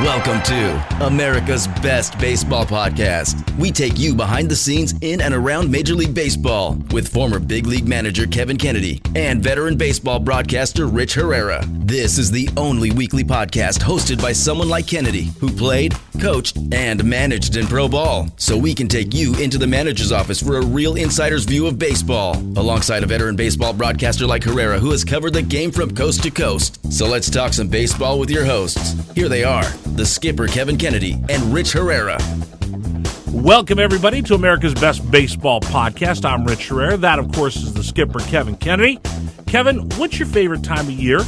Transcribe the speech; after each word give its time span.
Welcome 0.00 0.40
to 0.44 1.04
America's 1.04 1.66
Best 1.82 2.18
Baseball 2.18 2.64
Podcast. 2.64 3.46
We 3.58 3.70
take 3.70 3.98
you 3.98 4.14
behind 4.14 4.50
the 4.50 4.56
scenes 4.56 4.94
in 5.02 5.20
and 5.20 5.34
around 5.34 5.70
Major 5.70 5.94
League 5.94 6.14
Baseball 6.14 6.78
with 6.90 7.06
former 7.06 7.38
big 7.38 7.66
league 7.66 7.86
manager 7.86 8.26
Kevin 8.26 8.56
Kennedy 8.56 9.02
and 9.14 9.42
veteran 9.42 9.76
baseball 9.76 10.18
broadcaster 10.18 10.86
Rich 10.86 11.12
Herrera. 11.16 11.62
This 11.68 12.16
is 12.16 12.30
the 12.30 12.48
only 12.56 12.90
weekly 12.92 13.22
podcast 13.22 13.80
hosted 13.80 14.22
by 14.22 14.32
someone 14.32 14.70
like 14.70 14.86
Kennedy 14.86 15.32
who 15.38 15.52
played, 15.52 15.94
coached, 16.18 16.56
and 16.72 17.04
managed 17.04 17.56
in 17.56 17.66
pro 17.66 17.86
ball. 17.86 18.30
So 18.38 18.56
we 18.56 18.74
can 18.74 18.88
take 18.88 19.12
you 19.12 19.34
into 19.34 19.58
the 19.58 19.66
manager's 19.66 20.12
office 20.12 20.42
for 20.42 20.56
a 20.56 20.64
real 20.64 20.96
insider's 20.96 21.44
view 21.44 21.66
of 21.66 21.78
baseball, 21.78 22.36
alongside 22.56 23.02
a 23.02 23.06
veteran 23.06 23.36
baseball 23.36 23.74
broadcaster 23.74 24.26
like 24.26 24.44
Herrera 24.44 24.78
who 24.78 24.92
has 24.92 25.04
covered 25.04 25.34
the 25.34 25.42
game 25.42 25.70
from 25.70 25.94
coast 25.94 26.22
to 26.22 26.30
coast. 26.30 26.90
So 26.90 27.06
let's 27.06 27.28
talk 27.28 27.52
some 27.52 27.68
baseball 27.68 28.18
with 28.18 28.30
your 28.30 28.46
hosts. 28.46 28.94
Here 29.14 29.28
they 29.28 29.44
are 29.44 29.70
the 29.96 30.06
skipper 30.06 30.46
Kevin 30.46 30.76
Kennedy 30.76 31.12
and 31.28 31.42
Rich 31.52 31.72
Herrera. 31.72 32.18
Welcome, 33.28 33.78
everybody, 33.78 34.22
to 34.22 34.34
America's 34.34 34.74
Best 34.74 35.08
Baseball 35.10 35.60
Podcast. 35.60 36.24
I'm 36.24 36.44
Rich 36.44 36.68
Herrera. 36.68 36.96
That, 36.96 37.18
of 37.18 37.32
course, 37.32 37.56
is 37.56 37.72
the 37.74 37.82
skipper, 37.82 38.20
Kevin 38.20 38.56
Kennedy. 38.56 38.98
Kevin, 39.46 39.88
what's 39.96 40.18
your 40.18 40.28
favorite 40.28 40.62
time 40.62 40.86
of 40.86 40.92
year? 40.92 41.20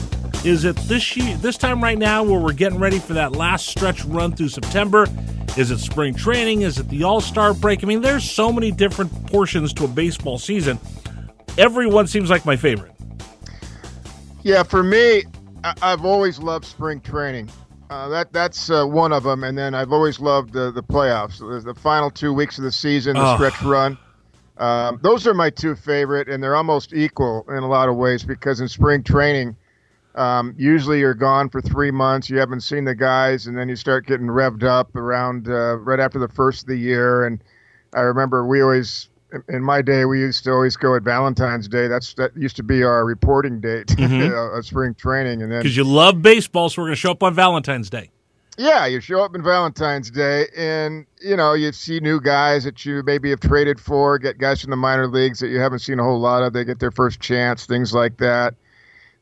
Is 0.45 0.65
it 0.65 0.77
this 0.77 1.17
year, 1.17 1.37
this 1.37 1.57
time 1.57 1.83
right 1.83 1.99
now, 1.99 2.23
where 2.25 2.41
we're 2.41 2.53
getting 2.53 2.79
ready 2.79 2.99
for 2.99 3.15
that 3.15 3.33
last 3.33 3.67
stretch 3.67 4.05
run 4.05 4.33
through 4.35 4.49
September? 4.49 5.07
Is 5.57 5.71
it 5.71 5.79
spring 5.79 6.15
training? 6.15 6.63
Is 6.63 6.79
it 6.79 6.89
the 6.89 7.05
All 7.05 7.21
Star 7.21 7.55
break? 7.55 7.85
I 7.85 7.87
mean, 7.87 8.01
there's 8.01 8.29
so 8.29 8.53
many 8.53 8.71
different 8.71 9.13
portions 9.27 9.73
to 9.75 9.85
a 9.85 9.89
baseball 9.89 10.39
season. 10.39 10.79
Everyone 11.59 12.07
seems 12.07 12.31
like 12.31 12.45
my 12.47 12.57
favorite. 12.57 12.93
Yeah, 14.43 14.63
for 14.63 14.83
me, 14.83 15.25
I- 15.63 15.75
I've 15.83 16.05
always 16.05 16.39
loved 16.39 16.65
spring 16.65 17.01
training. 17.01 17.49
Uh, 17.93 18.09
that 18.09 18.33
that's 18.33 18.71
uh, 18.71 18.87
one 18.87 19.13
of 19.13 19.23
them, 19.23 19.45
and 19.45 19.57
then 19.57 19.75
I've 19.75 19.93
always 19.93 20.19
loved 20.19 20.55
the 20.55 20.71
the 20.73 20.83
playoffs. 20.83 21.39
The 21.65 21.75
final 21.75 22.11
two 22.11 22.33
weeks 22.33 22.57
of 22.57 22.65
the 22.65 22.73
season, 22.73 23.15
the 23.17 23.23
Oh. 23.23 23.35
stretch 23.37 23.61
run. 23.63 23.99
Um, 24.57 24.99
those 25.03 25.27
are 25.27 25.35
my 25.35 25.51
two 25.51 25.75
favorite, 25.75 26.27
and 26.29 26.43
they're 26.43 26.57
almost 26.57 26.95
equal 26.95 27.45
in 27.51 27.57
a 27.63 27.69
lot 27.69 27.91
of 27.91 27.97
ways 27.97 28.23
because 28.25 28.61
in 28.63 28.69
spring 28.69 29.03
training, 29.03 29.57
um, 30.15 30.55
usually 30.57 31.01
you're 31.01 31.13
gone 31.13 31.51
for 31.51 31.61
three 31.61 31.91
months. 31.91 32.31
You 32.31 32.39
haven't 32.39 32.63
seen 32.63 32.85
the 32.85 32.95
guys, 32.95 33.47
and 33.47 33.59
then 33.59 33.69
you 33.69 33.77
start 33.77 34.07
getting 34.07 34.27
revved 34.27 34.63
up 34.63 34.97
around 34.97 35.49
uh, 35.49 35.77
right 35.77 36.01
after 36.01 36.19
the 36.19 36.29
first 36.29 36.63
of 36.63 36.69
the 36.69 36.77
year. 36.77 37.27
And 37.27 37.43
I 37.93 38.01
remember 38.01 38.47
we 38.47 38.63
always, 38.63 39.11
in 39.49 39.63
my 39.63 39.83
day, 39.83 40.05
we 40.05 40.21
used 40.21 40.45
to 40.45 40.53
always 40.53 40.77
go 40.77 40.95
at 40.95 41.03
Valentine's 41.03 41.69
Day. 41.69 41.89
That's 41.89 42.15
that 42.15 42.37
used 42.37 42.57
to 42.57 42.63
be 42.63 42.83
our 42.83 43.05
reporting 43.05 43.61
date 43.61 43.87
mm-hmm. 43.89 44.33
uh, 44.33 44.59
of 44.59 44.67
spring 44.67 44.95
training, 44.95 45.43
and 45.43 45.51
then 45.51 45.61
Because 45.61 45.77
you 45.77 45.85
love 45.85 46.23
baseball, 46.23 46.69
so 46.69 46.83
we're 46.83 46.89
going 46.89 46.97
to 46.97 47.01
show 47.01 47.13
up 47.13 47.23
on 47.23 47.35
Valentine's 47.35 47.91
Day. 47.91 48.11
yeah, 48.59 48.87
you 48.87 49.01
show 49.01 49.23
up 49.23 49.35
in 49.35 49.43
Valentine's 49.43 50.11
Day, 50.11 50.47
and 50.57 51.07
you 51.21 51.37
know 51.37 51.55
you 51.55 51.73
see 51.73 52.01
new 52.01 52.21
guys 52.21 52.65
that 52.65 52.85
you 52.85 53.03
maybe 53.05 53.31
have 53.31 53.41
traded 53.41 53.81
for, 53.81 54.19
get 54.19 54.39
guys 54.39 54.61
from 54.61 54.71
the 54.71 54.77
minor 54.77 55.09
leagues 55.09 55.41
that 55.41 55.49
you 55.49 55.59
haven't 55.59 55.81
seen 55.81 55.99
a 55.99 56.03
whole 56.03 56.21
lot 56.21 56.43
of. 56.43 56.53
They 56.53 56.65
get 56.65 56.79
their 56.79 56.91
first 56.91 57.21
chance, 57.21 57.67
things 57.67 57.95
like 57.95 58.19
that. 58.19 58.55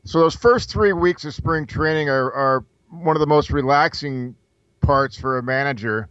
So 0.03 0.19
those 0.19 0.35
first 0.35 0.71
three 0.71 0.93
weeks 0.93 1.25
of 1.25 1.33
spring 1.33 1.67
training 1.67 2.09
are, 2.09 2.31
are 2.31 2.65
one 2.89 3.15
of 3.15 3.19
the 3.19 3.27
most 3.27 3.51
relaxing 3.51 4.35
parts 4.81 5.15
for 5.15 5.37
a 5.37 5.43
manager 5.43 6.09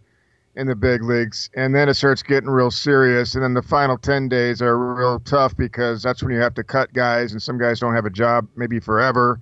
in 0.60 0.66
the 0.68 0.76
big 0.76 1.02
leagues, 1.02 1.50
and 1.54 1.74
then 1.74 1.88
it 1.88 1.94
starts 1.94 2.22
getting 2.22 2.50
real 2.50 2.70
serious. 2.70 3.34
And 3.34 3.42
then 3.42 3.54
the 3.54 3.62
final 3.62 3.98
ten 3.98 4.28
days 4.28 4.62
are 4.62 4.78
real 4.78 5.18
tough 5.20 5.56
because 5.56 6.02
that's 6.02 6.22
when 6.22 6.32
you 6.32 6.40
have 6.40 6.54
to 6.54 6.62
cut 6.62 6.92
guys, 6.92 7.32
and 7.32 7.42
some 7.42 7.58
guys 7.58 7.80
don't 7.80 7.94
have 7.94 8.06
a 8.06 8.10
job 8.10 8.46
maybe 8.56 8.78
forever 8.78 9.40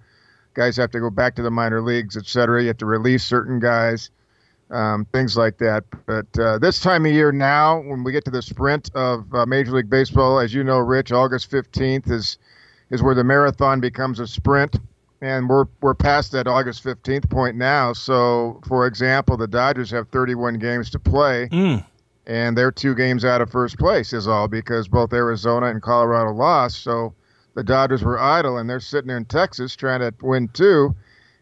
guys 0.58 0.76
have 0.76 0.90
to 0.90 0.98
go 0.98 1.08
back 1.08 1.36
to 1.36 1.42
the 1.42 1.50
minor 1.50 1.80
leagues, 1.80 2.16
et 2.16 2.26
cetera. 2.26 2.60
You 2.60 2.66
have 2.66 2.78
to 2.78 2.86
release 2.86 3.22
certain 3.22 3.60
guys, 3.60 4.10
um, 4.70 5.06
things 5.12 5.36
like 5.36 5.56
that. 5.58 5.84
But 6.04 6.26
uh, 6.36 6.58
this 6.58 6.80
time 6.80 7.06
of 7.06 7.12
year 7.12 7.30
now, 7.30 7.80
when 7.80 8.02
we 8.02 8.10
get 8.10 8.24
to 8.24 8.30
the 8.32 8.42
sprint 8.42 8.90
of 8.94 9.32
uh, 9.32 9.46
Major 9.46 9.70
League 9.70 9.88
Baseball, 9.88 10.40
as 10.40 10.52
you 10.52 10.64
know, 10.64 10.78
Rich, 10.78 11.12
August 11.12 11.50
15th 11.50 12.10
is 12.10 12.38
is 12.90 13.02
where 13.02 13.14
the 13.14 13.22
marathon 13.22 13.80
becomes 13.80 14.18
a 14.18 14.26
sprint. 14.26 14.76
And 15.20 15.48
we're 15.48 15.64
we're 15.80 15.94
past 15.94 16.32
that 16.32 16.46
August 16.46 16.84
15th 16.84 17.28
point 17.28 17.56
now. 17.56 17.92
So, 17.92 18.60
for 18.68 18.86
example, 18.86 19.36
the 19.36 19.48
Dodgers 19.48 19.90
have 19.90 20.08
31 20.08 20.58
games 20.58 20.90
to 20.90 20.98
play, 20.98 21.48
Mm. 21.50 21.84
and 22.26 22.56
they're 22.56 22.70
two 22.70 22.94
games 22.94 23.24
out 23.24 23.40
of 23.40 23.50
first 23.50 23.78
place, 23.78 24.12
is 24.12 24.28
all 24.28 24.46
because 24.46 24.86
both 24.86 25.12
Arizona 25.12 25.66
and 25.66 25.82
Colorado 25.82 26.32
lost. 26.32 26.82
So, 26.84 27.14
the 27.54 27.64
Dodgers 27.64 28.04
were 28.04 28.20
idle, 28.20 28.58
and 28.58 28.70
they're 28.70 28.78
sitting 28.78 29.08
there 29.08 29.16
in 29.16 29.24
Texas 29.24 29.74
trying 29.74 30.00
to 30.00 30.14
win 30.22 30.48
two, 30.52 30.94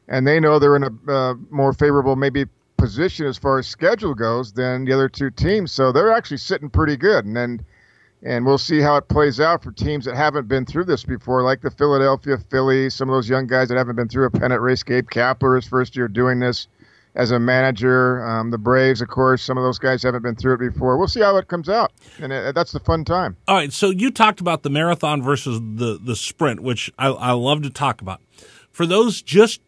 and 0.09 0.27
they 0.27 0.41
know 0.41 0.59
they're 0.59 0.77
in 0.77 0.85
a 0.85 1.13
uh, 1.13 1.35
more 1.51 1.75
favorable 1.75 2.17
maybe 2.17 2.47
position 2.79 3.27
as 3.27 3.37
far 3.37 3.59
as 3.59 3.67
schedule 3.67 4.15
goes 4.15 4.53
than 4.53 4.87
the 4.87 4.93
other 4.95 5.09
two 5.11 5.31
teams. 5.31 5.73
So 5.73 5.93
they're 5.93 6.13
actually 6.13 6.39
sitting 6.39 6.71
pretty 6.71 6.97
good, 6.97 7.27
and 7.27 7.37
then 7.37 7.61
and 8.23 8.45
we'll 8.47 8.59
see 8.59 8.81
how 8.81 8.97
it 8.97 9.09
plays 9.09 9.41
out 9.41 9.63
for 9.63 9.73
teams 9.73 10.05
that 10.05 10.17
haven't 10.17 10.49
been 10.49 10.65
through 10.65 10.85
this 10.85 11.05
before, 11.05 11.43
like 11.43 11.61
the 11.61 11.71
Philadelphia 11.71 12.39
Phillies, 12.51 12.95
some 12.95 13.09
of 13.09 13.15
those 13.15 13.29
young 13.29 13.47
guys 13.47 13.69
that 13.69 13.77
haven't 13.77 13.97
been 13.97 14.09
through 14.09 14.27
a 14.27 14.31
pennant 14.31 14.61
race. 14.61 14.83
Gabe 14.83 15.09
Kapler, 15.09 15.57
his 15.57 15.67
first 15.67 15.97
year 15.97 16.09
doing 16.09 16.41
this 16.41 16.67
as 17.15 17.31
a 17.31 17.39
manager. 17.39 18.25
Um, 18.27 18.51
the 18.51 18.59
Braves, 18.59 19.01
of 19.01 19.09
course, 19.09 19.43
some 19.43 19.57
of 19.57 19.65
those 19.65 19.79
guys 19.79 20.03
haven't 20.03 20.23
been 20.23 20.37
through 20.37 20.55
it 20.55 20.73
before. 20.73 20.99
We'll 20.99 21.09
see 21.09 21.21
how 21.21 21.37
it 21.37 21.49
comes 21.49 21.69
out, 21.69 21.93
and 22.21 22.33
uh 22.33 22.53
that's 22.53 22.73
the 22.73 22.81
fun 22.81 23.05
time. 23.05 23.37
All 23.49 23.57
right, 23.57 23.73
so 23.73 23.91
you 23.91 24.11
talked 24.11 24.41
about 24.41 24.63
the 24.63 24.71
marathon 24.71 25.23
versus 25.23 25.61
the 25.61 25.99
the 26.01 26.17
sprint, 26.17 26.61
which 26.61 26.93
I, 26.99 27.09
I 27.09 27.33
love 27.33 27.63
to 27.63 27.71
talk 27.71 28.01
about. 28.01 28.21
For 28.71 28.87
those 28.87 29.23
just 29.23 29.61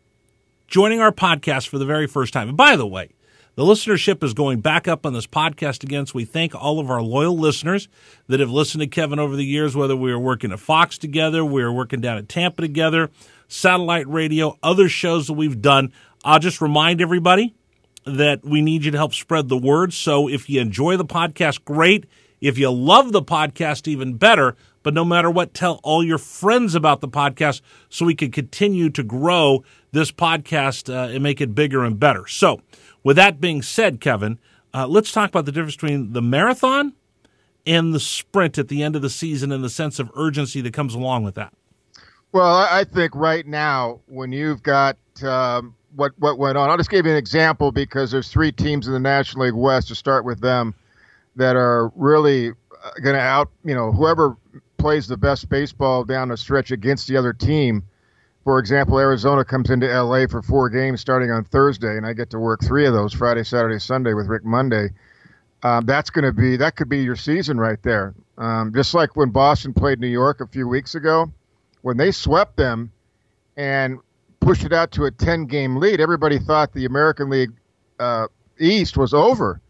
joining 0.66 1.00
our 1.00 1.12
podcast 1.12 1.69
for 1.69 1.78
the 1.78 1.86
very 1.86 2.06
first 2.06 2.32
time, 2.32 2.48
and 2.48 2.56
by 2.56 2.76
the 2.76 2.86
way, 2.86 3.10
the 3.58 3.64
listenership 3.64 4.22
is 4.22 4.34
going 4.34 4.60
back 4.60 4.86
up 4.86 5.04
on 5.04 5.14
this 5.14 5.26
podcast 5.26 5.82
again. 5.82 6.06
So 6.06 6.12
we 6.14 6.24
thank 6.24 6.54
all 6.54 6.78
of 6.78 6.92
our 6.92 7.02
loyal 7.02 7.36
listeners 7.36 7.88
that 8.28 8.38
have 8.38 8.52
listened 8.52 8.82
to 8.82 8.86
Kevin 8.86 9.19
over 9.19 9.34
the 9.34 9.44
years, 9.44 9.74
whether 9.74 9.96
we 9.96 10.12
were 10.12 10.19
working 10.20 10.52
at 10.52 10.60
Fox 10.60 10.96
together, 10.96 11.44
we 11.44 11.64
were 11.64 11.72
working 11.72 12.00
down 12.00 12.18
at 12.18 12.28
Tampa 12.28 12.62
together, 12.62 13.10
satellite 13.48 14.06
radio, 14.06 14.56
other 14.62 14.88
shows 14.88 15.26
that 15.26 15.32
we've 15.32 15.60
done. 15.60 15.92
I'll 16.24 16.38
just 16.38 16.60
remind 16.60 17.00
everybody 17.00 17.56
that 18.04 18.44
we 18.44 18.60
need 18.62 18.84
you 18.84 18.92
to 18.92 18.97
help 18.97 19.12
spread 19.12 19.48
the 19.48 19.58
word. 19.58 19.92
So 19.92 20.28
if 20.28 20.48
you 20.48 20.60
enjoy 20.60 20.97
the 20.97 21.04
podcast, 21.04 21.64
great. 21.64 22.04
If 22.41 22.58
you 22.58 22.70
love 22.70 23.10
the 23.10 23.22
podcast, 23.22 23.88
even 23.88 24.14
better. 24.14 24.54
But 24.83 24.94
no 24.94 25.05
matter 25.05 25.31
what, 25.31 25.55
tell 25.55 25.81
all 25.83 26.05
your 26.05 26.19
friends 26.19 26.75
about 26.75 27.00
the 27.00 27.09
podcast 27.09 27.61
so 27.89 28.06
we 28.06 28.15
can 28.15 28.31
continue 28.31 28.91
to 28.91 29.03
grow 29.03 29.65
this 29.93 30.11
podcast 30.11 30.93
uh, 30.93 31.12
and 31.12 31.22
make 31.22 31.41
it 31.41 31.55
bigger 31.55 31.84
and 31.84 31.99
better. 31.99 32.27
So, 32.27 32.61
with 33.03 33.16
that 33.16 33.41
being 33.41 33.62
said, 33.62 34.00
Kevin, 34.00 34.39
uh, 34.75 34.87
let's 34.87 35.12
talk 35.12 35.31
about 35.31 35.47
the 35.47 35.53
difference 35.53 35.77
between 35.77 36.12
the 36.12 36.22
marathon 36.22 36.94
and 37.66 37.94
the 37.94 38.00
sprint 38.00 38.59
at 38.59 38.69
the 38.69 38.83
end 38.83 38.97
of 38.97 39.03
the 39.03 39.11
season 39.11 39.53
and 39.53 39.62
the 39.62 39.71
sense 39.71 39.99
of 39.99 40.11
urgency 40.16 40.61
that 40.61 40.72
comes 40.72 40.95
along 40.95 41.25
with 41.25 41.34
that. 41.34 41.53
Well, 42.33 42.47
I 42.47 42.84
think 42.84 43.15
right 43.15 43.47
now, 43.47 44.00
when 44.06 44.33
you've 44.33 44.62
got 44.62 44.98
um, 45.22 45.74
what 45.97 46.13
what 46.19 46.39
went 46.39 46.59
on, 46.59 46.69
I'll 46.69 46.77
just 46.77 46.91
give 46.91 47.07
you 47.07 47.13
an 47.13 47.16
example 47.16 47.72
because 47.72 48.10
there's 48.10 48.28
three 48.28 48.53
teams 48.53 48.86
in 48.86 48.92
the 48.92 49.01
National 49.01 49.47
League 49.47 49.54
West 49.54 49.89
to 49.89 49.95
start 49.95 50.24
with 50.24 50.41
them 50.41 50.74
that 51.36 51.57
are 51.57 51.91
really 51.95 52.53
going 53.03 53.15
to 53.15 53.21
out, 53.21 53.51
you 53.65 53.74
know, 53.74 53.92
whoever 53.92 54.36
plays 54.78 55.07
the 55.07 55.16
best 55.16 55.48
baseball 55.48 56.04
down 56.04 56.28
the 56.28 56.36
stretch 56.36 56.71
against 56.71 57.09
the 57.09 57.16
other 57.16 57.33
team. 57.33 57.83
For 58.45 58.59
example, 58.59 58.98
Arizona 58.98 59.45
comes 59.45 59.69
into 59.69 59.86
LA 59.86 60.27
for 60.27 60.41
four 60.41 60.71
games 60.71 61.01
starting 61.01 61.30
on 61.30 61.45
Thursday, 61.45 61.97
and 61.97 62.07
I 62.07 62.15
get 62.15 62.30
to 62.30 62.39
work 62.39 62.63
three 62.63 62.86
of 62.86 62.95
those 62.95 63.13
Friday, 63.13 63.45
Saturday, 63.45 63.78
Sunday 63.78 64.15
with 64.15 64.27
Rick 64.27 64.45
Monday. 64.45 64.91
Um, 65.63 65.84
that's 65.84 66.09
going 66.09 66.25
to 66.25 66.33
be 66.33 66.57
that 66.57 66.77
could 66.77 66.89
be 66.89 67.03
your 67.03 67.16
season 67.16 67.59
right 67.59 67.83
there. 67.83 68.15
Um, 68.39 68.72
just 68.72 68.95
like 68.95 69.16
when 69.16 69.30
Boston 69.30 69.75
played 69.75 69.98
New 69.98 70.07
York 70.07 70.41
a 70.41 70.47
few 70.47 70.69
weeks 70.69 70.95
ago, 70.95 71.33
when 71.83 71.97
they 71.97 72.13
swept 72.13 72.57
them 72.57 72.92
and 73.57 73.98
pushed 74.41 74.65
it 74.65 74.72
out 74.72 74.92
to 74.92 75.04
a 75.04 75.10
10 75.10 75.47
game 75.47 75.77
lead, 75.77 76.01
everybody 76.01 76.39
thought 76.39 76.72
the 76.72 76.84
American 76.84 77.28
League 77.28 77.53
uh, 77.98 78.28
East 78.59 78.97
was 78.97 79.13
over. 79.13 79.60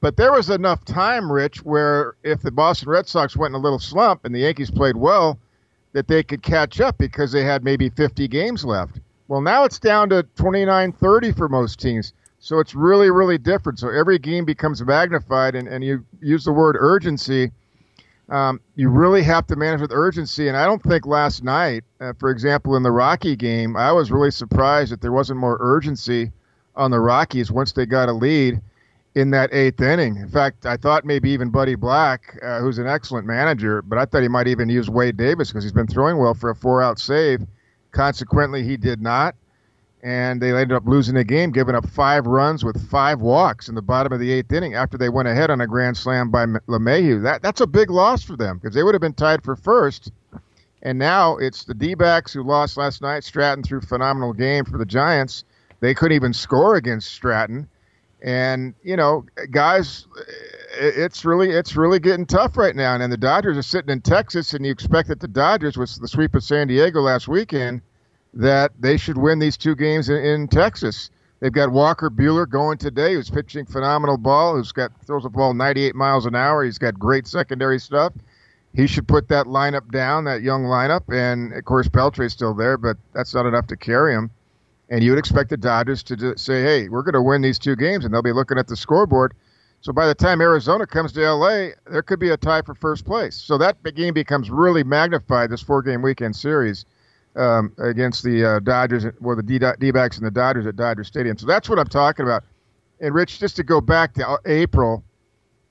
But 0.00 0.16
there 0.16 0.32
was 0.32 0.48
enough 0.48 0.84
time, 0.84 1.30
Rich, 1.30 1.64
where 1.64 2.14
if 2.22 2.42
the 2.42 2.52
Boston 2.52 2.88
Red 2.88 3.08
Sox 3.08 3.36
went 3.36 3.52
in 3.52 3.60
a 3.60 3.62
little 3.62 3.80
slump 3.80 4.24
and 4.24 4.34
the 4.34 4.40
Yankees 4.40 4.70
played 4.70 4.96
well, 4.96 5.38
that 5.92 6.06
they 6.06 6.22
could 6.22 6.42
catch 6.42 6.80
up 6.80 6.98
because 6.98 7.32
they 7.32 7.42
had 7.42 7.64
maybe 7.64 7.88
50 7.90 8.28
games 8.28 8.64
left. 8.64 9.00
Well, 9.26 9.40
now 9.40 9.64
it's 9.64 9.78
down 9.78 10.08
to 10.10 10.22
29 10.36 10.92
30 10.92 11.32
for 11.32 11.48
most 11.48 11.80
teams. 11.80 12.12
So 12.38 12.60
it's 12.60 12.74
really, 12.74 13.10
really 13.10 13.38
different. 13.38 13.80
So 13.80 13.88
every 13.88 14.18
game 14.18 14.44
becomes 14.44 14.82
magnified, 14.84 15.56
and, 15.56 15.66
and 15.66 15.82
you 15.82 16.04
use 16.20 16.44
the 16.44 16.52
word 16.52 16.76
urgency. 16.78 17.50
Um, 18.28 18.60
you 18.76 18.90
really 18.90 19.22
have 19.22 19.46
to 19.48 19.56
manage 19.56 19.80
with 19.80 19.90
urgency. 19.90 20.46
And 20.46 20.56
I 20.56 20.64
don't 20.64 20.82
think 20.82 21.06
last 21.06 21.42
night, 21.42 21.82
uh, 22.00 22.12
for 22.20 22.30
example, 22.30 22.76
in 22.76 22.84
the 22.84 22.92
Rocky 22.92 23.34
game, 23.34 23.76
I 23.76 23.90
was 23.90 24.12
really 24.12 24.30
surprised 24.30 24.92
that 24.92 25.00
there 25.00 25.12
wasn't 25.12 25.40
more 25.40 25.56
urgency 25.58 26.30
on 26.76 26.92
the 26.92 27.00
Rockies 27.00 27.50
once 27.50 27.72
they 27.72 27.86
got 27.86 28.08
a 28.08 28.12
lead 28.12 28.60
in 29.18 29.30
that 29.30 29.52
eighth 29.52 29.80
inning. 29.80 30.16
In 30.16 30.28
fact, 30.28 30.64
I 30.64 30.76
thought 30.76 31.04
maybe 31.04 31.28
even 31.30 31.50
Buddy 31.50 31.74
Black, 31.74 32.38
uh, 32.40 32.60
who's 32.60 32.78
an 32.78 32.86
excellent 32.86 33.26
manager, 33.26 33.82
but 33.82 33.98
I 33.98 34.04
thought 34.04 34.22
he 34.22 34.28
might 34.28 34.46
even 34.46 34.68
use 34.68 34.88
Wade 34.88 35.16
Davis 35.16 35.48
because 35.48 35.64
he's 35.64 35.72
been 35.72 35.88
throwing 35.88 36.18
well 36.18 36.34
for 36.34 36.50
a 36.50 36.54
four 36.54 36.80
out 36.80 37.00
save. 37.00 37.44
Consequently, 37.90 38.62
he 38.62 38.76
did 38.76 39.02
not. 39.02 39.34
And 40.04 40.40
they 40.40 40.52
ended 40.52 40.72
up 40.72 40.86
losing 40.86 41.16
the 41.16 41.24
game, 41.24 41.50
giving 41.50 41.74
up 41.74 41.90
five 41.90 42.28
runs 42.28 42.64
with 42.64 42.88
five 42.88 43.20
walks 43.20 43.68
in 43.68 43.74
the 43.74 43.82
bottom 43.82 44.12
of 44.12 44.20
the 44.20 44.30
eighth 44.30 44.52
inning 44.52 44.74
after 44.74 44.96
they 44.96 45.08
went 45.08 45.26
ahead 45.26 45.50
on 45.50 45.60
a 45.60 45.66
grand 45.66 45.96
slam 45.96 46.30
by 46.30 46.46
LeMahieu. 46.46 47.20
That, 47.24 47.42
that's 47.42 47.60
a 47.60 47.66
big 47.66 47.90
loss 47.90 48.22
for 48.22 48.36
them 48.36 48.58
because 48.58 48.76
they 48.76 48.84
would 48.84 48.94
have 48.94 49.00
been 49.00 49.14
tied 49.14 49.42
for 49.42 49.56
first. 49.56 50.12
And 50.84 50.96
now 50.96 51.38
it's 51.38 51.64
the 51.64 51.74
D 51.74 51.94
backs 51.94 52.32
who 52.32 52.44
lost 52.44 52.76
last 52.76 53.02
night. 53.02 53.24
Stratton 53.24 53.64
threw 53.64 53.80
phenomenal 53.80 54.32
game 54.32 54.64
for 54.64 54.78
the 54.78 54.86
Giants. 54.86 55.42
They 55.80 55.92
couldn't 55.92 56.14
even 56.14 56.32
score 56.32 56.76
against 56.76 57.12
Stratton. 57.12 57.68
And, 58.20 58.74
you 58.82 58.96
know, 58.96 59.24
guys, 59.50 60.06
it's 60.78 61.24
really 61.24 61.50
it's 61.50 61.76
really 61.76 62.00
getting 62.00 62.26
tough 62.26 62.56
right 62.56 62.74
now. 62.74 62.94
And 62.94 63.12
the 63.12 63.16
Dodgers 63.16 63.56
are 63.56 63.62
sitting 63.62 63.90
in 63.90 64.00
Texas, 64.00 64.54
and 64.54 64.64
you 64.64 64.72
expect 64.72 65.08
that 65.08 65.20
the 65.20 65.28
Dodgers, 65.28 65.76
with 65.76 66.00
the 66.00 66.08
sweep 66.08 66.34
of 66.34 66.42
San 66.42 66.66
Diego 66.66 67.00
last 67.00 67.28
weekend, 67.28 67.80
that 68.34 68.72
they 68.78 68.96
should 68.96 69.18
win 69.18 69.38
these 69.38 69.56
two 69.56 69.74
games 69.74 70.08
in, 70.08 70.16
in 70.16 70.48
Texas. 70.48 71.10
They've 71.40 71.52
got 71.52 71.70
Walker 71.70 72.10
Buehler 72.10 72.48
going 72.48 72.78
today, 72.78 73.14
who's 73.14 73.30
pitching 73.30 73.64
phenomenal 73.64 74.16
ball, 74.16 74.56
who's 74.56 74.72
got 74.72 74.90
throws 75.06 75.24
a 75.24 75.28
ball 75.28 75.54
98 75.54 75.94
miles 75.94 76.26
an 76.26 76.34
hour. 76.34 76.64
He's 76.64 76.78
got 76.78 76.98
great 76.98 77.26
secondary 77.26 77.78
stuff. 77.78 78.12
He 78.74 78.86
should 78.86 79.08
put 79.08 79.28
that 79.28 79.46
lineup 79.46 79.90
down, 79.90 80.24
that 80.24 80.42
young 80.42 80.64
lineup, 80.64 81.02
and 81.12 81.52
of 81.52 81.64
course 81.64 81.88
Beltre's 81.88 82.32
still 82.32 82.54
there, 82.54 82.76
but 82.76 82.96
that's 83.12 83.34
not 83.34 83.46
enough 83.46 83.68
to 83.68 83.76
carry 83.76 84.14
him. 84.14 84.30
And 84.90 85.02
you 85.02 85.10
would 85.10 85.18
expect 85.18 85.50
the 85.50 85.56
Dodgers 85.56 86.02
to 86.04 86.36
say, 86.38 86.62
"Hey, 86.62 86.88
we're 86.88 87.02
going 87.02 87.14
to 87.14 87.22
win 87.22 87.42
these 87.42 87.58
two 87.58 87.76
games," 87.76 88.04
and 88.04 88.12
they'll 88.12 88.22
be 88.22 88.32
looking 88.32 88.58
at 88.58 88.68
the 88.68 88.76
scoreboard. 88.76 89.34
So 89.80 89.92
by 89.92 90.06
the 90.06 90.14
time 90.14 90.40
Arizona 90.40 90.86
comes 90.86 91.12
to 91.12 91.20
LA, 91.20 91.68
there 91.90 92.02
could 92.02 92.18
be 92.18 92.30
a 92.30 92.36
tie 92.36 92.62
for 92.62 92.74
first 92.74 93.04
place. 93.04 93.36
So 93.36 93.58
that 93.58 93.82
game 93.94 94.12
becomes 94.14 94.50
really 94.50 94.82
magnified. 94.82 95.50
This 95.50 95.62
four-game 95.62 96.02
weekend 96.02 96.34
series 96.34 96.84
um, 97.36 97.72
against 97.78 98.24
the 98.24 98.44
uh, 98.44 98.58
Dodgers, 98.60 99.06
or 99.22 99.36
the 99.36 99.76
D 99.78 99.90
backs 99.90 100.16
and 100.16 100.26
the 100.26 100.30
Dodgers 100.30 100.66
at 100.66 100.76
Dodger 100.76 101.04
Stadium. 101.04 101.38
So 101.38 101.46
that's 101.46 101.68
what 101.68 101.78
I'm 101.78 101.86
talking 101.86 102.24
about. 102.24 102.44
And 103.00 103.14
Rich, 103.14 103.38
just 103.38 103.56
to 103.56 103.62
go 103.62 103.80
back 103.80 104.14
to 104.14 104.28
uh, 104.28 104.36
April, 104.44 105.04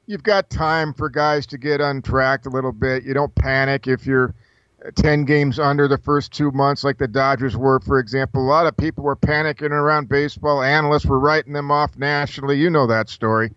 you've 0.05 0.23
got 0.23 0.49
time 0.49 0.93
for 0.93 1.09
guys 1.09 1.45
to 1.47 1.57
get 1.57 1.81
untracked 1.81 2.45
a 2.45 2.49
little 2.49 2.71
bit. 2.71 3.03
You 3.03 3.13
don't 3.13 3.33
panic 3.35 3.87
if 3.87 4.05
you're 4.05 4.33
10 4.95 5.25
games 5.25 5.59
under 5.59 5.87
the 5.87 5.97
first 5.97 6.31
two 6.31 6.51
months, 6.51 6.83
like 6.83 6.97
the 6.97 7.07
Dodgers 7.07 7.57
were, 7.57 7.79
for 7.79 7.99
example. 7.99 8.41
A 8.41 8.47
lot 8.47 8.67
of 8.67 8.77
people 8.77 9.03
were 9.03 9.15
panicking 9.15 9.71
around 9.71 10.09
baseball. 10.09 10.63
Analysts 10.63 11.05
were 11.05 11.19
writing 11.19 11.53
them 11.53 11.71
off 11.71 11.97
nationally. 11.97 12.57
You 12.57 12.69
know 12.69 12.87
that 12.87 13.09
story. 13.09 13.51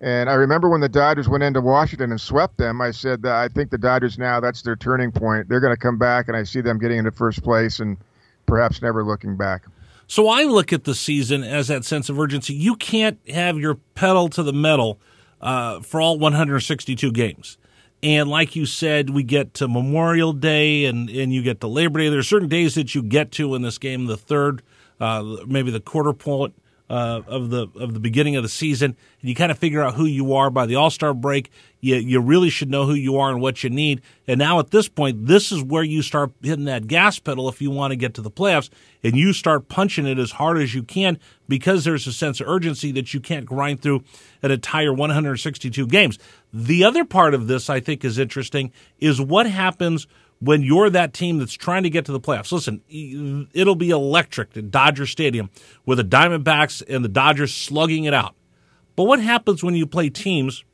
And 0.00 0.30
I 0.30 0.34
remember 0.34 0.70
when 0.70 0.80
the 0.80 0.88
Dodgers 0.88 1.28
went 1.28 1.42
into 1.42 1.60
Washington 1.60 2.10
and 2.10 2.20
swept 2.20 2.56
them, 2.56 2.80
I 2.80 2.90
said 2.90 3.22
that 3.22 3.34
I 3.34 3.48
think 3.48 3.70
the 3.70 3.78
Dodgers 3.78 4.18
now, 4.18 4.40
that's 4.40 4.62
their 4.62 4.76
turning 4.76 5.12
point. 5.12 5.48
They're 5.48 5.60
going 5.60 5.74
to 5.74 5.80
come 5.80 5.98
back, 5.98 6.28
and 6.28 6.36
I 6.36 6.44
see 6.44 6.62
them 6.62 6.78
getting 6.78 6.98
into 6.98 7.10
first 7.10 7.42
place 7.42 7.80
and 7.80 7.98
perhaps 8.46 8.80
never 8.80 9.04
looking 9.04 9.36
back. 9.36 9.64
So 10.06 10.28
I 10.28 10.44
look 10.44 10.72
at 10.72 10.84
the 10.84 10.94
season 10.94 11.44
as 11.44 11.68
that 11.68 11.84
sense 11.84 12.08
of 12.08 12.18
urgency. 12.18 12.54
You 12.54 12.74
can't 12.76 13.18
have 13.28 13.58
your 13.58 13.74
pedal 13.94 14.28
to 14.30 14.42
the 14.42 14.52
metal 14.52 14.98
uh, 15.40 15.80
for 15.80 16.00
all 16.00 16.18
162 16.18 17.12
games. 17.12 17.58
And 18.02 18.30
like 18.30 18.56
you 18.56 18.64
said, 18.64 19.10
we 19.10 19.22
get 19.22 19.54
to 19.54 19.68
Memorial 19.68 20.32
Day 20.32 20.86
and, 20.86 21.10
and 21.10 21.32
you 21.32 21.42
get 21.42 21.60
to 21.60 21.66
Labor 21.66 21.98
Day. 21.98 22.08
There 22.08 22.18
are 22.18 22.22
certain 22.22 22.48
days 22.48 22.74
that 22.74 22.94
you 22.94 23.02
get 23.02 23.30
to 23.32 23.54
in 23.54 23.62
this 23.62 23.76
game, 23.78 24.06
the 24.06 24.16
third, 24.16 24.62
uh, 25.00 25.36
maybe 25.46 25.70
the 25.70 25.80
quarter 25.80 26.12
point 26.12 26.54
uh, 26.90 27.22
of 27.26 27.50
the 27.50 27.68
of 27.76 27.94
the 27.94 28.00
beginning 28.00 28.36
of 28.36 28.42
the 28.42 28.48
season, 28.48 28.96
and 29.20 29.28
you 29.28 29.34
kind 29.34 29.52
of 29.52 29.58
figure 29.58 29.80
out 29.80 29.94
who 29.94 30.06
you 30.06 30.34
are 30.34 30.50
by 30.50 30.66
the 30.66 30.74
All 30.74 30.90
Star 30.90 31.14
break. 31.14 31.50
You 31.80 31.96
you 31.96 32.20
really 32.20 32.50
should 32.50 32.70
know 32.70 32.86
who 32.86 32.94
you 32.94 33.16
are 33.18 33.30
and 33.30 33.40
what 33.40 33.64
you 33.64 33.70
need. 33.70 34.02
And 34.26 34.38
now 34.38 34.58
at 34.58 34.70
this 34.70 34.88
point, 34.88 35.26
this 35.26 35.50
is 35.50 35.62
where 35.62 35.82
you 35.82 36.02
start 36.02 36.32
hitting 36.42 36.66
that 36.66 36.86
gas 36.86 37.18
pedal 37.18 37.48
if 37.48 37.60
you 37.60 37.70
want 37.70 37.92
to 37.92 37.96
get 37.96 38.14
to 38.14 38.22
the 38.22 38.30
playoffs, 38.30 38.70
and 39.02 39.16
you 39.16 39.32
start 39.32 39.68
punching 39.68 40.06
it 40.06 40.18
as 40.18 40.32
hard 40.32 40.58
as 40.58 40.74
you 40.74 40.82
can 40.82 41.18
because 41.48 41.84
there's 41.84 42.06
a 42.06 42.12
sense 42.12 42.40
of 42.40 42.48
urgency 42.48 42.92
that 42.92 43.12
you 43.14 43.20
can't 43.20 43.46
grind 43.46 43.82
through 43.82 44.04
an 44.42 44.50
entire 44.50 44.92
162 44.92 45.86
games. 45.86 46.18
The 46.52 46.84
other 46.84 47.04
part 47.04 47.34
of 47.34 47.46
this 47.46 47.70
I 47.70 47.80
think 47.80 48.04
is 48.04 48.18
interesting 48.18 48.72
is 48.98 49.20
what 49.20 49.46
happens 49.46 50.06
when 50.40 50.62
you're 50.62 50.90
that 50.90 51.12
team 51.12 51.38
that's 51.38 51.52
trying 51.52 51.82
to 51.82 51.90
get 51.90 52.06
to 52.06 52.12
the 52.12 52.20
playoffs. 52.20 52.50
Listen, 52.50 52.80
it'll 53.52 53.74
be 53.74 53.90
electric 53.90 54.56
at 54.56 54.70
Dodger 54.70 55.06
Stadium 55.06 55.50
with 55.84 55.98
the 55.98 56.04
Diamondbacks 56.04 56.82
and 56.88 57.04
the 57.04 57.08
Dodgers 57.08 57.54
slugging 57.54 58.04
it 58.04 58.14
out. 58.14 58.34
But 58.96 59.04
what 59.04 59.20
happens 59.20 59.62
when 59.62 59.74
you 59.74 59.86
play 59.86 60.10
teams 60.10 60.64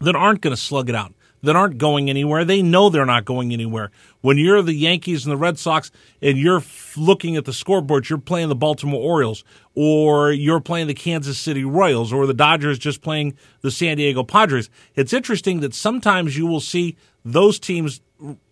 that 0.00 0.16
aren't 0.16 0.40
going 0.40 0.54
to 0.54 0.60
slug 0.60 0.88
it 0.88 0.94
out? 0.94 1.14
that 1.44 1.56
aren't 1.56 1.78
going 1.78 2.10
anywhere. 2.10 2.44
They 2.44 2.62
know 2.62 2.88
they're 2.88 3.06
not 3.06 3.24
going 3.24 3.52
anywhere. 3.52 3.90
When 4.22 4.38
you're 4.38 4.62
the 4.62 4.74
Yankees 4.74 5.24
and 5.24 5.32
the 5.32 5.36
Red 5.36 5.58
Sox 5.58 5.90
and 6.22 6.38
you're 6.38 6.62
looking 6.96 7.36
at 7.36 7.44
the 7.44 7.52
scoreboard, 7.52 8.08
you're 8.08 8.18
playing 8.18 8.48
the 8.48 8.54
Baltimore 8.54 9.00
Orioles 9.00 9.44
or 9.74 10.32
you're 10.32 10.60
playing 10.60 10.86
the 10.86 10.94
Kansas 10.94 11.38
City 11.38 11.64
Royals 11.64 12.12
or 12.12 12.26
the 12.26 12.34
Dodgers 12.34 12.78
just 12.78 13.02
playing 13.02 13.36
the 13.60 13.70
San 13.70 13.98
Diego 13.98 14.24
Padres. 14.24 14.70
It's 14.94 15.12
interesting 15.12 15.60
that 15.60 15.74
sometimes 15.74 16.36
you 16.36 16.46
will 16.46 16.60
see 16.60 16.96
those 17.24 17.58
teams 17.58 18.00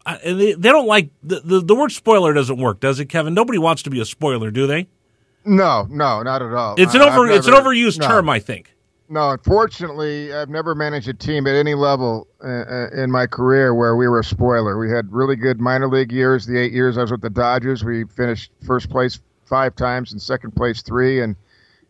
uh, 0.04 0.18
and 0.24 0.40
they, 0.40 0.52
they 0.52 0.68
don't 0.68 0.86
like 0.86 1.10
the, 1.22 1.40
the, 1.40 1.60
the 1.60 1.74
word 1.74 1.92
spoiler 1.92 2.34
doesn't 2.34 2.58
work, 2.58 2.80
does 2.80 3.00
it, 3.00 3.06
Kevin? 3.06 3.32
Nobody 3.32 3.58
wants 3.58 3.82
to 3.84 3.90
be 3.90 4.00
a 4.00 4.04
spoiler, 4.04 4.50
do 4.50 4.66
they? 4.66 4.88
No, 5.44 5.86
no, 5.88 6.22
not 6.22 6.42
at 6.42 6.52
all. 6.52 6.74
It's 6.76 6.94
an 6.94 7.00
over 7.00 7.26
never, 7.26 7.30
it's 7.30 7.46
an 7.46 7.54
overused 7.54 8.00
no, 8.00 8.06
term, 8.06 8.28
I 8.28 8.38
think. 8.38 8.74
No, 9.12 9.28
unfortunately, 9.28 10.32
I've 10.32 10.48
never 10.48 10.74
managed 10.74 11.06
a 11.06 11.12
team 11.12 11.46
at 11.46 11.54
any 11.54 11.74
level 11.74 12.28
uh, 12.42 12.46
uh, 12.48 12.88
in 12.94 13.10
my 13.10 13.26
career 13.26 13.74
where 13.74 13.94
we 13.94 14.08
were 14.08 14.20
a 14.20 14.24
spoiler. 14.24 14.78
We 14.78 14.90
had 14.90 15.12
really 15.12 15.36
good 15.36 15.60
minor 15.60 15.86
league 15.86 16.10
years. 16.10 16.46
The 16.46 16.58
eight 16.58 16.72
years 16.72 16.96
I 16.96 17.02
was 17.02 17.10
with 17.10 17.20
the 17.20 17.28
Dodgers, 17.28 17.84
we 17.84 18.04
finished 18.04 18.52
first 18.64 18.88
place 18.88 19.20
five 19.44 19.76
times 19.76 20.12
and 20.12 20.22
second 20.22 20.52
place 20.52 20.80
three, 20.80 21.20
and 21.20 21.36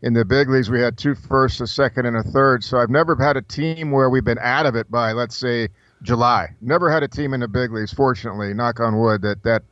in 0.02 0.14
the 0.14 0.24
big 0.24 0.48
leagues 0.48 0.68
we 0.68 0.80
had 0.80 0.98
two 0.98 1.14
firsts, 1.14 1.60
a 1.60 1.66
second, 1.68 2.06
and 2.06 2.16
a 2.16 2.24
third. 2.24 2.64
So 2.64 2.78
I've 2.78 2.90
never 2.90 3.14
had 3.14 3.36
a 3.36 3.42
team 3.42 3.92
where 3.92 4.10
we've 4.10 4.24
been 4.24 4.40
out 4.40 4.66
of 4.66 4.74
it 4.74 4.90
by 4.90 5.12
let's 5.12 5.36
say 5.36 5.68
July. 6.02 6.48
Never 6.60 6.90
had 6.90 7.04
a 7.04 7.08
team 7.08 7.34
in 7.34 7.38
the 7.38 7.46
big 7.46 7.70
leagues, 7.70 7.92
fortunately, 7.92 8.52
knock 8.52 8.80
on 8.80 8.98
wood, 8.98 9.22
that 9.22 9.44
that 9.44 9.62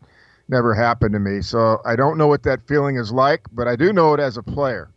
never 0.49 0.73
happened 0.73 1.15
to 1.15 1.19
me. 1.19 1.43
So 1.43 1.81
I 1.85 1.97
don't 1.97 2.17
know 2.17 2.29
what 2.29 2.45
that 2.45 2.69
feeling 2.69 2.95
is 2.95 3.11
like, 3.11 3.49
but 3.51 3.67
I 3.67 3.75
do 3.75 3.93
know 3.93 4.15
it 4.15 4.21
as 4.21 4.37
a 4.37 4.43
player. 4.45 4.89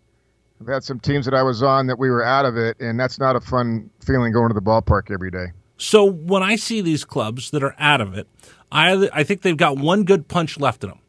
I've 0.64 0.74
had 0.74 0.84
some 0.86 1.00
teams 1.00 1.26
that 1.26 1.34
I 1.34 1.44
was 1.44 1.62
on 1.62 1.88
that 1.88 2.00
we 2.00 2.10
were 2.10 2.24
out 2.24 2.46
of 2.46 2.56
it, 2.56 2.80
and 2.80 2.98
that's 2.98 3.20
not 3.20 3.36
a 3.36 3.42
fun 3.42 3.90
feeling 4.06 4.32
going 4.32 4.48
to 4.48 4.54
the 4.54 4.62
ballpark 4.62 5.12
every 5.12 5.30
day. 5.30 5.48
So 5.78 6.06
when 6.06 6.42
I 6.42 6.56
see 6.56 6.80
these 6.80 7.04
clubs 7.04 7.52
that 7.52 7.64
are 7.64 7.76
out 7.78 8.00
of 8.00 8.14
it, 8.14 8.28
I 8.72 9.10
I 9.12 9.24
think 9.24 9.42
they've 9.42 9.58
got 9.58 9.78
one 9.78 10.06
good 10.06 10.30
punch 10.30 10.58
left 10.58 10.86
in 10.86 10.92
them. 10.92 11.00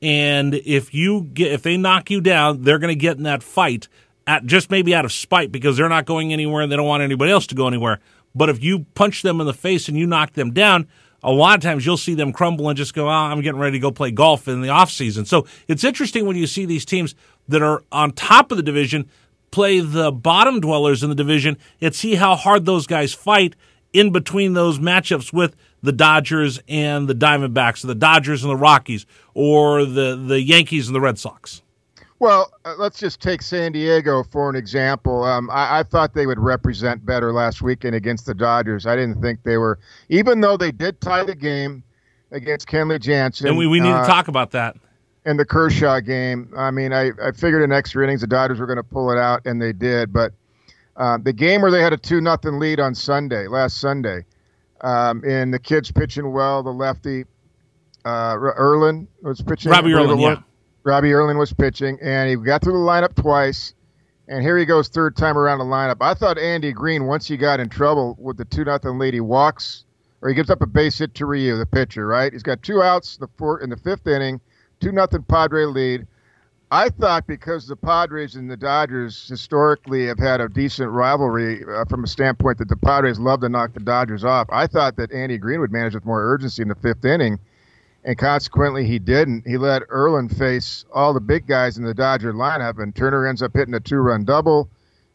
And 0.00 0.54
if 0.54 0.94
you 0.94 1.28
get 1.34 1.52
if 1.52 1.62
they 1.62 1.76
knock 1.76 2.10
you 2.10 2.22
down, 2.22 2.62
they're 2.62 2.78
going 2.78 2.88
to 2.88 2.98
get 2.98 3.18
in 3.18 3.24
that 3.24 3.42
fight 3.42 3.86
at 4.26 4.46
just 4.46 4.70
maybe 4.70 4.94
out 4.94 5.04
of 5.04 5.12
spite 5.12 5.52
because 5.52 5.76
they're 5.76 5.90
not 5.90 6.06
going 6.06 6.32
anywhere 6.32 6.62
and 6.62 6.72
they 6.72 6.76
don't 6.76 6.86
want 6.86 7.02
anybody 7.02 7.30
else 7.30 7.46
to 7.48 7.54
go 7.54 7.66
anywhere. 7.66 8.00
But 8.34 8.48
if 8.48 8.62
you 8.62 8.86
punch 8.94 9.20
them 9.20 9.40
in 9.42 9.46
the 9.46 9.52
face 9.52 9.88
and 9.88 9.98
you 9.98 10.06
knock 10.06 10.32
them 10.32 10.54
down, 10.54 10.88
a 11.22 11.30
lot 11.30 11.56
of 11.56 11.62
times 11.62 11.86
you'll 11.86 11.96
see 11.96 12.14
them 12.14 12.32
crumble 12.32 12.68
and 12.68 12.76
just 12.76 12.94
go, 12.94 13.06
oh, 13.06 13.12
I'm 13.12 13.42
getting 13.42 13.60
ready 13.60 13.76
to 13.76 13.82
go 13.82 13.92
play 13.92 14.10
golf 14.10 14.48
in 14.48 14.60
the 14.60 14.70
off 14.70 14.90
season. 14.90 15.24
So 15.24 15.46
it's 15.68 15.84
interesting 15.84 16.26
when 16.26 16.36
you 16.36 16.46
see 16.46 16.64
these 16.64 16.84
teams 16.84 17.14
that 17.48 17.62
are 17.62 17.82
on 17.92 18.12
top 18.12 18.50
of 18.50 18.56
the 18.56 18.62
division 18.62 19.08
play 19.50 19.80
the 19.80 20.10
bottom 20.10 20.60
dwellers 20.60 21.02
in 21.02 21.10
the 21.10 21.14
division 21.14 21.56
and 21.80 21.94
see 21.94 22.16
how 22.16 22.34
hard 22.34 22.64
those 22.64 22.86
guys 22.86 23.12
fight 23.12 23.54
in 23.92 24.10
between 24.10 24.54
those 24.54 24.78
matchups 24.78 25.32
with 25.32 25.54
the 25.82 25.92
Dodgers 25.92 26.60
and 26.68 27.08
the 27.08 27.14
Diamondbacks, 27.14 27.84
or 27.84 27.88
the 27.88 27.94
Dodgers 27.94 28.42
and 28.42 28.50
the 28.50 28.56
Rockies, 28.56 29.04
or 29.34 29.84
the, 29.84 30.16
the 30.16 30.40
Yankees 30.40 30.86
and 30.88 30.94
the 30.94 31.00
Red 31.00 31.18
Sox. 31.18 31.62
Well, 32.18 32.52
uh, 32.64 32.76
let's 32.78 33.00
just 33.00 33.20
take 33.20 33.42
San 33.42 33.72
Diego 33.72 34.22
for 34.22 34.48
an 34.48 34.54
example. 34.54 35.24
Um, 35.24 35.50
I, 35.50 35.80
I, 35.80 35.82
thought 35.82 36.14
they 36.14 36.24
would 36.24 36.38
represent 36.38 37.04
better 37.04 37.32
last 37.32 37.62
weekend 37.62 37.96
against 37.96 38.26
the 38.26 38.34
Dodgers. 38.34 38.86
I 38.86 38.94
didn't 38.94 39.20
think 39.20 39.42
they 39.42 39.56
were, 39.56 39.80
even 40.08 40.40
though 40.40 40.56
they 40.56 40.70
did 40.70 41.00
tie 41.00 41.24
the 41.24 41.34
game 41.34 41.82
against 42.30 42.68
Kenley 42.68 43.00
Jansen. 43.00 43.48
And 43.48 43.58
we, 43.58 43.66
we 43.66 43.80
need 43.80 43.90
uh, 43.90 44.02
to 44.02 44.06
talk 44.06 44.28
about 44.28 44.52
that. 44.52 44.76
In 45.24 45.36
the 45.36 45.44
Kershaw 45.44 46.00
game, 46.00 46.52
I 46.56 46.72
mean, 46.72 46.92
I, 46.92 47.12
I 47.22 47.30
figured 47.30 47.62
in 47.62 47.70
extra 47.70 48.02
innings 48.02 48.22
the 48.22 48.26
Dodgers 48.26 48.58
were 48.58 48.66
going 48.66 48.78
to 48.78 48.82
pull 48.82 49.12
it 49.12 49.18
out, 49.18 49.42
and 49.44 49.62
they 49.62 49.72
did. 49.72 50.12
But 50.12 50.32
uh, 50.96 51.18
the 51.22 51.32
game 51.32 51.62
where 51.62 51.70
they 51.70 51.80
had 51.80 51.92
a 51.92 51.96
two 51.96 52.20
nothing 52.20 52.58
lead 52.58 52.80
on 52.80 52.94
Sunday, 52.94 53.46
last 53.46 53.78
Sunday, 53.78 54.24
um, 54.80 55.22
and 55.24 55.54
the 55.54 55.60
kids 55.60 55.92
pitching 55.92 56.32
well, 56.32 56.64
the 56.64 56.72
lefty 56.72 57.24
uh, 58.04 58.36
Erlin 58.58 59.06
was 59.22 59.40
pitching. 59.40 59.70
Robbie 59.70 59.92
Erlin, 59.92 60.18
yeah 60.18 60.42
Robbie 60.84 61.12
Erlin 61.12 61.38
was 61.38 61.52
pitching, 61.52 61.98
and 62.02 62.28
he 62.28 62.36
got 62.36 62.62
through 62.62 62.72
the 62.72 62.78
lineup 62.78 63.14
twice. 63.14 63.74
And 64.28 64.42
here 64.42 64.56
he 64.56 64.64
goes, 64.64 64.88
third 64.88 65.16
time 65.16 65.36
around 65.36 65.58
the 65.58 65.64
lineup. 65.64 65.98
I 66.00 66.14
thought 66.14 66.38
Andy 66.38 66.72
Green, 66.72 67.06
once 67.06 67.26
he 67.26 67.36
got 67.36 67.60
in 67.60 67.68
trouble 67.68 68.16
with 68.18 68.36
the 68.36 68.44
two 68.44 68.64
nothing 68.64 68.98
lead, 68.98 69.14
he 69.14 69.20
walks 69.20 69.84
or 70.20 70.28
he 70.28 70.34
gives 70.34 70.50
up 70.50 70.62
a 70.62 70.66
base 70.66 70.98
hit 70.98 71.14
to 71.14 71.26
Ryu, 71.26 71.56
the 71.56 71.66
pitcher. 71.66 72.06
Right? 72.06 72.32
He's 72.32 72.42
got 72.42 72.62
two 72.62 72.82
outs 72.82 73.16
in 73.16 73.20
the 73.20 73.28
fourth 73.36 73.62
in 73.62 73.70
the 73.70 73.76
fifth 73.76 74.06
inning, 74.06 74.40
two 74.82 74.92
nothing 74.92 75.22
Padre 75.22 75.64
lead. 75.64 76.06
I 76.70 76.88
thought 76.88 77.26
because 77.26 77.66
the 77.66 77.76
Padres 77.76 78.34
and 78.34 78.50
the 78.50 78.56
Dodgers 78.56 79.28
historically 79.28 80.06
have 80.06 80.18
had 80.18 80.40
a 80.40 80.48
decent 80.48 80.90
rivalry 80.90 81.64
uh, 81.64 81.84
from 81.84 82.04
a 82.04 82.06
standpoint 82.06 82.58
that 82.58 82.68
the 82.68 82.76
Padres 82.76 83.18
love 83.18 83.40
to 83.42 83.48
knock 83.48 83.74
the 83.74 83.80
Dodgers 83.80 84.24
off. 84.24 84.48
I 84.50 84.66
thought 84.66 84.96
that 84.96 85.12
Andy 85.12 85.38
Green 85.38 85.60
would 85.60 85.72
manage 85.72 85.94
with 85.94 86.06
more 86.06 86.22
urgency 86.22 86.62
in 86.62 86.68
the 86.68 86.74
fifth 86.74 87.04
inning 87.04 87.38
and 88.04 88.18
consequently 88.18 88.86
he 88.86 88.98
didn't. 88.98 89.46
He 89.46 89.56
let 89.56 89.82
Erlin 89.90 90.28
face 90.28 90.84
all 90.92 91.14
the 91.14 91.20
big 91.20 91.46
guys 91.46 91.78
in 91.78 91.84
the 91.84 91.94
Dodger 91.94 92.32
lineup, 92.32 92.82
and 92.82 92.94
Turner 92.94 93.26
ends 93.26 93.42
up 93.42 93.52
hitting 93.54 93.74
a 93.74 93.80
two-run 93.80 94.24
double, 94.24 94.68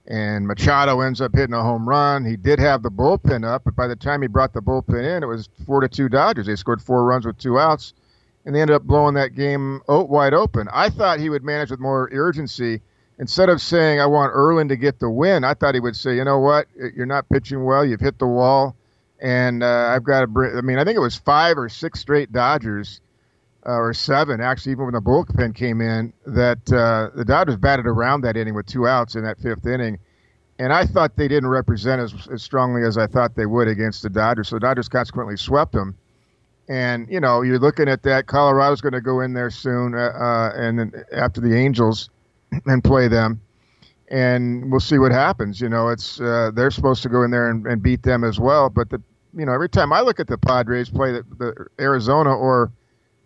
and 0.08 0.48
Machado 0.48 1.02
ends 1.02 1.20
up 1.20 1.36
hitting 1.36 1.54
a 1.54 1.62
home 1.62 1.88
run. 1.88 2.24
He 2.24 2.38
did 2.38 2.60
have 2.60 2.84
the 2.84 2.92
bullpen 2.92 3.46
up, 3.46 3.66
but 3.66 3.76
by 3.76 3.88
the 3.88 3.96
time 3.96 4.22
he 4.22 4.28
brought 4.28 4.54
the 4.54 4.62
bullpen 4.62 5.18
in, 5.18 5.24
it 5.24 5.28
was 5.28 5.50
four 5.66 5.82
to 5.82 5.90
two 5.90 6.08
Dodgers. 6.08 6.46
They 6.46 6.56
scored 6.56 6.82
four 6.82 7.04
runs 7.04 7.26
with 7.26 7.38
two 7.38 7.60
outs, 7.60 7.94
and 8.48 8.56
they 8.56 8.62
ended 8.62 8.76
up 8.76 8.84
blowing 8.84 9.14
that 9.16 9.36
game 9.36 9.82
wide 9.88 10.34
open. 10.34 10.70
I 10.74 10.90
thought 10.90 11.20
he 11.20 11.30
would 11.30 11.44
manage 11.44 11.70
with 11.70 11.82
more 11.82 12.10
urgency. 12.12 12.82
Instead 13.20 13.50
of 13.50 13.62
saying 13.62 14.00
I 14.00 14.06
want 14.06 14.32
Erlin 14.34 14.70
to 14.70 14.78
get 14.78 15.00
the 15.00 15.10
win, 15.10 15.44
I 15.44 15.54
thought 15.54 15.74
he 15.76 15.82
would 15.82 15.98
say, 15.98 16.16
you 16.16 16.24
know 16.24 16.40
what, 16.40 16.68
you're 16.96 17.06
not 17.06 17.28
pitching 17.28 17.66
well. 17.66 17.86
You've 17.86 18.00
hit 18.00 18.18
the 18.20 18.28
wall 18.28 18.76
and 19.20 19.64
uh, 19.64 19.92
I've 19.94 20.04
got 20.04 20.22
to 20.22 20.28
bring. 20.28 20.58
I 20.58 20.62
mean, 20.62 20.80
I 20.80 20.86
think 20.86 20.96
it 20.96 21.02
was 21.02 21.18
five 21.18 21.58
or 21.58 21.68
six 21.68 22.00
straight 22.00 22.32
Dodgers, 22.32 23.02
uh, 23.66 23.72
or 23.72 23.94
seven 23.94 24.40
actually, 24.40 24.74
even 24.74 24.86
when 24.86 24.94
the 24.94 25.02
bullpen 25.02 25.54
came 25.54 25.82
in, 25.82 26.14
that 26.26 26.72
uh, 26.72 27.10
the 27.16 27.26
Dodgers 27.26 27.58
batted 27.58 27.86
around 27.86 28.22
that 28.22 28.38
inning 28.38 28.54
with 28.54 28.66
two 28.66 28.88
outs 28.88 29.16
in 29.16 29.24
that 29.24 29.40
fifth 29.40 29.66
inning, 29.66 30.00
and 30.60 30.72
I 30.72 30.86
thought 30.86 31.16
they 31.16 31.28
didn't 31.28 31.50
represent 31.50 32.02
as, 32.02 32.14
as 32.32 32.44
strongly 32.44 32.84
as 32.84 32.98
I 32.98 33.08
thought 33.08 33.36
they 33.36 33.46
would 33.46 33.68
against 33.68 34.04
the 34.04 34.10
Dodgers. 34.10 34.50
So 34.50 34.56
the 34.56 34.62
Dodgers 34.62 34.88
consequently 34.88 35.38
swept 35.38 35.74
them. 35.74 35.98
And 36.70 37.08
you 37.10 37.20
know, 37.20 37.42
you're 37.42 37.60
looking 37.60 37.88
at 37.88 38.04
that. 38.04 38.28
Colorado's 38.28 38.82
going 38.82 38.94
to 38.94 39.02
go 39.02 39.22
in 39.22 39.34
there 39.34 39.50
soon, 39.50 39.96
uh, 39.96 39.98
uh, 39.98 40.52
and 40.56 40.80
then 40.80 40.92
after 41.14 41.40
the 41.40 41.56
Angels, 41.56 42.10
and 42.66 42.84
play 42.84 43.08
them 43.08 43.42
and 44.10 44.72
we'll 44.72 44.80
see 44.80 44.98
what 44.98 45.12
happens. 45.12 45.60
You 45.60 45.70
know, 45.70 45.90
it's 45.90 46.20
uh, 46.20 46.52
they're 46.54 46.72
supposed 46.72 47.04
to 47.04 47.10
go 47.10 47.24
in 47.24 47.32
there 47.32 47.50
and, 47.50 47.66
and, 47.68 47.82
beat 47.82 48.04
them 48.04 48.24
as 48.24 48.40
well. 48.40 48.70
But 48.70 48.90
the 48.90 49.02
you 49.36 49.46
know 49.46 49.54
every 49.54 49.70
time 49.70 49.92
I 49.92 50.02
look 50.02 50.20
at 50.20 50.28
the 50.28 50.38
Padres 50.38 50.90
play 50.90 51.12
the, 51.12 51.26
the 51.38 51.68
Arizona 51.80 52.34
or 52.34 52.72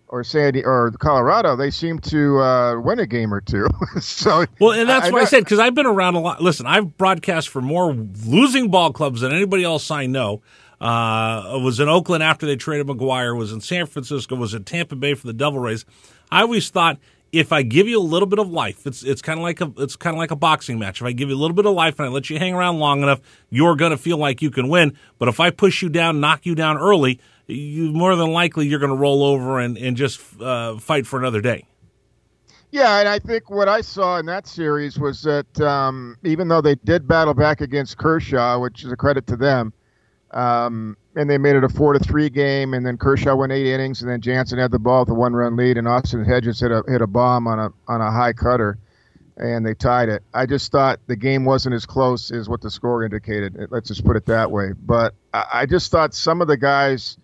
or 0.08 0.24
Sandy 0.24 0.64
or 0.64 0.92
Colorado, 1.00 1.56
they 1.56 1.72
seem 1.72 2.00
to 2.00 2.40
uh, 2.40 2.80
win 2.80 3.00
a 3.00 3.06
game 3.06 3.34
or 3.34 3.42
two. 3.42 3.68
so 4.02 4.46
well, 4.60 4.72
and 4.72 4.90
that's 4.90 5.08
I, 5.08 5.12
why 5.12 5.20
I, 5.20 5.22
I 5.24 5.26
said 5.26 5.44
because 5.44 5.60
I've 5.60 5.76
been 5.76 5.86
around 5.86 6.16
a 6.16 6.20
lot. 6.20 6.42
Listen, 6.42 6.66
I've 6.66 6.98
broadcast 6.98 7.50
for 7.50 7.62
more 7.62 7.94
losing 7.94 8.70
ball 8.70 8.92
clubs 8.92 9.22
than 9.22 9.32
anybody 9.32 9.64
else 9.64 9.90
I 9.92 10.08
know. 10.08 10.42
Uh, 10.82 11.60
was 11.64 11.80
in 11.80 11.88
Oakland 11.88 12.24
after 12.24 12.48
they 12.48 12.56
traded 12.56 12.88
McGwire. 12.88 13.38
Was 13.38 13.52
in 13.52 13.62
San 13.62 13.86
Francisco. 13.86 14.36
Was 14.36 14.56
in 14.56 14.64
Tampa 14.64 14.96
Bay 14.96 15.14
for 15.14 15.28
the 15.28 15.34
Devil 15.34 15.60
Rays. 15.60 15.86
I 16.32 16.42
always 16.42 16.70
thought 16.72 16.98
if 17.32 17.54
I 17.54 17.62
give 17.62 17.88
you 17.88 18.00
a 18.00 18.02
little 18.02 18.28
bit 18.28 18.40
of 18.40 18.50
life, 18.50 18.88
it's 18.88 19.04
it's 19.04 19.22
kind 19.22 19.40
of 19.40 19.44
like 19.44 19.62
a 19.62 19.72
it's 19.78 19.96
kind 19.96 20.16
of 20.16 20.18
like 20.18 20.32
a 20.32 20.36
boxing 20.36 20.80
match. 20.80 21.00
If 21.00 21.06
I 21.06 21.12
give 21.12 21.30
you 21.30 21.36
a 21.36 21.38
little 21.38 21.56
bit 21.56 21.66
of 21.66 21.74
life 21.74 22.00
and 22.00 22.08
I 22.08 22.12
let 22.12 22.30
you 22.30 22.40
hang 22.40 22.56
around 22.56 22.80
long 22.80 23.04
enough, 23.04 23.22
you're 23.50 23.76
going 23.76 23.92
to 23.92 23.98
feel 23.98 24.18
like 24.18 24.42
you 24.42 24.50
can 24.50 24.70
win. 24.70 24.98
But 25.20 25.30
if 25.30 25.40
I 25.40 25.52
push 25.52 25.82
you 25.82 25.90
down, 25.90 26.20
knock 26.20 26.46
you 26.46 26.56
down 26.56 26.78
early, 26.78 27.20
you 27.48 27.92
more 27.92 28.16
than 28.16 28.32
likely 28.32 28.68
you're 28.68 28.80
going 28.80 28.92
to 28.92 28.98
roll 28.98 29.24
over 29.24 29.60
and 29.60 29.78
and 29.78 29.96
just 29.96 30.20
uh, 30.42 30.78
fight 30.78 31.06
for 31.06 31.20
another 31.20 31.42
day. 31.42 31.66
Yeah, 32.72 33.00
and 33.00 33.08
I 33.08 33.20
think 33.20 33.50
what 33.50 33.68
I 33.68 33.82
saw 33.82 34.18
in 34.18 34.26
that 34.28 34.48
series 34.48 34.98
was 34.98 35.22
that 35.24 35.60
um, 35.62 36.18
even 36.24 36.48
though 36.48 36.62
they 36.62 36.76
did 36.76 37.08
battle 37.08 37.34
back 37.34 37.60
against 37.60 37.98
Kershaw, 37.98 38.60
which 38.60 38.86
is 38.86 38.92
a 38.92 38.96
credit 38.96 39.28
to 39.28 39.36
them, 39.36 39.74
um, 40.34 40.96
and 41.16 41.30
they 41.30 41.38
made 41.38 41.56
it 41.56 41.64
a 41.64 41.70
four 41.70 41.94
to 41.94 42.00
three 42.00 42.30
game, 42.30 42.74
and 42.74 42.86
then 42.86 42.98
Kershaw 42.98 43.36
went 43.36 43.52
eight 43.52 43.68
innings, 43.68 44.02
and 44.02 44.10
then 44.10 44.22
Jansen 44.22 44.60
had 44.60 44.72
the 44.72 44.80
ball 44.80 45.02
with 45.02 45.10
a 45.10 45.14
one 45.14 45.34
run 45.34 45.56
lead, 45.56 45.78
and 45.78 45.88
Austin 45.88 46.24
Hedges 46.24 46.60
hit 46.60 46.72
a 46.72 46.84
hit 46.88 47.02
a 47.02 47.08
bomb 47.08 47.48
on 47.48 47.60
a 47.60 47.74
on 47.88 48.02
a 48.02 48.12
high 48.12 48.34
cutter, 48.34 48.78
and 49.36 49.66
they 49.66 49.74
tied 49.74 50.10
it. 50.10 50.24
I 50.34 50.46
just 50.46 50.72
thought 50.72 51.00
the 51.08 51.18
game 51.18 51.44
wasn't 51.44 51.76
as 51.76 51.86
close 51.86 52.32
as 52.32 52.48
what 52.48 52.62
the 52.62 52.72
score 52.72 53.04
indicated. 53.04 53.68
Let's 53.70 53.90
just 53.90 54.06
put 54.06 54.16
it 54.16 54.26
that 54.28 54.52
way. 54.52 54.72
But 54.74 55.14
I, 55.34 55.46
I 55.54 55.66
just 55.66 55.92
thought 55.92 56.14
some 56.14 56.42
of 56.42 56.48
the 56.48 56.58
guys 56.58 57.18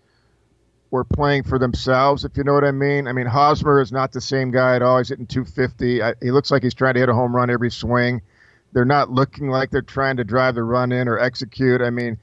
were 0.92 1.06
playing 1.06 1.44
for 1.44 1.60
themselves, 1.60 2.26
if 2.26 2.36
you 2.36 2.44
know 2.44 2.54
what 2.54 2.64
I 2.64 2.72
mean. 2.72 3.08
I 3.08 3.14
mean, 3.14 3.28
Hosmer 3.28 3.82
is 3.82 3.92
not 3.92 4.12
the 4.12 4.22
same 4.22 4.52
guy 4.52 4.76
at 4.76 4.82
all. 4.82 4.98
He's 4.98 5.10
hitting 5.10 5.28
250. 5.28 6.02
I, 6.02 6.14
he 6.22 6.32
looks 6.32 6.50
like 6.50 6.64
he's 6.64 6.74
trying 6.74 6.94
to 6.94 7.00
hit 7.02 7.10
a 7.10 7.14
home 7.14 7.36
run 7.36 7.50
every 7.50 7.72
swing. 7.72 8.22
They're 8.74 8.86
not 8.86 9.10
looking 9.10 9.50
like 9.50 9.70
they're 9.70 9.82
trying 9.82 10.18
to 10.18 10.24
drive 10.24 10.56
the 10.56 10.64
run 10.64 10.92
in 10.92 11.08
or 11.08 11.20
execute. 11.20 11.82
I 11.82 11.90
mean 11.90 12.18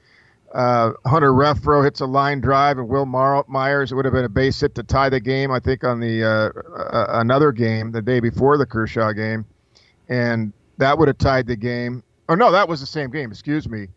uh, 0.55 0.93
Hunter 1.05 1.31
Renfroe 1.31 1.83
hits 1.83 1.99
a 1.99 2.05
line 2.05 2.39
drive, 2.39 2.77
and 2.77 2.87
Wil 2.87 3.05
Myers 3.05 3.91
it 3.91 3.95
would 3.95 4.05
have 4.05 4.13
been 4.13 4.23
a 4.23 4.29
base 4.29 4.61
hit 4.61 4.73
to 4.75 4.83
tie 4.83 5.09
the 5.09 5.19
game. 5.19 5.51
I 5.51 5.59
think 5.59 5.83
on 5.83 5.99
the 5.99 6.23
uh, 6.23 6.49
uh, 6.73 7.19
another 7.19 7.51
game 7.51 7.91
the 7.91 8.01
day 8.01 8.21
before 8.21 8.57
the 8.57 8.65
Kershaw 8.65 9.11
game, 9.11 9.45
and 10.07 10.53
that 10.77 10.97
would 10.97 11.09
have 11.09 11.17
tied 11.17 11.47
the 11.47 11.57
game. 11.57 12.03
Oh 12.29 12.35
no, 12.35 12.53
that 12.53 12.69
was 12.69 12.79
the 12.79 12.85
same 12.85 13.11
game. 13.11 13.31
Excuse 13.31 13.67
me. 13.67 13.89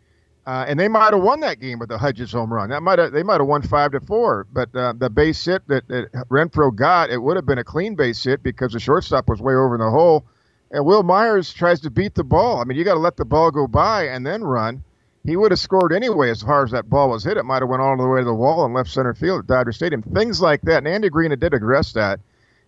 Uh, 0.46 0.64
and 0.66 0.80
they 0.80 0.88
might 0.88 1.12
have 1.12 1.22
won 1.22 1.38
that 1.40 1.60
game 1.60 1.78
with 1.78 1.90
the 1.90 1.98
Hedges 1.98 2.32
home 2.32 2.52
run. 2.52 2.70
That 2.70 2.82
might 2.82 2.98
have 2.98 3.12
they 3.12 3.22
might 3.22 3.38
have 3.38 3.46
won 3.46 3.62
five 3.62 3.92
to 3.92 4.00
four. 4.00 4.44
But 4.52 4.74
uh, 4.74 4.94
the 4.98 5.10
base 5.10 5.44
hit 5.44 5.62
that, 5.68 5.86
that 5.86 6.10
Renfroe 6.28 6.74
got, 6.74 7.10
it 7.10 7.22
would 7.22 7.36
have 7.36 7.46
been 7.46 7.58
a 7.58 7.64
clean 7.64 7.94
base 7.94 8.24
hit 8.24 8.42
because 8.42 8.72
the 8.72 8.80
shortstop 8.80 9.28
was 9.28 9.40
way 9.40 9.54
over 9.54 9.76
in 9.76 9.80
the 9.80 9.90
hole. 9.90 10.24
And 10.72 10.84
Wil 10.84 11.04
Myers 11.04 11.52
tries 11.52 11.80
to 11.82 11.90
beat 11.90 12.16
the 12.16 12.24
ball. 12.24 12.60
I 12.60 12.64
mean, 12.64 12.76
you 12.76 12.82
got 12.84 12.94
to 12.94 13.00
let 13.00 13.16
the 13.16 13.24
ball 13.24 13.52
go 13.52 13.68
by 13.68 14.08
and 14.08 14.26
then 14.26 14.42
run 14.42 14.82
he 15.24 15.36
would 15.36 15.50
have 15.50 15.60
scored 15.60 15.92
anyway 15.92 16.30
as 16.30 16.42
far 16.42 16.64
as 16.64 16.70
that 16.70 16.88
ball 16.88 17.10
was 17.10 17.24
hit. 17.24 17.36
It 17.36 17.44
might 17.44 17.62
have 17.62 17.68
went 17.68 17.82
all 17.82 17.96
the 17.96 18.06
way 18.06 18.20
to 18.20 18.24
the 18.24 18.34
wall 18.34 18.64
and 18.64 18.74
left 18.74 18.90
center 18.90 19.14
field 19.14 19.40
at 19.40 19.46
Dodger 19.46 19.72
Stadium. 19.72 20.02
Things 20.02 20.40
like 20.40 20.62
that. 20.62 20.78
And 20.78 20.88
Andy 20.88 21.08
Green 21.08 21.30
did 21.38 21.54
address 21.54 21.92
that. 21.92 22.20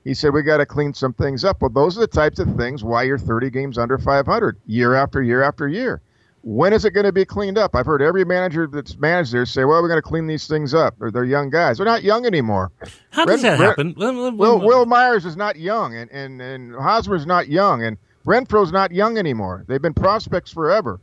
He 0.04 0.14
said 0.14 0.32
we 0.32 0.42
got 0.42 0.58
to 0.58 0.66
clean 0.66 0.94
some 0.94 1.12
things 1.12 1.44
up. 1.44 1.60
Well, 1.60 1.70
those 1.70 1.96
are 1.96 2.00
the 2.00 2.06
types 2.06 2.38
of 2.38 2.56
things 2.56 2.82
why 2.82 3.02
you're 3.02 3.18
30 3.18 3.50
games 3.50 3.78
under 3.78 3.98
500 3.98 4.56
year 4.66 4.94
after 4.94 5.22
year 5.22 5.42
after 5.42 5.68
year. 5.68 6.00
When 6.42 6.72
is 6.72 6.86
it 6.86 6.92
going 6.92 7.04
to 7.04 7.12
be 7.12 7.26
cleaned 7.26 7.58
up? 7.58 7.74
I've 7.74 7.84
heard 7.84 8.00
every 8.00 8.24
manager 8.24 8.66
that's 8.66 8.96
managed 8.96 9.32
there 9.32 9.44
say, 9.44 9.66
"Well, 9.66 9.82
we're 9.82 9.88
going 9.88 9.98
to 9.98 10.08
clean 10.08 10.26
these 10.26 10.46
things 10.46 10.72
up." 10.72 10.94
Or 10.98 11.10
they're 11.10 11.24
young 11.24 11.50
guys. 11.50 11.76
They're 11.76 11.84
not 11.84 12.02
young 12.02 12.24
anymore. 12.24 12.72
How 13.10 13.26
does 13.26 13.42
Ren, 13.42 13.58
that 13.58 13.62
happen? 13.62 13.94
Ren, 13.98 14.38
Wil, 14.38 14.58
Wil 14.58 14.86
Myers 14.86 15.26
is 15.26 15.36
not 15.36 15.56
young, 15.56 15.94
and 15.94 16.10
and 16.10 16.40
and 16.40 16.74
Hosmer's 16.74 17.26
not 17.26 17.48
young, 17.48 17.84
and 17.84 17.98
Renfroe's 18.24 18.72
not 18.72 18.90
young 18.90 19.18
anymore. 19.18 19.66
They've 19.68 19.82
been 19.82 19.92
prospects 19.92 20.50
forever 20.50 20.98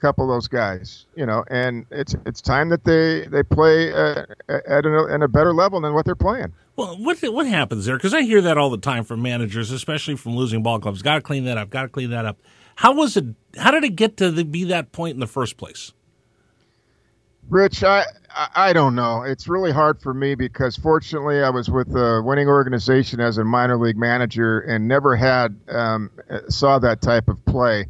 couple 0.00 0.24
of 0.24 0.34
those 0.34 0.48
guys, 0.48 1.06
you 1.14 1.26
know, 1.26 1.44
and 1.48 1.86
it's 1.90 2.16
it's 2.26 2.40
time 2.40 2.68
that 2.70 2.84
they 2.84 3.26
they 3.26 3.42
play 3.42 3.92
uh, 3.92 4.24
at 4.48 4.84
a, 4.84 4.90
a 5.22 5.28
better 5.28 5.52
level 5.52 5.80
than 5.80 5.94
what 5.94 6.04
they're 6.04 6.14
playing. 6.14 6.52
Well, 6.76 6.96
what 6.98 7.18
what 7.22 7.46
happens 7.46 7.86
there? 7.86 7.96
Because 7.96 8.14
I 8.14 8.22
hear 8.22 8.40
that 8.40 8.58
all 8.58 8.70
the 8.70 8.78
time 8.78 9.04
from 9.04 9.22
managers, 9.22 9.70
especially 9.70 10.16
from 10.16 10.34
losing 10.36 10.62
ball 10.62 10.80
clubs. 10.80 11.02
Got 11.02 11.16
to 11.16 11.20
clean 11.20 11.44
that 11.44 11.58
up. 11.58 11.70
Got 11.70 11.82
to 11.82 11.88
clean 11.88 12.10
that 12.10 12.24
up. 12.24 12.38
How 12.76 12.94
was 12.94 13.16
it? 13.16 13.26
How 13.56 13.70
did 13.70 13.84
it 13.84 13.96
get 13.96 14.16
to 14.18 14.30
the, 14.30 14.44
be 14.44 14.64
that 14.64 14.92
point 14.92 15.14
in 15.14 15.20
the 15.20 15.26
first 15.26 15.56
place? 15.56 15.92
Rich, 17.48 17.82
I 17.82 18.04
I 18.54 18.72
don't 18.72 18.94
know. 18.94 19.22
It's 19.22 19.48
really 19.48 19.72
hard 19.72 20.00
for 20.00 20.14
me 20.14 20.34
because 20.34 20.76
fortunately 20.76 21.42
I 21.42 21.50
was 21.50 21.68
with 21.68 21.88
a 21.96 22.22
winning 22.24 22.48
organization 22.48 23.20
as 23.20 23.38
a 23.38 23.44
minor 23.44 23.76
league 23.76 23.98
manager 23.98 24.60
and 24.60 24.86
never 24.86 25.16
had 25.16 25.58
um, 25.68 26.10
saw 26.48 26.78
that 26.78 27.02
type 27.02 27.28
of 27.28 27.44
play 27.44 27.86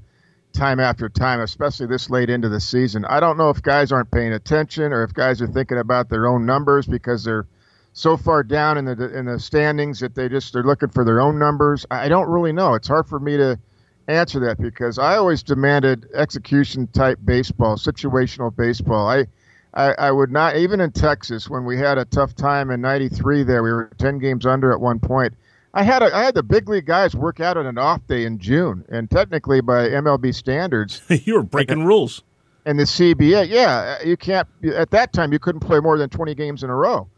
time 0.53 0.81
after 0.81 1.09
time, 1.09 1.41
especially 1.41 1.87
this 1.87 2.11
late 2.11 2.31
into 2.31 2.49
the 2.49 2.61
season. 2.61 3.05
I 3.05 3.21
don't 3.21 3.37
know 3.37 3.51
if 3.51 3.63
guys 3.63 3.93
aren't 3.93 4.11
paying 4.11 4.33
attention 4.33 4.93
or 4.93 5.03
if 5.05 5.13
guys 5.15 5.41
are 5.43 5.47
thinking 5.47 5.79
about 5.79 6.09
their 6.09 6.27
own 6.27 6.47
numbers 6.47 6.87
because 6.87 7.25
they're 7.25 7.47
so 7.93 8.17
far 8.17 8.43
down 8.43 8.79
in 8.79 8.85
the 8.85 9.17
in 9.17 9.27
the 9.27 9.39
standings 9.39 10.01
that 10.01 10.15
they 10.15 10.29
just 10.29 10.53
they're 10.53 10.63
looking 10.63 10.91
for 10.91 11.05
their 11.05 11.21
own 11.21 11.39
numbers. 11.39 11.87
I 11.91 12.09
don't 12.09 12.29
really 12.29 12.53
know. 12.53 12.75
It's 12.75 12.89
hard 12.89 13.07
for 13.07 13.19
me 13.19 13.37
to 13.37 13.59
answer 14.09 14.41
that 14.41 14.59
because 14.59 14.99
I 14.99 15.17
always 15.17 15.43
demanded 15.43 16.09
execution 16.15 16.87
type 16.89 17.19
baseball, 17.25 17.77
situational 17.77 18.55
baseball. 18.55 19.09
I 19.09 19.27
I, 19.73 19.95
I 19.99 20.11
would 20.11 20.31
not 20.33 20.57
even 20.57 20.81
in 20.81 20.91
Texas 20.91 21.49
when 21.49 21.65
we 21.65 21.79
had 21.79 21.99
a 21.99 22.05
tough 22.05 22.35
time 22.35 22.71
in 22.71 22.81
'93. 22.81 23.45
There 23.45 23.63
we 23.63 23.71
were 23.71 23.91
10 23.99 24.19
games 24.19 24.47
under 24.47 24.73
at 24.73 24.81
one 24.81 24.99
point. 24.99 25.35
I 25.73 25.85
had 25.85 26.03
a, 26.03 26.15
I 26.15 26.25
had 26.25 26.35
the 26.35 26.43
big 26.43 26.69
league 26.69 26.87
guys 26.87 27.15
work 27.15 27.39
out 27.41 27.57
on 27.57 27.67
an 27.67 27.79
off 27.79 28.05
day 28.07 28.25
in 28.25 28.39
June, 28.39 28.85
and 28.89 29.11
technically 29.11 29.61
by 29.61 29.89
MLB 29.89 30.35
standards, 30.35 31.03
you 31.09 31.35
were 31.35 31.43
breaking 31.43 31.85
rules. 31.85 32.23
And 32.67 32.79
the 32.79 32.85
CBA, 32.85 33.49
yeah, 33.49 34.03
you 34.03 34.17
can't. 34.17 34.47
At 34.75 34.91
that 34.91 35.13
time, 35.13 35.33
you 35.33 35.39
couldn't 35.39 35.61
play 35.61 35.81
more 35.81 35.97
than 35.97 36.11
20 36.11 36.35
games 36.35 36.63
in 36.63 36.71
a 36.71 36.75
row, 36.77 37.09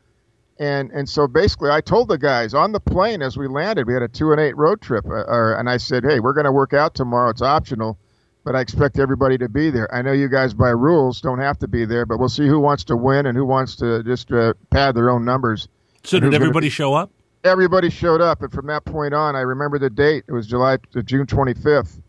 and 0.58 0.90
and 0.92 1.08
so 1.08 1.26
basically, 1.26 1.70
I 1.70 1.80
told 1.80 2.08
the 2.08 2.18
guys 2.18 2.54
on 2.54 2.72
the 2.72 2.80
plane 2.80 3.22
as 3.22 3.36
we 3.36 3.48
landed, 3.48 3.86
we 3.86 3.94
had 3.94 4.02
a 4.02 4.08
two 4.08 4.32
and 4.32 4.40
eight 4.40 4.56
road 4.56 4.80
trip, 4.80 5.04
uh, 5.06 5.24
or, 5.26 5.54
and 5.58 5.68
I 5.68 5.78
said, 5.78 6.04
hey, 6.04 6.20
we're 6.20 6.34
going 6.34 6.44
to 6.44 6.52
work 6.52 6.74
out 6.74 6.94
tomorrow. 6.94 7.30
It's 7.30 7.42
optional, 7.42 7.98
but 8.44 8.54
I 8.54 8.60
expect 8.60 8.98
everybody 8.98 9.38
to 9.38 9.48
be 9.48 9.70
there. 9.70 9.92
I 9.92 10.02
know 10.02 10.12
you 10.12 10.28
guys 10.28 10.54
by 10.54 10.70
rules 10.70 11.20
don't 11.20 11.40
have 11.40 11.58
to 11.60 11.68
be 11.68 11.86
there, 11.86 12.06
but 12.06 12.18
we'll 12.18 12.28
see 12.28 12.46
who 12.46 12.60
wants 12.60 12.84
to 12.84 12.96
win 12.96 13.26
and 13.26 13.36
who 13.36 13.46
wants 13.46 13.76
to 13.76 14.02
just 14.04 14.30
uh, 14.30 14.52
pad 14.70 14.94
their 14.94 15.10
own 15.10 15.24
numbers. 15.24 15.68
So 16.04 16.20
did 16.20 16.34
everybody 16.34 16.66
be- 16.66 16.70
show 16.70 16.94
up? 16.94 17.10
Everybody 17.44 17.90
showed 17.90 18.20
up, 18.20 18.42
and 18.42 18.52
from 18.52 18.66
that 18.66 18.84
point 18.84 19.14
on, 19.14 19.36
I 19.36 19.40
remember 19.40 19.78
the 19.78 19.90
date. 19.90 20.24
It 20.28 20.32
was 20.32 20.46
July, 20.46 20.78
uh, 20.96 21.02
June 21.02 21.26
25th 21.26 22.00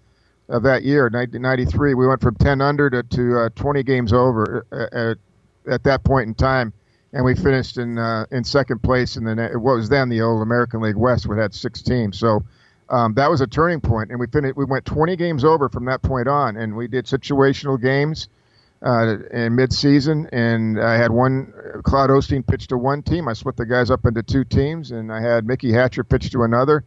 of 0.49 0.63
that 0.63 0.83
year, 0.83 1.03
1993. 1.03 1.93
We 1.93 2.07
went 2.07 2.21
from 2.21 2.35
10 2.35 2.61
under 2.61 2.89
to, 2.89 3.03
to 3.03 3.39
uh, 3.39 3.49
20 3.55 3.83
games 3.83 4.13
over 4.13 4.65
at, 4.71 4.93
uh, 4.93 5.15
at 5.73 5.83
that 5.83 6.03
point 6.03 6.27
in 6.27 6.35
time, 6.35 6.73
and 7.13 7.23
we 7.23 7.35
finished 7.35 7.77
in 7.77 7.97
uh, 7.97 8.25
in 8.31 8.43
second 8.43 8.83
place 8.83 9.15
in 9.15 9.23
the 9.23 9.49
what 9.53 9.75
was 9.75 9.89
then 9.89 10.09
the 10.09 10.21
old 10.21 10.41
American 10.41 10.81
League 10.81 10.95
West, 10.95 11.27
which 11.27 11.37
had 11.37 11.53
six 11.53 11.81
teams. 11.81 12.17
So. 12.19 12.43
Um, 12.89 13.13
that 13.15 13.31
was 13.31 13.39
a 13.39 13.47
turning 13.47 13.79
point, 13.79 14.11
and 14.11 14.19
we 14.19 14.27
finished. 14.27 14.57
We 14.57 14.65
went 14.65 14.85
20 14.85 15.15
games 15.15 15.45
over 15.45 15.69
from 15.69 15.85
that 15.85 16.01
point 16.03 16.27
on, 16.27 16.57
and 16.57 16.75
we 16.75 16.87
did 16.87 17.05
situational 17.05 17.81
games 17.81 18.27
uh, 18.83 19.17
in 19.31 19.55
midseason, 19.55 20.27
and 20.31 20.79
I 20.79 20.97
had 20.97 21.11
one. 21.11 21.53
Claude 21.83 22.09
Osteen 22.09 22.45
pitched 22.45 22.69
to 22.69 22.77
one 22.77 23.01
team. 23.01 23.27
I 23.27 23.33
split 23.33 23.55
the 23.55 23.65
guys 23.65 23.89
up 23.89 24.05
into 24.05 24.23
two 24.23 24.43
teams, 24.43 24.91
and 24.91 25.11
I 25.11 25.21
had 25.21 25.47
Mickey 25.47 25.71
Hatcher 25.71 26.03
pitch 26.03 26.29
to 26.31 26.43
another, 26.43 26.83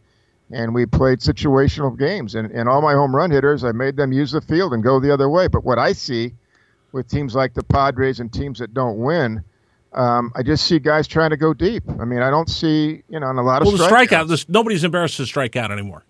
and 0.51 0.73
we 0.73 0.85
played 0.85 1.19
situational 1.19 1.97
games. 1.97 2.35
And, 2.35 2.51
and 2.51 2.69
all 2.69 2.81
my 2.81 2.93
home 2.93 3.15
run 3.15 3.31
hitters, 3.31 3.63
I 3.63 3.71
made 3.71 3.95
them 3.95 4.11
use 4.11 4.31
the 4.31 4.41
field 4.41 4.73
and 4.73 4.83
go 4.83 4.99
the 4.99 5.11
other 5.11 5.27
way. 5.29 5.47
But 5.47 5.63
what 5.63 5.79
I 5.79 5.93
see 5.93 6.33
with 6.91 7.07
teams 7.09 7.35
like 7.35 7.53
the 7.53 7.63
Padres 7.63 8.19
and 8.19 8.31
teams 8.31 8.59
that 8.59 8.73
don't 8.73 8.97
win. 8.97 9.43
Um, 9.93 10.31
I 10.35 10.43
just 10.43 10.65
see 10.65 10.79
guys 10.79 11.07
trying 11.07 11.31
to 11.31 11.37
go 11.37 11.53
deep. 11.53 11.83
I 11.99 12.05
mean, 12.05 12.21
I 12.21 12.29
don't 12.29 12.49
see, 12.49 13.03
you 13.09 13.19
know, 13.19 13.29
in 13.29 13.37
a 13.37 13.43
lot 13.43 13.61
of 13.61 13.67
well, 13.67 13.77
the 13.77 13.87
strikeout. 13.87 14.27
This, 14.27 14.47
nobody's 14.49 14.83
embarrassed 14.83 15.17
to 15.17 15.25
strike 15.25 15.55
out 15.55 15.71
anymore. 15.71 16.03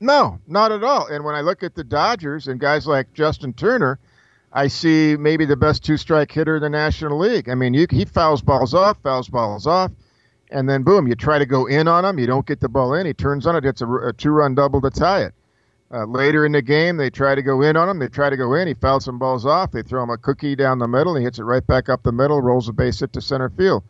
No, 0.00 0.40
not 0.48 0.72
at 0.72 0.82
all. 0.82 1.06
And 1.06 1.24
when 1.24 1.34
I 1.34 1.42
look 1.42 1.62
at 1.62 1.74
the 1.74 1.84
Dodgers 1.84 2.48
and 2.48 2.58
guys 2.58 2.86
like 2.86 3.12
Justin 3.14 3.52
Turner, 3.52 3.98
I 4.52 4.68
see 4.68 5.16
maybe 5.18 5.44
the 5.44 5.56
best 5.56 5.82
two 5.82 5.96
strike 5.96 6.30
hitter 6.30 6.56
in 6.56 6.62
the 6.62 6.68
National 6.68 7.18
League. 7.18 7.48
I 7.48 7.54
mean, 7.54 7.72
you, 7.72 7.86
he 7.90 8.04
fouls 8.04 8.42
balls 8.42 8.74
off, 8.74 8.98
fouls 9.02 9.28
balls 9.28 9.66
off, 9.66 9.90
and 10.50 10.68
then 10.68 10.82
boom, 10.82 11.06
you 11.06 11.14
try 11.14 11.38
to 11.38 11.46
go 11.46 11.66
in 11.66 11.88
on 11.88 12.04
him. 12.04 12.18
You 12.18 12.26
don't 12.26 12.46
get 12.46 12.60
the 12.60 12.68
ball 12.68 12.92
in. 12.94 13.06
He 13.06 13.14
turns 13.14 13.46
on 13.46 13.56
it. 13.56 13.64
It's 13.64 13.80
a, 13.80 13.88
a 13.88 14.12
two 14.12 14.30
run 14.30 14.54
double 14.54 14.80
to 14.82 14.90
tie 14.90 15.22
it. 15.22 15.34
Uh, 15.90 16.04
later 16.06 16.46
in 16.46 16.52
the 16.52 16.62
game, 16.62 16.96
they 16.96 17.10
try 17.10 17.34
to 17.34 17.42
go 17.42 17.60
in 17.60 17.76
on 17.76 17.88
him. 17.88 17.98
They 17.98 18.08
try 18.08 18.30
to 18.30 18.36
go 18.36 18.54
in. 18.54 18.66
He 18.66 18.74
fouls 18.74 19.04
some 19.04 19.18
balls 19.18 19.44
off. 19.44 19.72
They 19.72 19.82
throw 19.82 20.02
him 20.02 20.10
a 20.10 20.16
cookie 20.16 20.56
down 20.56 20.78
the 20.78 20.88
middle. 20.88 21.14
He 21.16 21.22
hits 21.24 21.38
it 21.38 21.44
right 21.44 21.66
back 21.66 21.88
up 21.88 22.02
the 22.02 22.12
middle, 22.12 22.40
rolls 22.40 22.68
a 22.68 22.72
base 22.72 23.00
hit 23.00 23.12
to 23.14 23.20
center 23.20 23.50
field. 23.50 23.82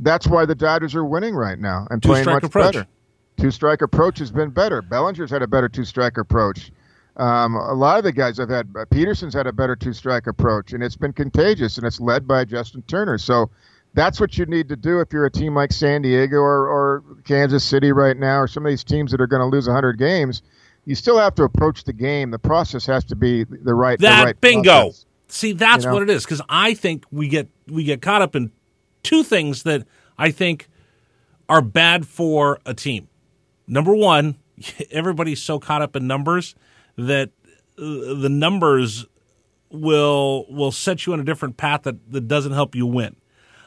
That's 0.00 0.26
why 0.26 0.46
the 0.46 0.54
Dodgers 0.54 0.94
are 0.94 1.04
winning 1.04 1.34
right 1.34 1.58
now 1.58 1.86
and 1.90 2.02
two 2.02 2.10
playing 2.10 2.26
much 2.26 2.44
approach. 2.44 2.74
better. 2.74 2.86
Two 3.36 3.50
strike 3.50 3.82
approach 3.82 4.18
has 4.18 4.30
been 4.30 4.50
better. 4.50 4.80
Bellinger's 4.82 5.30
had 5.30 5.42
a 5.42 5.46
better 5.46 5.68
two 5.68 5.84
strike 5.84 6.16
approach. 6.16 6.72
Um, 7.18 7.56
a 7.56 7.74
lot 7.74 7.98
of 7.98 8.04
the 8.04 8.12
guys 8.12 8.38
I've 8.38 8.48
had 8.48 8.68
uh, 8.76 8.84
Pederson's 8.84 9.34
had 9.34 9.48
a 9.48 9.52
better 9.52 9.74
two 9.74 9.92
strike 9.92 10.28
approach, 10.28 10.72
and 10.72 10.82
it's 10.84 10.96
been 10.96 11.12
contagious, 11.12 11.76
and 11.76 11.86
it's 11.86 12.00
led 12.00 12.28
by 12.28 12.44
Justin 12.44 12.82
Turner. 12.82 13.18
So 13.18 13.50
that's 13.94 14.20
what 14.20 14.38
you 14.38 14.46
need 14.46 14.68
to 14.68 14.76
do 14.76 15.00
if 15.00 15.12
you're 15.12 15.26
a 15.26 15.30
team 15.30 15.54
like 15.54 15.72
San 15.72 16.02
Diego 16.02 16.36
or, 16.36 16.68
or 16.68 17.02
Kansas 17.24 17.64
City 17.64 17.90
right 17.90 18.16
now, 18.16 18.38
or 18.38 18.46
some 18.46 18.64
of 18.64 18.70
these 18.70 18.84
teams 18.84 19.10
that 19.10 19.20
are 19.20 19.26
going 19.26 19.40
to 19.40 19.46
lose 19.46 19.66
100 19.66 19.98
games. 19.98 20.42
You 20.84 20.94
still 20.94 21.18
have 21.18 21.34
to 21.34 21.42
approach 21.42 21.84
the 21.84 21.92
game. 21.92 22.30
The 22.30 22.38
process 22.38 22.86
has 22.86 23.04
to 23.06 23.16
be 23.16 23.44
the 23.44 23.74
right. 23.74 23.98
That 23.98 24.20
the 24.20 24.26
right 24.26 24.40
bingo. 24.40 24.82
Process. 24.82 25.06
See, 25.26 25.52
that's 25.52 25.84
you 25.84 25.90
know? 25.90 25.94
what 25.94 26.02
it 26.04 26.10
is. 26.10 26.24
Because 26.24 26.40
I 26.48 26.74
think 26.74 27.04
we 27.10 27.28
get 27.28 27.48
we 27.66 27.82
get 27.82 28.00
caught 28.00 28.22
up 28.22 28.36
in 28.36 28.52
two 29.02 29.24
things 29.24 29.64
that 29.64 29.86
I 30.16 30.30
think 30.30 30.68
are 31.48 31.60
bad 31.60 32.06
for 32.06 32.60
a 32.64 32.74
team. 32.74 33.08
Number 33.66 33.94
one, 33.94 34.36
everybody's 34.90 35.42
so 35.42 35.58
caught 35.58 35.82
up 35.82 35.96
in 35.96 36.06
numbers 36.06 36.54
that 36.98 37.30
uh, 37.78 38.14
the 38.14 38.28
numbers 38.28 39.06
will 39.70 40.46
will 40.50 40.72
set 40.72 41.06
you 41.06 41.12
on 41.12 41.20
a 41.20 41.24
different 41.24 41.56
path 41.56 41.84
that, 41.84 42.12
that 42.12 42.28
doesn't 42.28 42.52
help 42.52 42.74
you 42.74 42.86
win. 42.86 43.16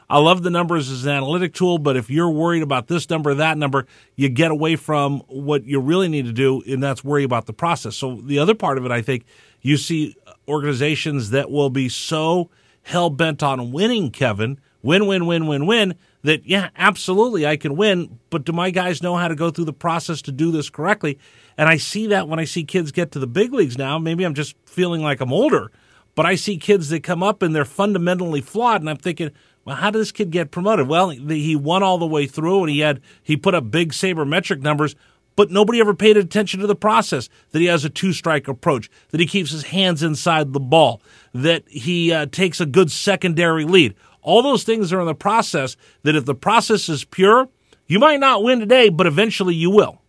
I 0.09 0.17
love 0.17 0.43
the 0.43 0.49
numbers 0.49 0.91
as 0.91 1.05
an 1.05 1.11
analytic 1.13 1.53
tool, 1.53 1.77
but 1.77 1.95
if 1.95 2.09
you're 2.09 2.29
worried 2.29 2.63
about 2.63 2.87
this 2.87 3.09
number, 3.09 3.33
that 3.33 3.57
number, 3.57 3.87
you 4.17 4.27
get 4.27 4.51
away 4.51 4.75
from 4.75 5.21
what 5.27 5.63
you 5.63 5.79
really 5.79 6.09
need 6.09 6.25
to 6.25 6.33
do, 6.33 6.61
and 6.67 6.83
that's 6.83 7.01
worry 7.01 7.23
about 7.23 7.45
the 7.45 7.53
process. 7.53 7.95
So 7.95 8.15
the 8.15 8.37
other 8.37 8.53
part 8.53 8.77
of 8.77 8.85
it, 8.85 8.91
I 8.91 9.01
think, 9.01 9.23
you 9.61 9.77
see 9.77 10.17
organizations 10.49 11.29
that 11.29 11.49
will 11.49 11.69
be 11.69 11.87
so 11.87 12.49
hell 12.81 13.09
bent 13.09 13.41
on 13.41 13.71
winning, 13.71 14.11
Kevin, 14.11 14.59
win, 14.81 15.07
win, 15.07 15.27
win, 15.27 15.47
win, 15.47 15.65
win, 15.65 15.95
that 16.23 16.45
yeah, 16.45 16.71
absolutely, 16.75 17.47
I 17.47 17.55
can 17.55 17.77
win, 17.77 18.19
but 18.29 18.43
do 18.43 18.51
my 18.51 18.69
guys 18.69 19.01
know 19.01 19.15
how 19.15 19.29
to 19.29 19.35
go 19.35 19.49
through 19.49 19.65
the 19.65 19.71
process 19.71 20.21
to 20.23 20.33
do 20.33 20.51
this 20.51 20.69
correctly? 20.69 21.19
And 21.57 21.69
I 21.69 21.77
see 21.77 22.07
that 22.07 22.27
when 22.27 22.39
I 22.39 22.45
see 22.45 22.63
kids 22.63 22.91
get 22.91 23.11
to 23.11 23.19
the 23.19 23.27
big 23.27 23.53
leagues 23.53 23.77
now. 23.77 23.99
Maybe 23.99 24.23
I'm 24.23 24.33
just 24.33 24.55
feeling 24.65 25.01
like 25.01 25.21
I'm 25.21 25.33
older, 25.33 25.71
but 26.15 26.25
I 26.25 26.35
see 26.35 26.57
kids 26.57 26.89
that 26.89 27.03
come 27.03 27.23
up 27.23 27.41
and 27.41 27.55
they're 27.55 27.65
fundamentally 27.65 28.41
flawed, 28.41 28.81
and 28.81 28.89
I'm 28.89 28.97
thinking, 28.97 29.31
well, 29.63 29.75
how 29.75 29.91
did 29.91 29.99
this 29.99 30.11
kid 30.11 30.31
get 30.31 30.51
promoted? 30.51 30.87
Well, 30.87 31.09
he 31.09 31.55
won 31.55 31.83
all 31.83 31.97
the 31.97 32.07
way 32.07 32.25
through, 32.25 32.61
and 32.61 32.69
he 32.69 32.79
had 32.79 32.99
he 33.21 33.37
put 33.37 33.53
up 33.53 33.69
big 33.69 33.91
sabermetric 33.91 34.61
numbers, 34.61 34.95
but 35.35 35.51
nobody 35.51 35.79
ever 35.79 35.93
paid 35.93 36.17
attention 36.17 36.59
to 36.61 36.67
the 36.67 36.75
process. 36.75 37.29
That 37.51 37.59
he 37.59 37.65
has 37.65 37.85
a 37.85 37.89
two 37.89 38.11
strike 38.11 38.47
approach, 38.47 38.89
that 39.09 39.19
he 39.19 39.27
keeps 39.27 39.51
his 39.51 39.63
hands 39.63 40.01
inside 40.01 40.53
the 40.53 40.59
ball, 40.59 41.01
that 41.33 41.63
he 41.67 42.11
uh, 42.11 42.25
takes 42.25 42.59
a 42.59 42.65
good 42.65 42.91
secondary 42.91 43.65
lead. 43.65 43.93
All 44.23 44.41
those 44.41 44.63
things 44.63 44.91
are 44.91 44.99
in 44.99 45.05
the 45.07 45.15
process. 45.15 45.77
That 46.03 46.15
if 46.15 46.25
the 46.25 46.35
process 46.35 46.89
is 46.89 47.05
pure, 47.05 47.47
you 47.87 47.99
might 47.99 48.19
not 48.19 48.43
win 48.43 48.59
today, 48.59 48.89
but 48.89 49.05
eventually 49.05 49.53
you 49.53 49.69
will. 49.69 50.00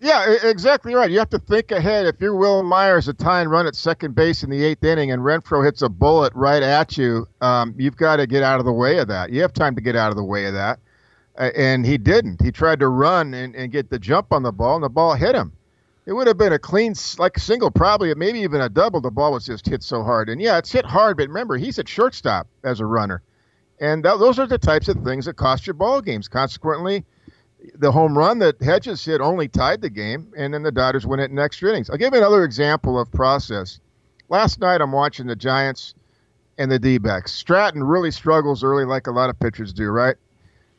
Yeah, 0.00 0.36
exactly 0.44 0.94
right. 0.94 1.10
You 1.10 1.18
have 1.18 1.30
to 1.30 1.40
think 1.40 1.72
ahead. 1.72 2.06
If 2.06 2.20
you're 2.20 2.36
Wil 2.36 2.62
Myers, 2.62 3.08
a 3.08 3.12
tying 3.12 3.48
run 3.48 3.66
at 3.66 3.74
second 3.74 4.14
base 4.14 4.44
in 4.44 4.50
the 4.50 4.64
eighth 4.64 4.84
inning, 4.84 5.10
and 5.10 5.22
Renfroe 5.22 5.64
hits 5.64 5.82
a 5.82 5.88
bullet 5.88 6.32
right 6.36 6.62
at 6.62 6.96
you, 6.96 7.26
um, 7.40 7.74
you've 7.76 7.96
got 7.96 8.16
to 8.16 8.26
get 8.26 8.44
out 8.44 8.60
of 8.60 8.64
the 8.64 8.72
way 8.72 8.98
of 8.98 9.08
that. 9.08 9.30
You 9.30 9.42
have 9.42 9.52
time 9.52 9.74
to 9.74 9.80
get 9.80 9.96
out 9.96 10.10
of 10.10 10.16
the 10.16 10.22
way 10.22 10.44
of 10.46 10.54
that. 10.54 10.78
And 11.36 11.84
he 11.84 11.98
didn't. 11.98 12.40
He 12.42 12.52
tried 12.52 12.80
to 12.80 12.88
run 12.88 13.34
and, 13.34 13.54
and 13.56 13.72
get 13.72 13.90
the 13.90 13.98
jump 13.98 14.32
on 14.32 14.42
the 14.44 14.52
ball, 14.52 14.76
and 14.76 14.84
the 14.84 14.88
ball 14.88 15.14
hit 15.14 15.34
him. 15.34 15.52
It 16.06 16.12
would 16.12 16.26
have 16.26 16.38
been 16.38 16.52
a 16.52 16.58
clean, 16.58 16.94
like 17.18 17.38
single, 17.38 17.70
probably, 17.70 18.14
maybe 18.14 18.40
even 18.40 18.60
a 18.60 18.68
double. 18.68 19.00
The 19.00 19.10
ball 19.10 19.32
was 19.32 19.46
just 19.46 19.66
hit 19.66 19.82
so 19.82 20.02
hard. 20.02 20.28
And 20.28 20.40
yeah, 20.40 20.58
it's 20.58 20.72
hit 20.72 20.86
hard, 20.86 21.16
but 21.16 21.28
remember, 21.28 21.56
he's 21.56 21.78
at 21.78 21.88
shortstop 21.88 22.46
as 22.64 22.80
a 22.80 22.86
runner. 22.86 23.20
And 23.80 24.02
th- 24.02 24.18
those 24.18 24.38
are 24.38 24.46
the 24.46 24.58
types 24.58 24.88
of 24.88 25.04
things 25.04 25.26
that 25.26 25.34
cost 25.34 25.66
you 25.66 25.74
ball 25.74 26.00
games. 26.00 26.26
Consequently, 26.26 27.04
the 27.74 27.90
home 27.90 28.16
run 28.16 28.38
that 28.38 28.60
Hedges 28.60 29.04
hit 29.04 29.20
only 29.20 29.48
tied 29.48 29.80
the 29.80 29.90
game, 29.90 30.32
and 30.36 30.54
then 30.54 30.62
the 30.62 30.72
Dodgers 30.72 31.06
win 31.06 31.20
it 31.20 31.30
in 31.30 31.38
extra 31.38 31.70
innings. 31.70 31.90
I'll 31.90 31.96
give 31.96 32.12
you 32.12 32.18
another 32.18 32.44
example 32.44 32.98
of 32.98 33.10
process. 33.12 33.80
Last 34.28 34.60
night, 34.60 34.80
I'm 34.80 34.92
watching 34.92 35.26
the 35.26 35.36
Giants 35.36 35.94
and 36.58 36.70
the 36.70 36.78
D-backs. 36.78 37.32
Stratton 37.32 37.82
really 37.82 38.10
struggles 38.10 38.62
early, 38.62 38.84
like 38.84 39.06
a 39.06 39.10
lot 39.10 39.30
of 39.30 39.38
pitchers 39.38 39.72
do, 39.72 39.88
right? 39.88 40.16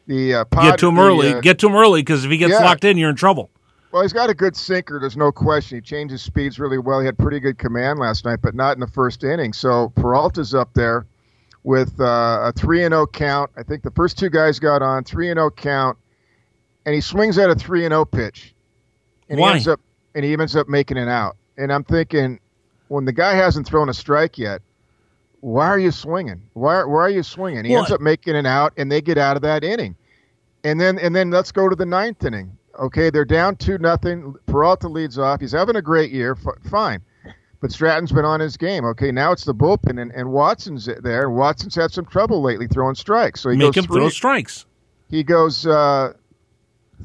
The 0.07 0.35
uh, 0.35 0.45
pod, 0.45 0.71
get 0.71 0.79
to 0.79 0.87
him 0.89 0.95
the, 0.95 1.01
early. 1.01 1.33
Uh, 1.33 1.41
get 1.41 1.59
to 1.59 1.67
him 1.67 1.75
early 1.75 2.01
because 2.01 2.25
if 2.25 2.31
he 2.31 2.37
gets 2.37 2.51
yeah. 2.51 2.63
locked 2.65 2.83
in, 2.83 2.97
you're 2.97 3.09
in 3.09 3.15
trouble. 3.15 3.49
Well, 3.91 4.03
he's 4.03 4.13
got 4.13 4.29
a 4.29 4.35
good 4.35 4.55
sinker. 4.55 4.99
There's 4.99 5.17
no 5.17 5.31
question. 5.31 5.77
He 5.77 5.81
changes 5.81 6.21
speeds 6.21 6.59
really 6.59 6.77
well. 6.77 6.99
He 6.99 7.07
had 7.07 7.17
pretty 7.17 7.39
good 7.39 7.57
command 7.57 7.97
last 7.99 8.23
night, 8.23 8.39
but 8.41 8.53
not 8.53 8.75
in 8.75 8.79
the 8.79 8.87
first 8.87 9.23
inning. 9.23 9.51
So 9.51 9.91
Peralta's 9.95 10.53
up 10.53 10.73
there 10.75 11.07
with 11.63 11.99
uh, 11.99 12.41
a 12.43 12.51
three 12.51 12.83
and 12.83 12.91
zero 12.91 13.03
oh 13.03 13.07
count. 13.07 13.49
I 13.57 13.63
think 13.63 13.83
the 13.83 13.91
first 13.91 14.17
two 14.17 14.29
guys 14.29 14.59
got 14.59 14.81
on 14.81 15.03
three 15.03 15.29
and 15.29 15.37
zero 15.37 15.47
oh 15.47 15.51
count 15.51 15.97
and 16.89 16.95
he 16.95 17.01
swings 17.01 17.37
at 17.37 17.51
a 17.51 17.55
three 17.55 17.85
and 17.85 17.91
zero 17.91 18.01
oh 18.01 18.05
pitch, 18.05 18.55
and 19.29 19.39
Why? 19.39 19.49
he 19.49 19.53
ends 19.57 19.67
up 19.67 19.79
and 20.15 20.25
he 20.25 20.33
ends 20.33 20.55
up 20.55 20.67
making 20.67 20.97
it 20.97 21.07
out. 21.07 21.37
And 21.55 21.71
I'm 21.71 21.83
thinking, 21.83 22.39
when 22.87 23.05
the 23.05 23.11
guy 23.11 23.35
hasn't 23.35 23.67
thrown 23.67 23.89
a 23.89 23.93
strike 23.93 24.39
yet, 24.39 24.63
why 25.41 25.67
are 25.67 25.77
you 25.77 25.91
swinging? 25.91 26.41
Why 26.53 26.83
why 26.83 27.01
are 27.01 27.09
you 27.11 27.21
swinging? 27.21 27.63
He 27.65 27.75
ends 27.75 27.91
up 27.91 28.01
making 28.01 28.35
it 28.35 28.47
out, 28.47 28.73
and 28.75 28.91
they 28.91 29.01
get 29.01 29.19
out 29.19 29.35
of 29.35 29.43
that 29.43 29.63
inning. 29.63 29.95
And 30.63 30.81
then 30.81 30.97
and 30.97 31.15
then 31.15 31.29
let's 31.29 31.51
go 31.51 31.69
to 31.69 31.75
the 31.75 31.85
ninth 31.85 32.25
inning. 32.25 32.57
Okay, 32.79 33.11
they're 33.11 33.23
down 33.23 33.57
two 33.57 33.77
nothing. 33.77 34.33
Peralta 34.47 34.87
leads 34.87 35.19
off. 35.19 35.41
He's 35.41 35.51
having 35.51 35.75
a 35.75 35.83
great 35.83 36.09
year. 36.09 36.35
F- 36.43 36.71
fine. 36.71 37.03
But 37.61 37.71
Stratton's 37.71 38.11
been 38.11 38.25
on 38.25 38.39
his 38.39 38.57
game. 38.57 38.83
Okay, 38.83 39.11
now 39.11 39.31
it's 39.31 39.43
the 39.45 39.53
bullpen, 39.53 40.01
and, 40.01 40.11
and 40.13 40.31
Watson's 40.31 40.89
there. 41.03 41.29
Watson's 41.29 41.75
had 41.75 41.91
some 41.91 42.05
trouble 42.05 42.41
lately 42.41 42.65
throwing 42.65 42.95
strikes. 42.95 43.41
So 43.41 43.51
he 43.51 43.57
Make 43.57 43.73
goes 43.73 43.83
him 43.83 43.87
three, 43.91 43.99
throw 43.99 44.09
strikes. 44.09 44.65
He 45.11 45.23
goes 45.23 45.67
uh, 45.67 46.13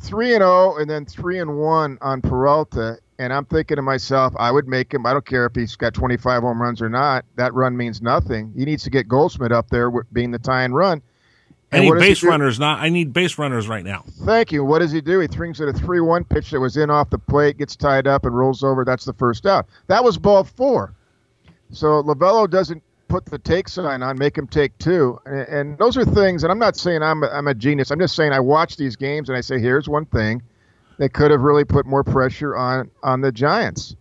three 0.01 0.35
and 0.35 0.41
zero, 0.41 0.75
oh 0.75 0.77
and 0.79 0.89
then 0.89 1.05
three 1.05 1.39
and 1.39 1.59
one 1.59 1.99
on 2.01 2.21
Peralta. 2.21 2.99
And 3.19 3.33
I'm 3.33 3.45
thinking 3.45 3.77
to 3.77 3.83
myself, 3.83 4.35
I 4.39 4.51
would 4.51 4.67
make 4.67 4.93
him. 4.93 5.07
I 5.07 5.13
don't 5.13 5.25
care 5.25 5.47
if 5.47 5.55
he's 5.55 5.77
got 5.77 5.95
25 5.95 6.43
home 6.43 6.61
runs 6.61 6.83
or 6.83 6.89
not. 6.89 7.25
That 7.37 7.55
run 7.55 7.77
means 7.77 8.03
nothing. 8.03 8.53
He 8.57 8.65
needs 8.65 8.83
to 8.85 8.91
get 8.91 9.07
Goldschmidt 9.07 9.53
up 9.53 9.71
there 9.71 9.91
being 10.13 10.33
the 10.33 10.39
tie 10.39 10.65
and 10.65 10.75
run. 10.75 11.01
And 11.71 11.83
I 11.83 11.87
need 11.87 11.99
base 11.99 12.23
runners. 12.23 12.61
Not. 12.61 12.81
I 12.81 12.89
need 12.89 13.13
base 13.13 13.39
runners 13.39 13.69
right 13.69 13.85
now. 13.85 14.05
Thank 14.25 14.53
you. 14.53 14.65
What 14.65 14.79
does 14.79 14.93
he 14.93 15.01
do? 15.01 15.21
He 15.21 15.27
throws 15.27 15.61
at 15.61 15.69
a 15.69 15.73
three-one 15.73 16.25
pitch 16.25 16.51
that 16.51 16.61
was 16.61 16.77
in 16.77 16.91
off 16.91 17.11
the 17.11 17.19
plate, 17.19 17.59
gets 17.59 17.75
tied 17.77 18.07
up, 18.07 18.25
and 18.25 18.37
rolls 18.37 18.63
over. 18.63 18.85
That's 18.85 19.05
the 19.05 19.13
first 19.15 19.47
out. 19.47 19.67
That 19.89 20.05
was 20.05 20.19
ball 20.19 20.45
four. 20.45 20.95
So 21.71 22.03
Lovullo 22.03 22.49
doesn't 22.49 22.83
put 23.09 23.25
the 23.27 23.39
take 23.39 23.69
sign 23.69 24.03
on, 24.03 24.19
make 24.19 24.37
him 24.37 24.47
take 24.47 24.77
two. 24.79 25.19
And, 25.27 25.49
and 25.49 25.79
those 25.79 25.97
are 25.97 26.05
things, 26.05 26.43
and 26.43 26.51
I'm 26.53 26.59
not 26.59 26.77
saying 26.77 27.03
I'm 27.03 27.23
a, 27.23 27.29
I'm 27.29 27.47
a 27.47 27.55
genius. 27.55 27.91
I'm 27.91 28.01
just 28.01 28.17
saying 28.17 28.33
I 28.33 28.41
watch 28.41 28.77
these 28.77 28.97
games 28.97 29.29
and 29.29 29.39
I 29.39 29.41
say, 29.41 29.59
here's 29.59 29.89
one 29.89 30.07
thing 30.07 30.43
that 30.99 31.13
could 31.13 31.31
have 31.31 31.41
really 31.41 31.65
put 31.65 31.87
more 31.87 32.05
pressure 32.05 32.57
on 32.57 32.91
on 33.03 33.21
the 33.21 33.33
Giants. 33.33 33.97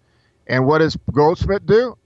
And 0.48 0.66
what 0.66 0.80
does 0.80 0.98
Goldschmidt 1.13 1.66
do? 1.66 1.98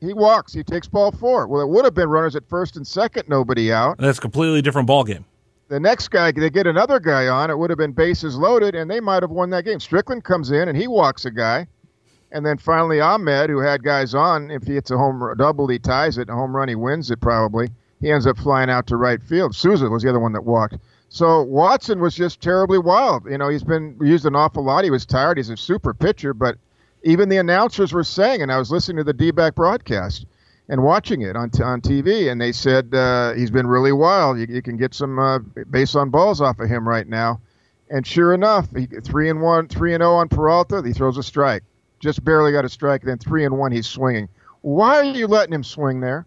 He 0.00 0.12
walks. 0.12 0.52
He 0.52 0.62
takes 0.62 0.86
ball 0.88 1.12
four. 1.12 1.46
Well, 1.46 1.62
it 1.62 1.68
would 1.68 1.84
have 1.84 1.94
been 1.94 2.08
runners 2.08 2.36
at 2.36 2.46
first 2.48 2.76
and 2.76 2.86
second, 2.86 3.28
nobody 3.28 3.72
out. 3.72 3.96
That's 3.98 4.18
a 4.18 4.20
completely 4.20 4.60
different 4.60 4.86
ball 4.86 5.04
game. 5.04 5.24
the 5.68 5.80
next 5.80 6.08
guy, 6.08 6.30
they 6.30 6.50
get 6.50 6.66
another 6.66 7.00
guy 7.00 7.28
on. 7.28 7.50
It 7.50 7.56
would 7.58 7.70
have 7.70 7.78
been 7.78 7.92
bases 7.92 8.36
loaded, 8.36 8.74
and 8.74 8.90
they 8.90 9.00
might 9.00 9.22
have 9.22 9.30
won 9.30 9.48
that 9.50 9.64
game. 9.64 9.80
Strickland 9.80 10.22
comes 10.24 10.50
in 10.50 10.68
and 10.68 10.76
he 10.76 10.86
walks 10.88 11.24
a 11.24 11.30
guy, 11.30 11.66
and 12.34 12.44
then 12.44 12.58
finally 12.58 13.00
Ahmed, 13.00 13.48
who 13.48 13.60
had 13.60 13.84
guys 13.84 14.14
on, 14.14 14.50
if 14.50 14.64
he 14.64 14.74
hits 14.74 14.90
a 14.90 14.98
home 14.98 15.22
run, 15.22 15.36
double, 15.38 15.68
he 15.68 15.78
ties 15.78 16.18
it. 16.18 16.28
A 16.28 16.34
home 16.34 16.54
run, 16.54 16.68
he 16.68 16.74
wins 16.74 17.10
it 17.10 17.20
probably. 17.20 17.68
He 18.00 18.10
ends 18.10 18.26
up 18.26 18.36
flying 18.36 18.68
out 18.68 18.88
to 18.88 18.96
right 18.96 19.22
field. 19.22 19.54
Souza 19.54 19.88
was 19.88 20.02
the 20.02 20.10
other 20.10 20.20
one 20.20 20.32
that 20.32 20.44
walked. 20.44 20.76
So 21.08 21.42
Watson 21.42 22.00
was 22.00 22.14
just 22.14 22.40
terribly 22.40 22.78
wild. 22.78 23.30
You 23.30 23.38
know, 23.38 23.48
he's 23.48 23.62
been 23.62 23.96
used 24.00 24.26
an 24.26 24.34
awful 24.34 24.64
lot. 24.64 24.82
He 24.82 24.90
was 24.90 25.06
tired. 25.06 25.36
He's 25.36 25.48
a 25.48 25.56
super 25.56 25.94
pitcher, 25.94 26.34
but 26.34 26.58
even 27.04 27.28
the 27.28 27.36
announcers 27.36 27.92
were 27.92 28.02
saying, 28.02 28.42
and 28.42 28.50
I 28.50 28.58
was 28.58 28.70
listening 28.70 28.96
to 28.96 29.04
the 29.04 29.12
D-back 29.12 29.54
broadcast 29.54 30.26
and 30.68 30.82
watching 30.82 31.22
it 31.22 31.36
on, 31.36 31.50
t- 31.50 31.62
on 31.62 31.80
TV, 31.80 32.32
and 32.32 32.40
they 32.40 32.50
said 32.50 32.92
uh, 32.94 33.34
he's 33.34 33.52
been 33.52 33.68
really 33.68 33.92
wild. 33.92 34.40
You, 34.40 34.46
you 34.48 34.60
can 34.60 34.76
get 34.76 34.92
some 34.92 35.20
uh, 35.20 35.38
base 35.70 35.94
on 35.94 36.10
balls 36.10 36.40
off 36.40 36.58
of 36.58 36.68
him 36.68 36.88
right 36.88 37.06
now. 37.06 37.40
And 37.90 38.04
sure 38.04 38.34
enough, 38.34 38.66
he, 38.74 38.86
three 38.86 39.30
and 39.30 39.40
one, 39.40 39.68
three 39.68 39.94
and 39.94 40.00
zero 40.00 40.14
oh 40.14 40.16
on 40.16 40.28
Peralta. 40.28 40.82
He 40.84 40.92
throws 40.92 41.16
a 41.16 41.22
strike, 41.22 41.62
just 42.04 42.22
barely 42.22 42.52
got 42.52 42.66
a 42.66 42.68
strike. 42.68 43.02
Then 43.02 43.18
three 43.18 43.44
and 43.44 43.58
one, 43.58 43.72
he's 43.72 43.86
swinging. 43.86 44.28
Why 44.60 44.96
are 44.96 45.04
you 45.04 45.26
letting 45.26 45.54
him 45.54 45.64
swing 45.64 46.00
there? 46.00 46.26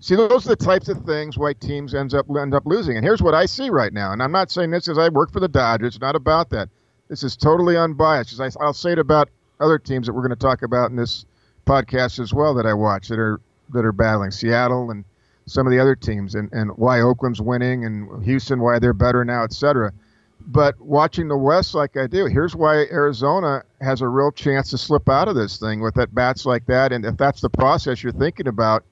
See, 0.00 0.14
those 0.14 0.46
are 0.46 0.50
the 0.50 0.56
types 0.56 0.88
of 0.88 1.04
things 1.04 1.36
why 1.36 1.52
teams 1.52 1.94
ends 1.94 2.14
up 2.14 2.26
end 2.30 2.54
up 2.54 2.64
losing. 2.64 2.96
And 2.96 3.04
here's 3.04 3.20
what 3.20 3.34
I 3.34 3.46
see 3.46 3.68
right 3.70 3.92
now. 3.92 4.12
And 4.12 4.22
I'm 4.22 4.30
not 4.30 4.52
saying 4.52 4.70
this 4.70 4.86
because 4.86 4.96
I 4.96 5.08
work 5.08 5.32
for 5.32 5.40
the 5.40 5.48
Dodgers. 5.48 5.96
It's 5.96 6.00
not 6.00 6.14
about 6.14 6.50
that. 6.50 6.68
This 7.08 7.24
is 7.24 7.36
totally 7.36 7.76
unbiased. 7.76 8.40
I, 8.40 8.50
I'll 8.60 8.72
say 8.72 8.92
it 8.92 9.00
about 9.00 9.28
other 9.58 9.78
teams 9.78 10.06
that 10.06 10.12
we're 10.12 10.22
going 10.22 10.30
to 10.30 10.36
talk 10.36 10.62
about 10.62 10.90
in 10.90 10.96
this 10.96 11.26
podcast 11.66 12.20
as 12.20 12.32
well 12.32 12.54
that 12.54 12.64
I 12.64 12.72
watch 12.72 13.08
that 13.08 13.18
are 13.18 13.40
that 13.70 13.84
are 13.84 13.92
battling 13.92 14.30
Seattle 14.30 14.92
and 14.92 15.04
some 15.46 15.66
of 15.66 15.72
the 15.72 15.80
other 15.80 15.96
teams 15.96 16.36
and, 16.36 16.52
and 16.52 16.70
why 16.76 17.00
Oakland's 17.00 17.40
winning 17.40 17.84
and 17.84 18.24
Houston 18.24 18.60
why 18.60 18.78
they're 18.78 18.92
better 18.92 19.24
now, 19.24 19.42
etc. 19.42 19.92
But 20.40 20.80
watching 20.80 21.28
the 21.28 21.36
West 21.36 21.74
like 21.74 21.96
I 21.96 22.06
do, 22.06 22.26
here's 22.26 22.56
why 22.56 22.86
Arizona 22.90 23.62
has 23.80 24.00
a 24.00 24.08
real 24.08 24.32
chance 24.32 24.70
to 24.70 24.78
slip 24.78 25.08
out 25.08 25.28
of 25.28 25.34
this 25.34 25.58
thing 25.58 25.80
with 25.80 25.98
at 25.98 26.14
bats 26.14 26.46
like 26.46 26.66
that. 26.66 26.92
And 26.92 27.04
if 27.04 27.16
that's 27.16 27.40
the 27.40 27.50
process 27.50 28.02
you're 28.02 28.12
thinking 28.12 28.46
about 28.46 28.84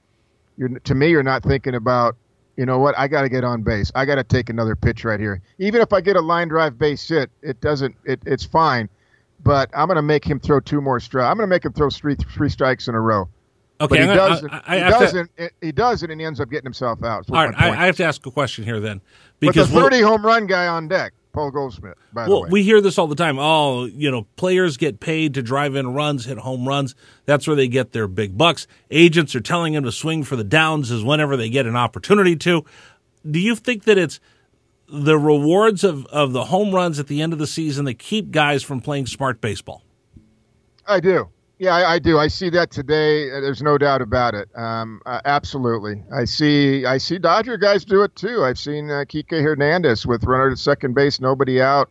you're, 0.57 0.69
to 0.69 0.95
me, 0.95 1.09
you're 1.09 1.23
not 1.23 1.43
thinking 1.43 1.75
about, 1.75 2.15
you 2.57 2.65
know 2.65 2.79
what, 2.79 2.97
I 2.97 3.07
got 3.07 3.21
to 3.21 3.29
get 3.29 3.43
on 3.43 3.61
base. 3.61 3.91
I 3.95 4.05
got 4.05 4.15
to 4.15 4.23
take 4.23 4.49
another 4.49 4.75
pitch 4.75 5.05
right 5.05 5.19
here. 5.19 5.41
Even 5.59 5.81
if 5.81 5.93
I 5.93 6.01
get 6.01 6.15
a 6.15 6.21
line 6.21 6.47
drive 6.47 6.77
base 6.77 7.07
hit, 7.07 7.29
it 7.41 7.61
doesn't, 7.61 7.95
it, 8.03 8.19
it's 8.25 8.43
fine. 8.43 8.89
But 9.43 9.69
I'm 9.75 9.87
going 9.87 9.97
to 9.97 10.01
make 10.01 10.25
him 10.25 10.39
throw 10.39 10.59
two 10.59 10.81
more 10.81 10.99
strikes. 10.99 11.29
I'm 11.29 11.37
going 11.37 11.47
to 11.47 11.55
make 11.55 11.63
him 11.63 11.73
throw 11.73 11.89
three, 11.89 12.15
three 12.15 12.49
strikes 12.49 12.87
in 12.87 12.95
a 12.95 13.01
row. 13.01 13.29
Okay, 13.79 13.89
but 13.89 13.99
he 13.99 14.05
gonna, 14.05 14.15
doesn't. 14.15 14.53
I, 14.53 14.61
I 14.65 14.75
he 14.75 14.89
doesn't. 14.89 15.37
To, 15.37 15.51
he 15.61 15.71
doesn't, 15.71 16.09
and 16.09 16.19
he 16.19 16.25
ends 16.25 16.39
up 16.39 16.49
getting 16.49 16.65
himself 16.65 17.03
out. 17.03 17.29
All 17.29 17.45
right, 17.45 17.53
I, 17.55 17.69
I, 17.69 17.85
have 17.85 17.95
to 17.97 18.05
ask 18.05 18.25
a 18.25 18.31
question 18.31 18.63
here 18.63 18.79
then, 18.79 19.01
because 19.39 19.69
a 19.71 19.73
30 19.73 20.01
home 20.01 20.25
run 20.25 20.47
guy 20.47 20.65
on 20.65 20.87
deck. 20.87 21.13
Paul 21.37 21.51
Goldschmidt, 21.51 21.99
by 22.11 22.27
well, 22.27 22.37
the 22.37 22.43
way. 22.45 22.49
we 22.49 22.63
hear 22.63 22.81
this 22.81 22.97
all 22.97 23.05
the 23.05 23.13
time. 23.13 23.37
Oh, 23.37 23.85
you 23.85 24.09
know, 24.09 24.23
players 24.37 24.75
get 24.75 24.99
paid 24.99 25.35
to 25.35 25.43
drive 25.43 25.75
in 25.75 25.93
runs, 25.93 26.25
hit 26.25 26.39
home 26.39 26.67
runs. 26.67 26.95
That's 27.25 27.45
where 27.45 27.55
they 27.55 27.67
get 27.67 27.91
their 27.91 28.07
big 28.07 28.35
bucks. 28.35 28.65
Agents 28.89 29.35
are 29.35 29.39
telling 29.39 29.73
them 29.73 29.83
to 29.83 29.91
swing 29.91 30.23
for 30.23 30.35
the 30.35 30.43
downs 30.43 30.89
as 30.89 31.03
whenever 31.03 31.37
they 31.37 31.49
get 31.49 31.67
an 31.67 31.75
opportunity 31.75 32.35
to. 32.37 32.65
Do 33.29 33.39
you 33.39 33.55
think 33.55 33.83
that 33.83 33.99
it's 33.99 34.19
the 34.89 35.19
rewards 35.19 35.83
of, 35.83 36.07
of 36.07 36.33
the 36.33 36.45
home 36.45 36.73
runs 36.73 36.97
at 36.97 37.05
the 37.05 37.21
end 37.21 37.33
of 37.33 37.39
the 37.39 37.45
season 37.45 37.85
that 37.85 37.99
keep 37.99 38.31
guys 38.31 38.63
from 38.63 38.81
playing 38.81 39.05
smart 39.05 39.39
baseball? 39.39 39.83
I 40.87 40.99
do. 40.99 41.29
Yeah, 41.59 41.75
I, 41.75 41.93
I, 41.93 41.99
do. 41.99 42.19
I 42.19 42.27
see 42.27 42.49
that 42.51 42.69
today. 42.69 43.31
Uh, 43.31 43.41
there's 43.41 43.63
no 43.63 43.77
doubt 43.79 44.01
about 44.01 44.35
it. 44.35 44.47
Um, 44.55 45.01
uh, 45.05 45.21
absolutely. 45.25 46.03
I 46.13 46.25
see. 46.25 46.85
I 46.85 46.97
see 46.99 47.17
Dodger 47.17 47.57
guys 47.57 47.83
do 47.83 48.03
it 48.03 48.15
too. 48.15 48.43
I've 48.43 48.59
seen 48.59 48.91
uh, 48.91 49.05
Kike 49.07 49.41
Hernandez 49.41 50.05
with 50.05 50.23
runner 50.23 50.51
at 50.51 50.59
second 50.59 50.93
base, 50.93 51.19
nobody 51.19 51.59
out. 51.59 51.89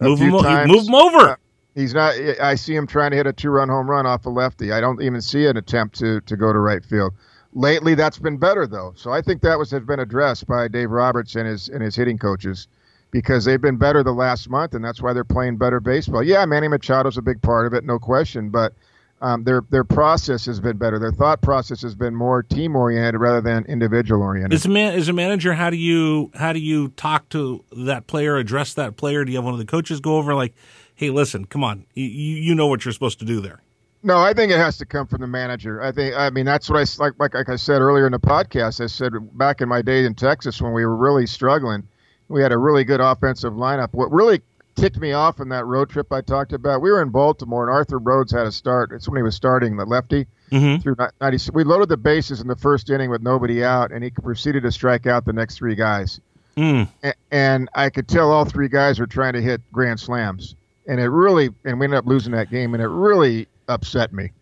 Move 0.00 0.18
him, 0.20 0.38
times. 0.38 0.70
move 0.70 0.86
him 0.86 0.94
over. 0.94 1.30
Uh, 1.30 1.36
he's 1.74 1.94
not. 1.94 2.14
I 2.40 2.54
see 2.54 2.74
him 2.74 2.86
trying 2.86 3.12
to 3.12 3.16
hit 3.16 3.26
a 3.26 3.32
two-run 3.32 3.70
home 3.70 3.88
run 3.88 4.04
off 4.06 4.26
a 4.26 4.30
lefty. 4.30 4.72
I 4.72 4.80
don't 4.80 5.02
even 5.02 5.22
see 5.22 5.46
an 5.46 5.56
attempt 5.56 5.98
to 6.00 6.20
to 6.22 6.36
go 6.36 6.52
to 6.52 6.58
right 6.58 6.84
field. 6.84 7.14
Lately, 7.54 7.94
that's 7.94 8.18
been 8.18 8.36
better 8.36 8.66
though. 8.66 8.92
So 8.94 9.10
I 9.10 9.22
think 9.22 9.40
that 9.40 9.58
was 9.58 9.70
has 9.70 9.82
been 9.84 10.00
addressed 10.00 10.46
by 10.46 10.68
Dave 10.68 10.90
Roberts 10.90 11.34
and 11.34 11.48
his 11.48 11.70
and 11.70 11.82
his 11.82 11.96
hitting 11.96 12.18
coaches 12.18 12.68
because 13.10 13.46
they've 13.46 13.60
been 13.60 13.78
better 13.78 14.02
the 14.02 14.12
last 14.12 14.50
month, 14.50 14.74
and 14.74 14.84
that's 14.84 15.00
why 15.00 15.14
they're 15.14 15.24
playing 15.24 15.56
better 15.56 15.80
baseball. 15.80 16.22
Yeah, 16.22 16.44
Manny 16.44 16.68
Machado's 16.68 17.16
a 17.16 17.22
big 17.22 17.40
part 17.40 17.66
of 17.66 17.72
it, 17.72 17.84
no 17.84 17.98
question, 17.98 18.50
but 18.50 18.74
um, 19.20 19.44
their 19.44 19.62
their 19.70 19.84
process 19.84 20.46
has 20.46 20.60
been 20.60 20.76
better. 20.76 20.98
Their 20.98 21.12
thought 21.12 21.40
process 21.40 21.82
has 21.82 21.94
been 21.94 22.14
more 22.14 22.42
team 22.42 22.76
oriented 22.76 23.20
rather 23.20 23.40
than 23.40 23.64
individual 23.66 24.22
oriented. 24.22 24.54
As 24.54 24.66
a 24.66 24.68
man, 24.68 24.94
as 24.94 25.08
a 25.08 25.12
manager, 25.12 25.54
how 25.54 25.70
do 25.70 25.76
you 25.76 26.30
how 26.34 26.52
do 26.52 26.60
you 26.60 26.88
talk 26.90 27.28
to 27.30 27.64
that 27.76 28.06
player, 28.06 28.36
address 28.36 28.74
that 28.74 28.96
player? 28.96 29.24
Do 29.24 29.32
you 29.32 29.38
have 29.38 29.44
one 29.44 29.54
of 29.54 29.58
the 29.58 29.66
coaches 29.66 30.00
go 30.00 30.16
over 30.16 30.34
like, 30.34 30.54
"Hey, 30.94 31.10
listen, 31.10 31.46
come 31.46 31.64
on, 31.64 31.84
you 31.94 32.04
you 32.04 32.54
know 32.54 32.68
what 32.68 32.84
you're 32.84 32.92
supposed 32.92 33.18
to 33.18 33.24
do 33.24 33.40
there." 33.40 33.60
No, 34.04 34.18
I 34.18 34.32
think 34.32 34.52
it 34.52 34.58
has 34.58 34.78
to 34.78 34.86
come 34.86 35.08
from 35.08 35.20
the 35.20 35.26
manager. 35.26 35.82
I 35.82 35.90
think 35.90 36.14
I 36.14 36.30
mean 36.30 36.46
that's 36.46 36.70
what 36.70 36.78
I 36.78 37.02
like 37.02 37.14
like, 37.18 37.34
like 37.34 37.48
I 37.48 37.56
said 37.56 37.80
earlier 37.80 38.06
in 38.06 38.12
the 38.12 38.20
podcast. 38.20 38.80
I 38.80 38.86
said 38.86 39.12
back 39.36 39.60
in 39.60 39.68
my 39.68 39.82
day 39.82 40.04
in 40.04 40.14
Texas 40.14 40.62
when 40.62 40.72
we 40.72 40.86
were 40.86 40.96
really 40.96 41.26
struggling, 41.26 41.88
we 42.28 42.40
had 42.40 42.52
a 42.52 42.58
really 42.58 42.84
good 42.84 43.00
offensive 43.00 43.54
lineup. 43.54 43.88
What 43.92 44.12
really 44.12 44.42
ticked 44.78 44.98
me 44.98 45.12
off 45.12 45.40
on 45.40 45.48
that 45.48 45.66
road 45.66 45.90
trip 45.90 46.12
I 46.12 46.20
talked 46.20 46.52
about. 46.52 46.80
We 46.80 46.90
were 46.90 47.02
in 47.02 47.10
Baltimore, 47.10 47.64
and 47.64 47.72
Arthur 47.72 47.98
Rhodes 47.98 48.32
had 48.32 48.46
a 48.46 48.52
start. 48.52 48.92
It's 48.92 49.08
when 49.08 49.16
he 49.16 49.22
was 49.22 49.34
starting 49.34 49.76
the 49.76 49.84
lefty 49.84 50.26
mm-hmm. 50.50 50.80
through 50.80 50.96
90. 51.20 51.50
We 51.52 51.64
loaded 51.64 51.88
the 51.88 51.96
bases 51.96 52.40
in 52.40 52.46
the 52.46 52.56
first 52.56 52.88
inning 52.88 53.10
with 53.10 53.22
nobody 53.22 53.64
out, 53.64 53.92
and 53.92 54.04
he 54.04 54.10
proceeded 54.10 54.62
to 54.62 54.72
strike 54.72 55.06
out 55.06 55.24
the 55.24 55.32
next 55.32 55.56
three 55.56 55.74
guys. 55.74 56.20
Mm. 56.56 56.88
and 57.30 57.68
I 57.76 57.88
could 57.88 58.08
tell 58.08 58.32
all 58.32 58.44
three 58.44 58.68
guys 58.68 58.98
were 58.98 59.06
trying 59.06 59.34
to 59.34 59.40
hit 59.40 59.60
grand 59.70 60.00
slams, 60.00 60.56
and 60.88 60.98
it 60.98 61.08
really 61.08 61.50
and 61.64 61.78
we 61.78 61.84
ended 61.84 61.98
up 61.98 62.06
losing 62.06 62.32
that 62.32 62.50
game, 62.50 62.74
and 62.74 62.82
it 62.82 62.88
really 62.88 63.46
upset 63.68 64.12
me 64.12 64.32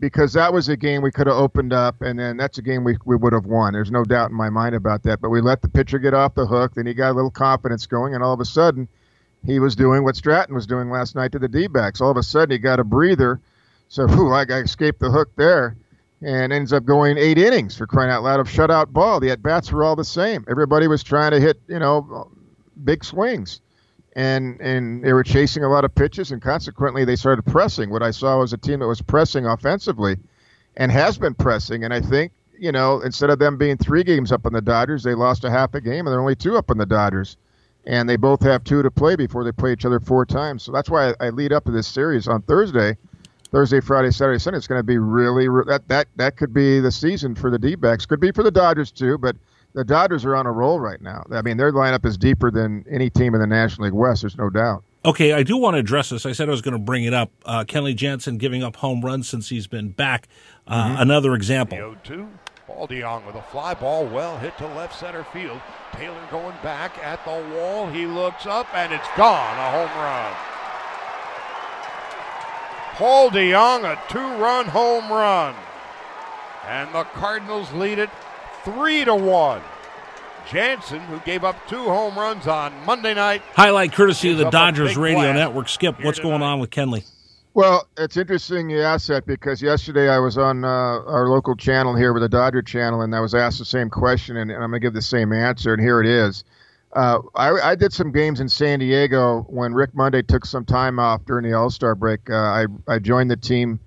because 0.00 0.32
that 0.32 0.52
was 0.52 0.68
a 0.68 0.76
game 0.76 1.02
we 1.02 1.12
could 1.12 1.28
have 1.28 1.36
opened 1.36 1.72
up, 1.72 2.02
and 2.02 2.18
then 2.18 2.36
that's 2.36 2.58
a 2.58 2.62
game 2.62 2.82
we, 2.82 2.96
we 3.04 3.14
would 3.14 3.32
have 3.32 3.46
won. 3.46 3.74
There's 3.74 3.92
no 3.92 4.02
doubt 4.02 4.30
in 4.30 4.36
my 4.36 4.50
mind 4.50 4.74
about 4.74 5.04
that. 5.04 5.20
But 5.20 5.30
we 5.30 5.40
let 5.40 5.62
the 5.62 5.68
pitcher 5.68 6.00
get 6.00 6.14
off 6.14 6.34
the 6.34 6.46
hook, 6.46 6.74
then 6.74 6.84
he 6.84 6.94
got 6.94 7.12
a 7.12 7.14
little 7.14 7.30
confidence 7.30 7.86
going, 7.86 8.12
and 8.12 8.24
all 8.24 8.32
of 8.32 8.40
a 8.40 8.44
sudden– 8.44 8.88
he 9.44 9.58
was 9.58 9.74
doing 9.74 10.04
what 10.04 10.16
Stratton 10.16 10.54
was 10.54 10.66
doing 10.66 10.90
last 10.90 11.14
night 11.14 11.32
to 11.32 11.38
the 11.38 11.48
D 11.48 11.66
backs. 11.66 12.00
All 12.00 12.10
of 12.10 12.16
a 12.16 12.22
sudden, 12.22 12.52
he 12.52 12.58
got 12.58 12.80
a 12.80 12.84
breather. 12.84 13.40
So, 13.88 14.06
whew, 14.06 14.32
I 14.32 14.42
escaped 14.42 15.00
the 15.00 15.10
hook 15.10 15.30
there 15.36 15.76
and 16.22 16.52
ends 16.52 16.72
up 16.72 16.84
going 16.84 17.18
eight 17.18 17.38
innings 17.38 17.76
for 17.76 17.86
crying 17.86 18.10
out 18.10 18.22
loud 18.22 18.40
of 18.40 18.48
shutout 18.48 18.92
ball. 18.92 19.18
The 19.20 19.30
at 19.30 19.42
bats 19.42 19.72
were 19.72 19.82
all 19.82 19.96
the 19.96 20.04
same. 20.04 20.44
Everybody 20.48 20.86
was 20.86 21.02
trying 21.02 21.32
to 21.32 21.40
hit, 21.40 21.60
you 21.66 21.78
know, 21.78 22.30
big 22.84 23.04
swings. 23.04 23.60
And, 24.14 24.60
and 24.60 25.02
they 25.02 25.14
were 25.14 25.24
chasing 25.24 25.64
a 25.64 25.68
lot 25.70 25.84
of 25.84 25.94
pitches, 25.94 26.32
and 26.32 26.40
consequently, 26.40 27.04
they 27.04 27.16
started 27.16 27.44
pressing. 27.46 27.90
What 27.90 28.02
I 28.02 28.10
saw 28.10 28.38
was 28.38 28.52
a 28.52 28.58
team 28.58 28.80
that 28.80 28.86
was 28.86 29.00
pressing 29.00 29.46
offensively 29.46 30.16
and 30.76 30.92
has 30.92 31.16
been 31.18 31.34
pressing. 31.34 31.82
And 31.82 31.94
I 31.94 32.00
think, 32.00 32.32
you 32.58 32.72
know, 32.72 33.00
instead 33.00 33.30
of 33.30 33.38
them 33.38 33.56
being 33.56 33.78
three 33.78 34.04
games 34.04 34.30
up 34.30 34.44
on 34.44 34.52
the 34.52 34.60
Dodgers, 34.60 35.02
they 35.02 35.14
lost 35.14 35.44
a 35.44 35.50
half 35.50 35.74
a 35.74 35.80
game, 35.80 36.06
and 36.06 36.08
they're 36.08 36.20
only 36.20 36.36
two 36.36 36.56
up 36.56 36.70
on 36.70 36.76
the 36.76 36.86
Dodgers 36.86 37.38
and 37.86 38.08
they 38.08 38.16
both 38.16 38.42
have 38.42 38.64
two 38.64 38.82
to 38.82 38.90
play 38.90 39.16
before 39.16 39.44
they 39.44 39.52
play 39.52 39.72
each 39.72 39.84
other 39.84 40.00
four 40.00 40.24
times. 40.24 40.62
So 40.62 40.72
that's 40.72 40.90
why 40.90 41.10
I, 41.10 41.26
I 41.26 41.30
lead 41.30 41.52
up 41.52 41.64
to 41.64 41.70
this 41.70 41.86
series 41.86 42.28
on 42.28 42.42
Thursday, 42.42 42.96
Thursday, 43.50 43.80
Friday, 43.80 44.10
Saturday, 44.10 44.38
Sunday. 44.38 44.58
It's 44.58 44.66
going 44.66 44.78
to 44.78 44.84
be 44.84 44.98
really 44.98 45.46
that 45.66 45.82
that 45.88 46.08
that 46.16 46.36
could 46.36 46.54
be 46.54 46.80
the 46.80 46.92
season 46.92 47.34
for 47.34 47.50
the 47.50 47.58
D-backs. 47.58 48.06
Could 48.06 48.20
be 48.20 48.32
for 48.32 48.42
the 48.42 48.50
Dodgers 48.50 48.90
too, 48.90 49.18
but 49.18 49.36
the 49.74 49.84
Dodgers 49.84 50.24
are 50.24 50.36
on 50.36 50.46
a 50.46 50.52
roll 50.52 50.80
right 50.80 51.00
now. 51.00 51.24
I 51.32 51.42
mean, 51.42 51.56
their 51.56 51.72
lineup 51.72 52.04
is 52.04 52.18
deeper 52.18 52.50
than 52.50 52.84
any 52.90 53.10
team 53.10 53.34
in 53.34 53.40
the 53.40 53.46
National 53.46 53.86
League 53.86 53.94
West. 53.94 54.22
There's 54.22 54.36
no 54.36 54.50
doubt. 54.50 54.84
Okay, 55.04 55.32
I 55.32 55.42
do 55.42 55.56
want 55.56 55.74
to 55.74 55.78
address 55.78 56.10
this. 56.10 56.24
I 56.26 56.32
said 56.32 56.48
I 56.48 56.52
was 56.52 56.62
going 56.62 56.74
to 56.74 56.78
bring 56.78 57.04
it 57.04 57.12
up. 57.12 57.32
Uh, 57.44 57.64
Kenley 57.64 57.96
Jansen 57.96 58.38
giving 58.38 58.62
up 58.62 58.76
home 58.76 59.00
runs 59.00 59.28
since 59.28 59.48
he's 59.48 59.66
been 59.66 59.88
back. 59.88 60.28
Uh, 60.66 60.84
mm-hmm. 60.84 61.02
Another 61.02 61.34
example. 61.34 61.96
0-2. 62.68 62.74
Paul 62.74 62.88
DeJong 62.88 63.26
with 63.26 63.34
a 63.34 63.42
fly 63.42 63.74
ball 63.74 64.06
well 64.06 64.38
hit 64.38 64.56
to 64.58 64.66
left 64.66 64.98
center 64.98 65.24
field. 65.24 65.60
Taylor 65.92 66.22
going 66.30 66.56
back 66.62 66.98
at 66.98 67.24
the 67.24 67.56
wall. 67.56 67.88
He 67.88 68.06
looks 68.06 68.46
up 68.46 68.66
and 68.74 68.92
it's 68.92 69.08
gone. 69.16 69.58
A 69.58 69.70
home 69.70 70.02
run. 70.02 70.34
Paul 72.94 73.30
DeJong, 73.30 73.84
a 73.84 74.12
two 74.12 74.42
run 74.42 74.66
home 74.66 75.10
run. 75.10 75.54
And 76.66 76.94
the 76.94 77.04
Cardinals 77.04 77.72
lead 77.72 77.98
it 77.98 78.10
three 78.64 79.04
to 79.04 79.14
one. 79.14 79.62
Jansen, 80.50 81.00
who 81.00 81.18
gave 81.20 81.44
up 81.44 81.56
two 81.68 81.84
home 81.84 82.16
runs 82.16 82.46
on 82.46 82.72
Monday 82.84 83.14
night. 83.14 83.42
Highlight 83.54 83.92
courtesy 83.92 84.32
of 84.32 84.38
the 84.38 84.50
Dodgers 84.50 84.96
Radio 84.96 85.32
Network. 85.32 85.68
Skip, 85.68 86.02
what's 86.02 86.18
going 86.18 86.42
on 86.42 86.58
with 86.60 86.70
Kenley? 86.70 87.04
Well, 87.54 87.86
it's 87.98 88.16
interesting 88.16 88.70
you 88.70 88.80
asked 88.80 89.08
that 89.08 89.26
because 89.26 89.60
yesterday 89.60 90.08
I 90.08 90.18
was 90.18 90.38
on 90.38 90.64
uh, 90.64 90.68
our 90.68 91.28
local 91.28 91.54
channel 91.54 91.94
here 91.94 92.14
with 92.14 92.22
the 92.22 92.28
Dodger 92.28 92.62
channel, 92.62 93.02
and 93.02 93.14
I 93.14 93.20
was 93.20 93.34
asked 93.34 93.58
the 93.58 93.66
same 93.66 93.90
question, 93.90 94.38
and, 94.38 94.50
and 94.50 94.64
I'm 94.64 94.70
going 94.70 94.80
to 94.80 94.86
give 94.86 94.94
the 94.94 95.02
same 95.02 95.34
answer, 95.34 95.74
and 95.74 95.82
here 95.82 96.00
it 96.00 96.06
is. 96.06 96.44
Uh, 96.94 97.18
I, 97.34 97.50
I, 97.50 97.74
did 97.74 97.92
some 97.92 98.10
games 98.10 98.40
in 98.40 98.48
San 98.48 98.78
Diego 98.78 99.46
when 99.48 99.72
Rick 99.72 99.94
Monday 99.94 100.22
took 100.22 100.44
some 100.44 100.64
time 100.64 100.98
off 100.98 101.24
during 101.24 101.44
the 101.44 101.56
All 101.56 101.70
Star 101.70 101.94
break. 101.94 102.28
Uh, 102.28 102.34
I, 102.34 102.66
I 102.86 102.98
joined 102.98 103.30
the 103.30 103.36
team 103.36 103.80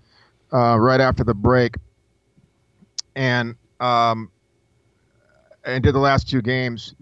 uh, 0.52 0.78
right 0.80 1.00
after 1.00 1.24
the 1.24 1.36
break, 1.36 1.76
and 3.16 3.56
um, 3.80 4.32
and 5.64 5.84
did 5.84 5.94
the 5.94 6.00
last 6.00 6.30
two 6.30 6.42
games 6.42 6.96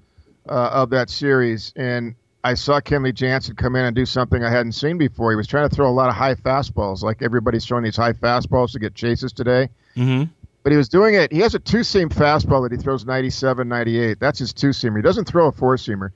uh, 0.49 0.71
of 0.73 0.89
that 0.89 1.09
series, 1.09 1.71
and 1.77 2.15
I 2.43 2.55
saw 2.55 2.81
Kenley 2.81 3.13
Jansen 3.13 3.55
come 3.55 3.75
in 3.75 3.85
and 3.85 3.95
do 3.95 4.05
something 4.05 4.43
I 4.43 4.49
hadn't 4.49 4.73
seen 4.73 4.97
before. 4.97 5.31
He 5.31 5.37
was 5.37 5.47
trying 5.47 5.69
to 5.69 5.73
throw 5.73 5.89
a 5.89 5.91
lot 5.91 6.09
of 6.09 6.15
high 6.15 6.35
fastballs, 6.35 7.01
like 7.01 7.21
everybody's 7.21 7.65
throwing 7.65 7.85
these 7.85 7.95
high 7.95 8.13
fastballs 8.13 8.71
to 8.73 8.79
get 8.79 8.95
chases 8.95 9.31
today. 9.31 9.69
Mm-hmm. 9.95 10.29
But 10.63 10.71
he 10.71 10.77
was 10.77 10.89
doing 10.89 11.15
it. 11.15 11.31
He 11.31 11.39
has 11.39 11.55
a 11.55 11.59
two 11.59 11.83
seam 11.83 12.09
fastball 12.09 12.63
that 12.63 12.71
he 12.71 12.81
throws 12.81 13.05
97, 13.05 13.67
98. 13.67 14.19
That's 14.19 14.39
his 14.39 14.53
two 14.53 14.69
seamer. 14.69 14.97
He 14.97 15.01
doesn't 15.01 15.25
throw 15.25 15.47
a 15.47 15.51
four 15.51 15.75
seamer. 15.77 16.11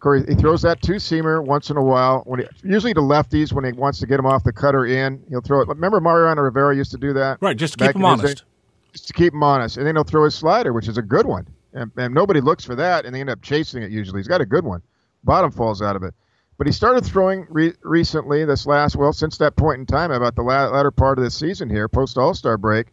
Corey, 0.00 0.24
he 0.26 0.34
throws 0.34 0.62
that 0.62 0.82
two 0.82 0.94
seamer 0.94 1.44
once 1.44 1.70
in 1.70 1.76
a 1.76 1.82
while. 1.82 2.22
When 2.26 2.40
he, 2.40 2.46
usually 2.64 2.92
to 2.94 3.00
lefties 3.00 3.52
when 3.52 3.64
he 3.64 3.72
wants 3.72 4.00
to 4.00 4.06
get 4.06 4.18
him 4.18 4.26
off 4.26 4.44
the 4.44 4.52
cutter 4.52 4.84
in, 4.84 5.22
he'll 5.28 5.40
throw 5.40 5.60
it. 5.60 5.68
Remember 5.68 6.00
Mariano 6.00 6.42
Rivera 6.42 6.74
used 6.74 6.90
to 6.90 6.98
do 6.98 7.12
that, 7.12 7.38
right? 7.40 7.56
Just 7.56 7.78
to 7.78 7.86
keep 7.86 7.96
him 7.96 8.04
honest. 8.04 8.38
Day? 8.38 8.44
Just 8.92 9.06
to 9.06 9.12
keep 9.12 9.32
him 9.32 9.42
honest, 9.42 9.76
and 9.76 9.86
then 9.86 9.94
he'll 9.94 10.04
throw 10.04 10.24
his 10.24 10.34
slider, 10.34 10.72
which 10.72 10.88
is 10.88 10.98
a 10.98 11.02
good 11.02 11.24
one, 11.24 11.46
and, 11.72 11.90
and 11.96 12.12
nobody 12.12 12.40
looks 12.40 12.64
for 12.64 12.74
that, 12.74 13.06
and 13.06 13.14
they 13.14 13.20
end 13.20 13.30
up 13.30 13.40
chasing 13.42 13.82
it. 13.82 13.90
Usually, 13.90 14.18
he's 14.18 14.28
got 14.28 14.40
a 14.40 14.46
good 14.46 14.64
one. 14.64 14.82
Bottom 15.24 15.50
falls 15.50 15.82
out 15.82 15.96
of 15.96 16.02
it. 16.02 16.14
But 16.58 16.66
he 16.66 16.72
started 16.72 17.04
throwing 17.04 17.46
re- 17.48 17.74
recently, 17.82 18.44
this 18.44 18.66
last, 18.66 18.94
well, 18.94 19.12
since 19.12 19.38
that 19.38 19.56
point 19.56 19.80
in 19.80 19.86
time, 19.86 20.10
about 20.10 20.36
the 20.36 20.42
latter 20.42 20.90
part 20.90 21.18
of 21.18 21.24
the 21.24 21.30
season 21.30 21.68
here, 21.68 21.88
post 21.88 22.18
All 22.18 22.34
Star 22.34 22.56
break, 22.56 22.88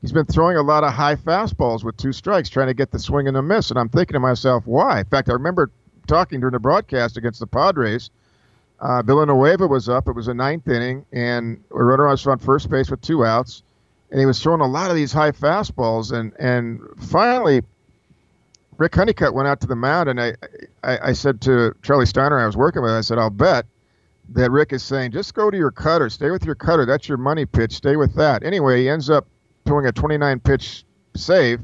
he's 0.00 0.12
been 0.12 0.26
throwing 0.26 0.56
a 0.56 0.62
lot 0.62 0.84
of 0.84 0.92
high 0.92 1.16
fastballs 1.16 1.84
with 1.84 1.96
two 1.96 2.12
strikes, 2.12 2.48
trying 2.48 2.66
to 2.66 2.74
get 2.74 2.90
the 2.90 2.98
swing 2.98 3.26
and 3.26 3.36
the 3.36 3.42
miss. 3.42 3.70
And 3.70 3.78
I'm 3.78 3.88
thinking 3.88 4.14
to 4.14 4.20
myself, 4.20 4.66
why? 4.66 5.00
In 5.00 5.06
fact, 5.06 5.30
I 5.30 5.32
remember 5.32 5.70
talking 6.06 6.40
during 6.40 6.52
the 6.52 6.58
broadcast 6.58 7.16
against 7.16 7.40
the 7.40 7.46
Padres. 7.46 8.10
Uh, 8.80 9.02
Villanueva 9.02 9.66
was 9.66 9.88
up. 9.88 10.08
It 10.08 10.12
was 10.12 10.28
a 10.28 10.34
ninth 10.34 10.68
inning, 10.68 11.06
and 11.12 11.62
a 11.70 11.82
runner 11.82 12.08
was 12.08 12.26
on 12.26 12.38
first 12.38 12.68
base 12.68 12.90
with 12.90 13.00
two 13.00 13.24
outs, 13.24 13.62
and 14.10 14.20
he 14.20 14.26
was 14.26 14.42
throwing 14.42 14.60
a 14.60 14.66
lot 14.66 14.90
of 14.90 14.96
these 14.96 15.12
high 15.12 15.30
fastballs. 15.30 16.12
And 16.12 16.32
and 16.38 16.80
finally, 16.98 17.62
Rick 18.78 18.94
Honeycutt 18.94 19.34
went 19.34 19.48
out 19.48 19.60
to 19.60 19.66
the 19.66 19.76
mound, 19.76 20.08
and 20.08 20.20
I, 20.20 20.34
I, 20.82 20.98
I 21.08 21.12
said 21.12 21.40
to 21.42 21.74
Charlie 21.82 22.06
Steiner, 22.06 22.38
I 22.38 22.46
was 22.46 22.56
working 22.56 22.82
with, 22.82 22.90
I 22.90 23.00
said, 23.02 23.18
I'll 23.18 23.30
bet 23.30 23.66
that 24.30 24.50
Rick 24.50 24.72
is 24.72 24.82
saying, 24.82 25.12
just 25.12 25.34
go 25.34 25.50
to 25.50 25.56
your 25.56 25.70
cutter, 25.70 26.08
stay 26.08 26.30
with 26.30 26.44
your 26.44 26.54
cutter. 26.54 26.86
That's 26.86 27.08
your 27.08 27.18
money 27.18 27.44
pitch. 27.46 27.72
Stay 27.72 27.96
with 27.96 28.14
that. 28.14 28.42
Anyway, 28.42 28.82
he 28.82 28.88
ends 28.88 29.10
up 29.10 29.26
throwing 29.64 29.86
a 29.86 29.92
29 29.92 30.40
pitch 30.40 30.84
save 31.14 31.60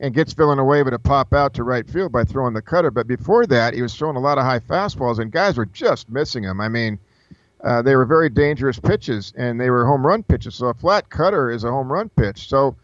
and 0.00 0.14
gets 0.14 0.32
Villanueva 0.32 0.90
to 0.90 0.98
pop 0.98 1.32
out 1.32 1.54
to 1.54 1.62
right 1.62 1.88
field 1.88 2.12
by 2.12 2.24
throwing 2.24 2.52
the 2.52 2.62
cutter. 2.62 2.90
But 2.90 3.06
before 3.06 3.46
that, 3.46 3.74
he 3.74 3.82
was 3.82 3.94
throwing 3.94 4.16
a 4.16 4.20
lot 4.20 4.38
of 4.38 4.44
high 4.44 4.58
fastballs, 4.58 5.18
and 5.18 5.30
guys 5.32 5.56
were 5.56 5.66
just 5.66 6.10
missing 6.10 6.42
him. 6.44 6.60
I 6.60 6.68
mean, 6.68 6.98
uh, 7.62 7.80
they 7.80 7.96
were 7.96 8.04
very 8.04 8.28
dangerous 8.28 8.78
pitches, 8.78 9.32
and 9.36 9.58
they 9.58 9.70
were 9.70 9.86
home 9.86 10.06
run 10.06 10.22
pitches. 10.22 10.56
So 10.56 10.66
a 10.66 10.74
flat 10.74 11.08
cutter 11.08 11.50
is 11.50 11.64
a 11.64 11.70
home 11.70 11.90
run 11.90 12.10
pitch. 12.10 12.48
So 12.48 12.76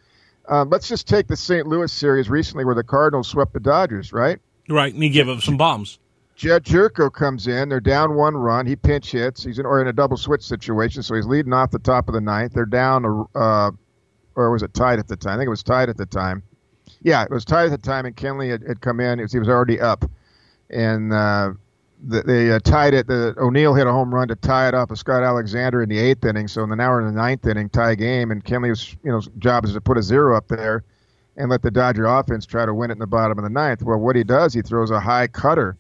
uh, 0.51 0.65
let's 0.65 0.89
just 0.89 1.07
take 1.07 1.29
the 1.29 1.37
St. 1.37 1.67
Louis 1.67 1.93
series 1.93 2.29
recently 2.29 2.65
where 2.65 2.75
the 2.75 2.85
Cardinals 2.85 3.29
swept 3.29 3.53
the 3.53 3.61
Dodgers, 3.61 4.13
right? 4.13 4.39
Right, 4.69 4.93
and 4.93 5.03
he 5.03 5.09
gave 5.09 5.29
up 5.29 5.41
some 5.41 5.57
bombs. 5.57 5.99
Jedd 6.37 6.65
Gyorko 6.65 7.13
comes 7.13 7.47
in. 7.47 7.69
They're 7.69 7.81
down 7.81 8.15
one 8.15 8.35
run. 8.35 8.67
He 8.67 8.75
pinch 8.75 9.13
hits. 9.13 9.45
He's 9.45 9.59
in 9.59 9.67
or 9.67 9.81
in 9.81 9.89
a 9.89 9.93
double 9.93 10.17
switch 10.17 10.43
situation, 10.43 11.03
so 11.03 11.15
he's 11.15 11.27
leading 11.27 11.53
off 11.53 11.71
the 11.71 11.79
top 11.79 12.09
of 12.09 12.15
the 12.15 12.21
ninth. 12.21 12.55
They're 12.55 12.65
down, 12.65 13.27
uh, 13.35 13.71
or 14.35 14.51
was 14.51 14.63
it 14.63 14.73
tied 14.73 14.99
at 14.99 15.07
the 15.07 15.17
time? 15.17 15.35
I 15.35 15.37
think 15.37 15.47
it 15.49 15.51
was 15.51 15.63
tied 15.63 15.89
at 15.89 15.97
the 15.97 16.07
time. 16.07 16.43
Yeah, 17.03 17.23
it 17.23 17.31
was 17.31 17.45
tied 17.45 17.67
at 17.67 17.71
the 17.71 17.79
time, 17.87 18.07
and 18.07 18.17
Kenley 18.17 18.51
had, 18.51 18.63
had 18.67 18.81
come 18.81 19.01
in. 19.01 19.21
Was, 19.21 19.33
he 19.33 19.39
was 19.39 19.49
already 19.49 19.81
up, 19.81 20.05
and 20.71 21.13
uh, 21.13 21.53
they 22.03 22.51
uh, 22.51 22.59
tied 22.61 22.95
it. 22.95 23.07
The 23.07 23.35
O'Neill 23.39 23.75
hit 23.75 23.87
a 23.87 23.93
home 23.93 24.15
run 24.15 24.29
to 24.29 24.37
tie 24.37 24.69
it 24.69 24.75
off 24.75 24.91
of 24.91 24.99
Scott 24.99 25.23
Alexander 25.23 25.83
in 25.83 25.89
the 25.89 25.99
eighth 25.99 26.25
inning. 26.25 26.49
So 26.49 26.63
in 26.63 26.71
the 26.71 26.77
now 26.77 26.97
in 26.99 27.07
the 27.07 27.13
ninth 27.13 27.47
inning, 27.47 27.69
tie 27.69 27.95
game, 27.95 28.31
and 28.31 28.45
Kenley's 28.45 28.97
you 29.05 29.11
know 29.11 29.21
job 29.39 29.65
is 29.65 29.75
to 29.75 29.81
put 29.81 29.99
a 29.99 30.03
zero 30.03 30.37
up 30.37 30.49
there 30.49 30.85
and 31.37 31.51
let 31.51 31.63
the 31.63 31.71
Dodger 31.71 32.07
offense 32.07 32.47
try 32.47 32.67
to 32.67 32.75
win 32.75 32.91
it 32.91 32.95
in 32.95 32.99
the 32.99 33.07
bottom 33.07 33.39
of 33.39 33.45
the 33.45 33.51
ninth. 33.51 33.83
Well, 33.83 33.99
what 33.99 34.17
he 34.17 34.25
does, 34.25 34.55
he 34.55 34.63
throws 34.63 34.91
a 34.91 35.01
high 35.01 35.27
cutter 35.27 35.77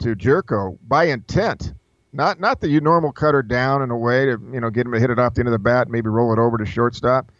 to 0.00 0.14
Gyorko 0.14 0.78
by 0.88 1.04
intent. 1.04 1.74
Not 2.12 2.40
not 2.40 2.60
the 2.60 2.80
normal 2.80 3.12
cutter 3.12 3.42
down 3.42 3.82
in 3.82 3.90
a 3.90 3.96
way 3.96 4.26
to 4.26 4.40
you 4.52 4.60
know 4.60 4.70
get 4.70 4.86
him 4.86 4.92
to 4.92 5.00
hit 5.00 5.10
it 5.10 5.18
off 5.18 5.34
the 5.34 5.40
end 5.40 5.48
of 5.48 5.52
the 5.52 5.58
bat, 5.58 5.88
maybe 5.88 6.08
roll 6.08 6.32
it 6.32 6.38
over 6.38 6.58
to 6.58 6.64
shortstop 6.64 7.30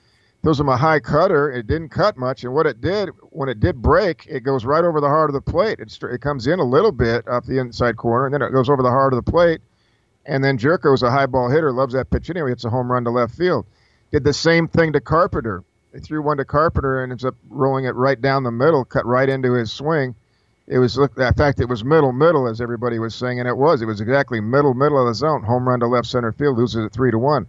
throws 0.42 0.58
him 0.58 0.68
a 0.68 0.76
high 0.76 1.00
cutter. 1.00 1.50
It 1.50 1.66
didn't 1.66 1.90
cut 1.90 2.16
much, 2.16 2.44
and 2.44 2.54
what 2.54 2.66
it 2.66 2.80
did 2.80 3.10
when 3.30 3.48
it 3.48 3.60
did 3.60 3.82
break, 3.82 4.26
it 4.26 4.40
goes 4.40 4.64
right 4.64 4.84
over 4.84 5.00
the 5.00 5.08
heart 5.08 5.30
of 5.30 5.34
the 5.34 5.40
plate. 5.40 5.80
It, 5.80 5.96
it 6.02 6.20
comes 6.20 6.46
in 6.46 6.58
a 6.58 6.64
little 6.64 6.92
bit 6.92 7.28
off 7.28 7.46
the 7.46 7.58
inside 7.58 7.96
corner, 7.96 8.26
and 8.26 8.34
then 8.34 8.42
it 8.42 8.52
goes 8.52 8.68
over 8.68 8.82
the 8.82 8.90
heart 8.90 9.12
of 9.12 9.24
the 9.24 9.30
plate. 9.30 9.60
And 10.26 10.44
then 10.44 10.58
Gyorko 10.58 10.94
is 10.94 11.02
a 11.02 11.10
high 11.10 11.26
ball 11.26 11.50
hitter, 11.50 11.72
loves 11.72 11.94
that 11.94 12.10
pitch 12.10 12.30
anyway. 12.30 12.52
It's 12.52 12.64
a 12.64 12.70
home 12.70 12.90
run 12.90 13.04
to 13.04 13.10
left 13.10 13.34
field. 13.34 13.66
Did 14.12 14.24
the 14.24 14.32
same 14.32 14.68
thing 14.68 14.92
to 14.92 15.00
Carpenter. 15.00 15.64
They 15.92 16.00
threw 16.00 16.22
one 16.22 16.36
to 16.36 16.44
Carpenter 16.44 17.02
and 17.02 17.12
ends 17.12 17.24
up 17.24 17.34
rolling 17.48 17.84
it 17.84 17.94
right 17.94 18.20
down 18.20 18.44
the 18.44 18.50
middle, 18.50 18.84
cut 18.84 19.06
right 19.06 19.28
into 19.28 19.54
his 19.54 19.72
swing. 19.72 20.14
It 20.68 20.78
was, 20.78 20.96
look 20.96 21.16
that 21.16 21.36
fact, 21.36 21.58
it 21.58 21.68
was 21.68 21.82
middle, 21.82 22.12
middle, 22.12 22.46
as 22.46 22.60
everybody 22.60 23.00
was 23.00 23.12
saying, 23.14 23.40
and 23.40 23.48
it 23.48 23.56
was. 23.56 23.82
It 23.82 23.86
was 23.86 24.00
exactly 24.00 24.40
middle, 24.40 24.72
middle 24.72 25.00
of 25.00 25.08
the 25.08 25.14
zone. 25.14 25.42
Home 25.42 25.68
run 25.68 25.80
to 25.80 25.88
left 25.88 26.06
center 26.06 26.30
field, 26.30 26.58
loses 26.58 26.84
it 26.84 26.92
three 26.92 27.10
to 27.10 27.18
one. 27.18 27.46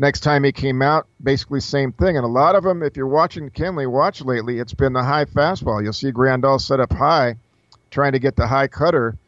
Next 0.00 0.20
time 0.20 0.44
he 0.44 0.50
came 0.50 0.80
out, 0.80 1.06
basically 1.22 1.60
same 1.60 1.92
thing. 1.92 2.16
And 2.16 2.24
a 2.24 2.28
lot 2.28 2.54
of 2.54 2.64
them, 2.64 2.82
if 2.82 2.96
you're 2.96 3.06
watching 3.06 3.50
Kenley 3.50 3.86
watch 3.86 4.22
lately, 4.22 4.58
it's 4.58 4.72
been 4.72 4.94
the 4.94 5.02
high 5.02 5.26
fastball. 5.26 5.82
You'll 5.82 5.92
see 5.92 6.10
Grandal 6.10 6.58
set 6.58 6.80
up 6.80 6.90
high, 6.90 7.36
trying 7.90 8.12
to 8.12 8.18
get 8.18 8.34
the 8.34 8.46
high 8.46 8.66
cutter 8.66 9.18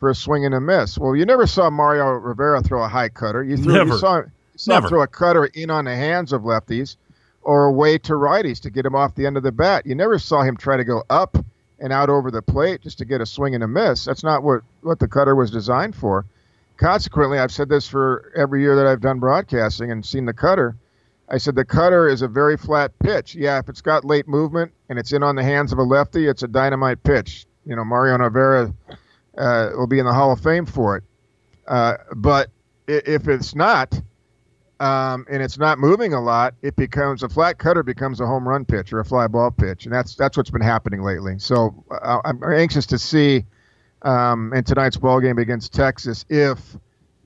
for 0.00 0.08
a 0.08 0.14
swing 0.14 0.46
and 0.46 0.54
a 0.54 0.60
miss. 0.62 0.96
Well, 0.96 1.14
you 1.14 1.26
never 1.26 1.46
saw 1.46 1.68
Mario 1.68 2.06
Rivera 2.06 2.62
throw 2.62 2.82
a 2.82 2.88
high 2.88 3.10
cutter. 3.10 3.44
You, 3.44 3.58
threw, 3.58 3.74
never. 3.74 3.92
you 3.92 3.98
saw, 3.98 4.16
you 4.20 4.30
saw 4.56 4.78
him 4.78 4.88
throw 4.88 5.02
a 5.02 5.06
cutter 5.06 5.44
in 5.44 5.68
on 5.68 5.84
the 5.84 5.94
hands 5.94 6.32
of 6.32 6.40
lefties 6.40 6.96
or 7.42 7.66
away 7.66 7.98
to 7.98 8.14
righties 8.14 8.60
to 8.60 8.70
get 8.70 8.86
him 8.86 8.94
off 8.94 9.14
the 9.14 9.26
end 9.26 9.36
of 9.36 9.42
the 9.42 9.52
bat. 9.52 9.84
You 9.84 9.94
never 9.94 10.18
saw 10.18 10.42
him 10.42 10.56
try 10.56 10.78
to 10.78 10.84
go 10.84 11.04
up 11.10 11.36
and 11.80 11.92
out 11.92 12.08
over 12.08 12.30
the 12.30 12.40
plate 12.40 12.80
just 12.80 12.96
to 12.96 13.04
get 13.04 13.20
a 13.20 13.26
swing 13.26 13.54
and 13.54 13.62
a 13.62 13.68
miss. 13.68 14.06
That's 14.06 14.24
not 14.24 14.42
what, 14.42 14.62
what 14.80 15.00
the 15.00 15.08
cutter 15.08 15.34
was 15.34 15.50
designed 15.50 15.94
for 15.94 16.24
consequently, 16.76 17.38
I've 17.38 17.52
said 17.52 17.68
this 17.68 17.88
for 17.88 18.32
every 18.36 18.60
year 18.62 18.76
that 18.76 18.86
I've 18.86 19.00
done 19.00 19.18
broadcasting 19.18 19.90
and 19.90 20.04
seen 20.04 20.24
the 20.26 20.32
cutter. 20.32 20.76
I 21.28 21.38
said 21.38 21.54
the 21.54 21.64
cutter 21.64 22.08
is 22.08 22.22
a 22.22 22.28
very 22.28 22.56
flat 22.56 22.92
pitch. 22.98 23.34
Yeah, 23.34 23.58
if 23.58 23.68
it's 23.68 23.80
got 23.80 24.04
late 24.04 24.28
movement 24.28 24.72
and 24.88 24.98
it's 24.98 25.12
in 25.12 25.22
on 25.22 25.36
the 25.36 25.42
hands 25.42 25.72
of 25.72 25.78
a 25.78 25.82
lefty, 25.82 26.26
it's 26.26 26.42
a 26.42 26.48
dynamite 26.48 27.02
pitch. 27.02 27.46
You 27.64 27.76
know, 27.76 27.84
Mario 27.84 28.18
Rivera 28.18 28.74
uh, 29.38 29.70
will 29.74 29.86
be 29.86 29.98
in 29.98 30.04
the 30.04 30.12
Hall 30.12 30.32
of 30.32 30.40
Fame 30.40 30.66
for 30.66 30.98
it. 30.98 31.04
Uh, 31.66 31.96
but 32.14 32.50
if 32.86 33.26
it's 33.26 33.54
not, 33.54 33.98
um, 34.80 35.24
and 35.30 35.42
it's 35.42 35.56
not 35.56 35.78
moving 35.78 36.12
a 36.12 36.20
lot, 36.20 36.54
it 36.60 36.76
becomes 36.76 37.22
a 37.22 37.28
flat 37.28 37.58
cutter 37.58 37.82
becomes 37.82 38.20
a 38.20 38.26
home 38.26 38.46
run 38.46 38.64
pitch 38.64 38.92
or 38.92 39.00
a 39.00 39.04
fly 39.04 39.26
ball 39.26 39.50
pitch, 39.50 39.86
and 39.86 39.94
that's 39.94 40.14
that's 40.14 40.36
what's 40.36 40.50
been 40.50 40.60
happening 40.60 41.02
lately. 41.02 41.38
So 41.38 41.84
uh, 41.90 42.20
I'm 42.24 42.42
anxious 42.44 42.84
to 42.86 42.98
see 42.98 43.46
um, 44.04 44.52
in 44.54 44.62
tonight's 44.64 44.96
ball 44.96 45.20
game 45.20 45.38
against 45.38 45.72
Texas 45.72 46.24
if 46.28 46.76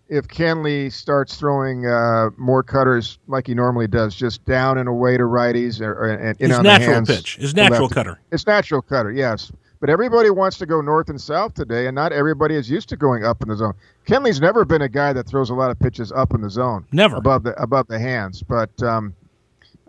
if 0.09 0.27
Kenley 0.27 0.91
starts 0.91 1.37
throwing 1.37 1.87
uh, 1.87 2.31
more 2.39 2.63
cutters 2.63 3.19
like 3.27 3.47
he 3.47 3.55
normally 3.55 3.87
does, 3.87 4.15
just 4.15 4.43
down 4.47 4.79
and 4.79 4.89
away 4.89 5.19
to 5.19 5.25
righties 5.25 5.83
or, 5.83 5.93
or 5.93 6.11
and 6.11 6.41
in 6.41 6.49
his 6.49 6.59
on 6.59 6.65
natural 6.65 6.89
the 6.89 6.95
hands 6.95 7.09
pitch, 7.09 7.37
his 7.37 7.55
natural 7.55 7.89
cutter. 7.89 8.19
It's 8.33 8.47
natural 8.47 8.81
cutter, 8.81 9.13
yes. 9.13 9.53
But 9.81 9.91
everybody 9.91 10.31
wants 10.31 10.59
to 10.59 10.67
go 10.67 10.81
north 10.81 11.09
and 11.09 11.21
south 11.21 11.55
today, 11.55 11.87
and 11.87 11.95
not 11.95 12.13
everybody 12.13 12.57
is 12.57 12.69
used 12.69 12.89
to 12.89 12.97
going 12.97 13.25
up 13.25 13.43
in 13.43 13.49
the 13.49 13.57
zone. 13.57 13.75
Kenley's 14.07 14.41
never 14.41 14.65
been 14.65 14.83
a 14.83 14.89
guy 14.89 15.13
that 15.13 15.27
throws 15.27 15.51
a 15.51 15.55
lot 15.55 15.71
of 15.71 15.79
pitches 15.79 16.11
up 16.11 16.35
in 16.35 16.41
the 16.41 16.51
zone, 16.51 16.87
never 16.91 17.17
above 17.17 17.43
the 17.43 17.61
above 17.63 17.87
the 17.87 17.99
hands. 17.99 18.43
But 18.43 18.83
um, 18.83 19.15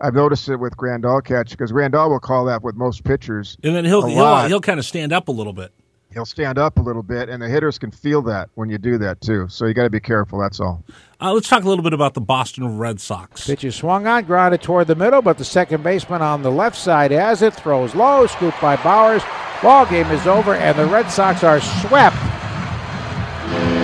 I've 0.00 0.14
noticed 0.14 0.48
it 0.48 0.56
with 0.56 0.76
Grandal 0.76 1.24
catch 1.24 1.50
because 1.50 1.72
Grandal 1.72 2.10
will 2.10 2.20
call 2.20 2.44
that 2.44 2.62
with 2.62 2.76
most 2.76 3.04
pitchers, 3.04 3.56
and 3.64 3.74
then 3.74 3.84
he'll 3.86 4.06
he'll, 4.06 4.48
he'll 4.48 4.60
kind 4.60 4.78
of 4.78 4.84
stand 4.84 5.12
up 5.12 5.28
a 5.28 5.32
little 5.32 5.54
bit 5.54 5.72
he'll 6.12 6.26
stand 6.26 6.58
up 6.58 6.78
a 6.78 6.82
little 6.82 7.02
bit, 7.02 7.28
and 7.28 7.42
the 7.42 7.48
hitters 7.48 7.78
can 7.78 7.90
feel 7.90 8.22
that 8.22 8.50
when 8.54 8.68
you 8.68 8.78
do 8.78 8.98
that 8.98 9.20
too. 9.20 9.46
So 9.48 9.66
you 9.66 9.74
got 9.74 9.84
to 9.84 9.90
be 9.90 10.00
careful. 10.00 10.40
That's 10.40 10.60
all. 10.60 10.84
Uh, 11.20 11.32
let's 11.32 11.48
talk 11.48 11.64
a 11.64 11.68
little 11.68 11.82
bit 11.82 11.92
about 11.92 12.14
the 12.14 12.20
Boston 12.20 12.78
Red 12.78 13.00
Sox. 13.00 13.46
Pitch 13.46 13.64
is 13.64 13.76
swung 13.76 14.06
on, 14.06 14.24
grounded 14.24 14.62
toward 14.62 14.86
the 14.86 14.94
middle, 14.94 15.22
but 15.22 15.38
the 15.38 15.44
second 15.44 15.82
baseman 15.82 16.22
on 16.22 16.42
the 16.42 16.50
left 16.50 16.76
side 16.76 17.12
as 17.12 17.42
it. 17.42 17.54
Throws 17.54 17.94
low, 17.94 18.26
scooped 18.26 18.60
by 18.60 18.76
Bauers. 18.76 19.22
Ball 19.62 19.86
game 19.86 20.06
is 20.06 20.26
over, 20.26 20.54
and 20.54 20.78
the 20.78 20.86
Red 20.86 21.10
Sox 21.10 21.44
are 21.44 21.60
swept 21.60 22.16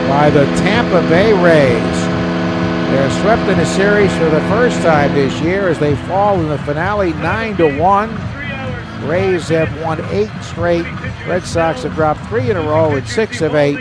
by 0.08 0.30
the 0.30 0.44
Tampa 0.56 1.06
Bay 1.08 1.32
Rays. 1.32 2.06
They're 2.90 3.10
swept 3.22 3.42
in 3.50 3.58
a 3.58 3.66
series 3.66 4.12
for 4.16 4.30
the 4.30 4.40
first 4.42 4.80
time 4.80 5.12
this 5.14 5.38
year 5.40 5.68
as 5.68 5.78
they 5.78 5.96
fall 6.06 6.40
in 6.40 6.48
the 6.48 6.58
finale 6.58 7.12
nine 7.14 7.56
to 7.56 7.78
one. 7.78 8.08
Rays 9.09 9.49
have 9.49 9.81
won 9.83 10.01
eight 10.07 10.31
straight. 10.42 10.85
Red 11.27 11.45
Sox 11.45 11.83
have 11.83 11.95
dropped 11.95 12.27
three 12.29 12.51
in 12.51 12.57
a 12.57 12.62
row 12.62 12.95
in 12.95 13.07
six 13.07 13.40
of 13.40 13.55
eight. 13.55 13.79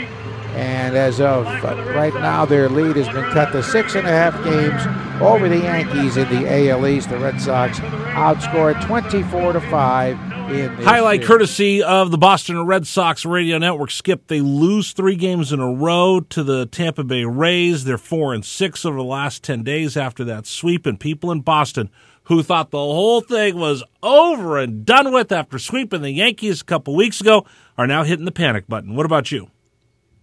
And 0.55 0.95
as 0.95 1.19
of 1.19 1.45
right 1.63 2.13
now, 2.13 2.45
their 2.45 2.69
lead 2.69 2.95
has 2.95 3.07
been 3.09 3.29
cut 3.33 3.51
to 3.51 3.61
six 3.61 3.95
and 3.95 4.07
a 4.07 4.09
half 4.09 4.41
games 4.45 5.21
over 5.21 5.49
the 5.49 5.57
Yankees 5.57 6.15
in 6.15 6.29
the 6.29 6.69
AL 6.69 6.87
East. 6.87 7.09
The 7.09 7.19
Red 7.19 7.41
Sox 7.41 7.79
outscored 7.79 8.81
24 8.85 9.53
to 9.53 9.59
5 9.59 10.19
in 10.51 10.77
the 10.77 10.83
Highlight 10.85 11.17
series. 11.17 11.27
courtesy 11.27 11.83
of 11.83 12.11
the 12.11 12.17
Boston 12.17 12.65
Red 12.65 12.87
Sox 12.87 13.25
radio 13.25 13.57
network. 13.57 13.91
Skip, 13.91 14.27
they 14.27 14.39
lose 14.39 14.93
three 14.93 15.15
games 15.17 15.51
in 15.51 15.59
a 15.59 15.69
row 15.73 16.21
to 16.21 16.41
the 16.43 16.65
Tampa 16.67 17.03
Bay 17.03 17.25
Rays. 17.25 17.83
They're 17.83 17.97
four 17.97 18.33
and 18.33 18.45
six 18.45 18.85
over 18.85 18.95
the 18.95 19.03
last 19.03 19.43
10 19.43 19.63
days 19.63 19.97
after 19.97 20.23
that 20.23 20.45
sweep. 20.45 20.85
And 20.85 20.97
people 20.97 21.31
in 21.31 21.41
Boston 21.41 21.89
who 22.25 22.43
thought 22.43 22.71
the 22.71 22.77
whole 22.77 23.21
thing 23.21 23.57
was 23.57 23.83
over 24.03 24.57
and 24.59 24.85
done 24.85 25.11
with 25.13 25.31
after 25.31 25.57
sweeping 25.59 26.01
the 26.01 26.11
Yankees 26.11 26.61
a 26.61 26.65
couple 26.65 26.95
weeks 26.95 27.21
ago 27.21 27.45
are 27.77 27.87
now 27.87 28.03
hitting 28.03 28.25
the 28.25 28.31
panic 28.31 28.67
button. 28.67 28.95
What 28.95 29.05
about 29.05 29.31
you? 29.31 29.49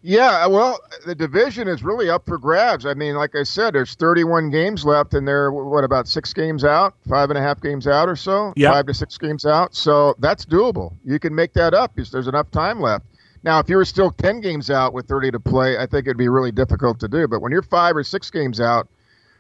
Yeah, 0.05 0.47
well, 0.49 0.81
the 1.07 1.15
division 1.15 1.69
is 1.69 1.85
really 1.85 2.11
up 2.11 2.27
for 2.27 2.37
grabs. 2.37 2.85
I 2.87 2.95
mean, 2.95 3.15
like 3.15 3.37
I 3.37 3.45
said, 3.45 3.75
there's 3.75 3.95
31 3.95 4.51
games 4.51 4.85
left, 4.85 5.15
and 5.15 5.29
they're 5.29 5.53
what 5.53 5.85
about 5.85 6.09
six 6.09 6.33
games 6.33 6.65
out, 6.65 6.95
five 7.09 7.31
and 7.31 7.39
a 7.39 7.43
half 7.43 7.61
games 7.61 7.87
out 7.87 8.09
or 8.09 8.17
so, 8.17 8.53
Yep. 8.57 8.73
five 8.73 8.87
to 8.87 8.95
six 8.95 9.17
games 9.17 9.47
out. 9.47 9.77
So 9.77 10.17
that's 10.19 10.45
doable. 10.45 10.95
You 11.05 11.21
can 11.21 11.33
make 11.33 11.53
that 11.53 11.73
up 11.73 11.95
because 11.95 12.11
there's 12.11 12.27
enough 12.27 12.51
time 12.51 12.81
left. 12.81 13.05
Now, 13.45 13.61
if 13.61 13.69
you 13.69 13.77
were 13.77 13.85
still 13.85 14.11
10 14.11 14.41
games 14.41 14.71
out 14.71 14.93
with 14.93 15.07
30 15.07 15.31
to 15.33 15.41
play, 15.41 15.79
I 15.79 15.87
think 15.87 16.07
it'd 16.09 16.17
be 16.17 16.29
really 16.29 16.53
difficult 16.53 16.99
to 17.01 17.07
do. 17.09 17.29
But 17.29 17.41
when 17.41 17.53
you're 17.53 17.63
five 17.63 17.97
or 17.97 18.03
six 18.03 18.29
games 18.29 18.61
out 18.61 18.89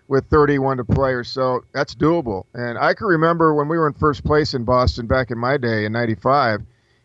with 0.08 0.26
31 0.26 0.78
to 0.78 0.84
play 0.84 1.12
or 1.12 1.24
so, 1.24 1.64
that's 1.72 1.94
doable. 1.94 2.44
And 2.54 2.78
I 2.78 2.94
can 2.94 3.06
remember 3.06 3.54
when 3.54 3.68
we 3.68 3.78
were 3.78 3.86
in 3.86 3.94
first 3.94 4.24
place 4.24 4.54
in 4.54 4.64
Boston 4.64 5.06
back 5.06 5.30
in 5.30 5.38
my 5.38 5.56
day 5.56 5.84
in 5.84 5.92
'95 5.92 6.62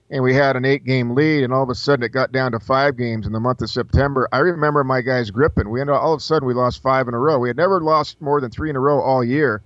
and 0.10 0.24
we 0.24 0.34
had 0.34 0.56
an 0.56 0.66
eight 0.66 0.86
game 0.86 1.16
lead, 1.16 1.44
and 1.44 1.54
all 1.54 1.64
of 1.64 1.70
a 1.70 1.76
sudden 1.76 2.04
it 2.04 2.10
got 2.10 2.32
down 2.32 2.54
to 2.54 2.60
five 2.60 2.98
games 2.98 3.28
in 3.28 3.34
the 3.34 3.40
month 3.40 3.62
of 3.62 3.70
September. 3.70 4.28
I 4.32 4.40
remember 4.40 4.84
my 4.84 5.02
guys 5.02 5.32
gripping. 5.32 5.70
We 5.70 5.82
ended 5.82 5.96
all 5.96 6.14
of 6.14 6.20
a 6.20 6.24
sudden 6.24 6.48
we 6.48 6.54
lost 6.54 6.82
five 6.82 7.08
in 7.08 7.14
a 7.14 7.20
row. 7.20 7.40
We 7.40 7.50
had 7.50 7.58
never 7.58 7.82
lost 7.82 8.22
more 8.22 8.40
than 8.40 8.50
three 8.50 8.70
in 8.70 8.76
a 8.76 8.80
row 8.80 9.02
all 9.02 9.24
year, 9.24 9.62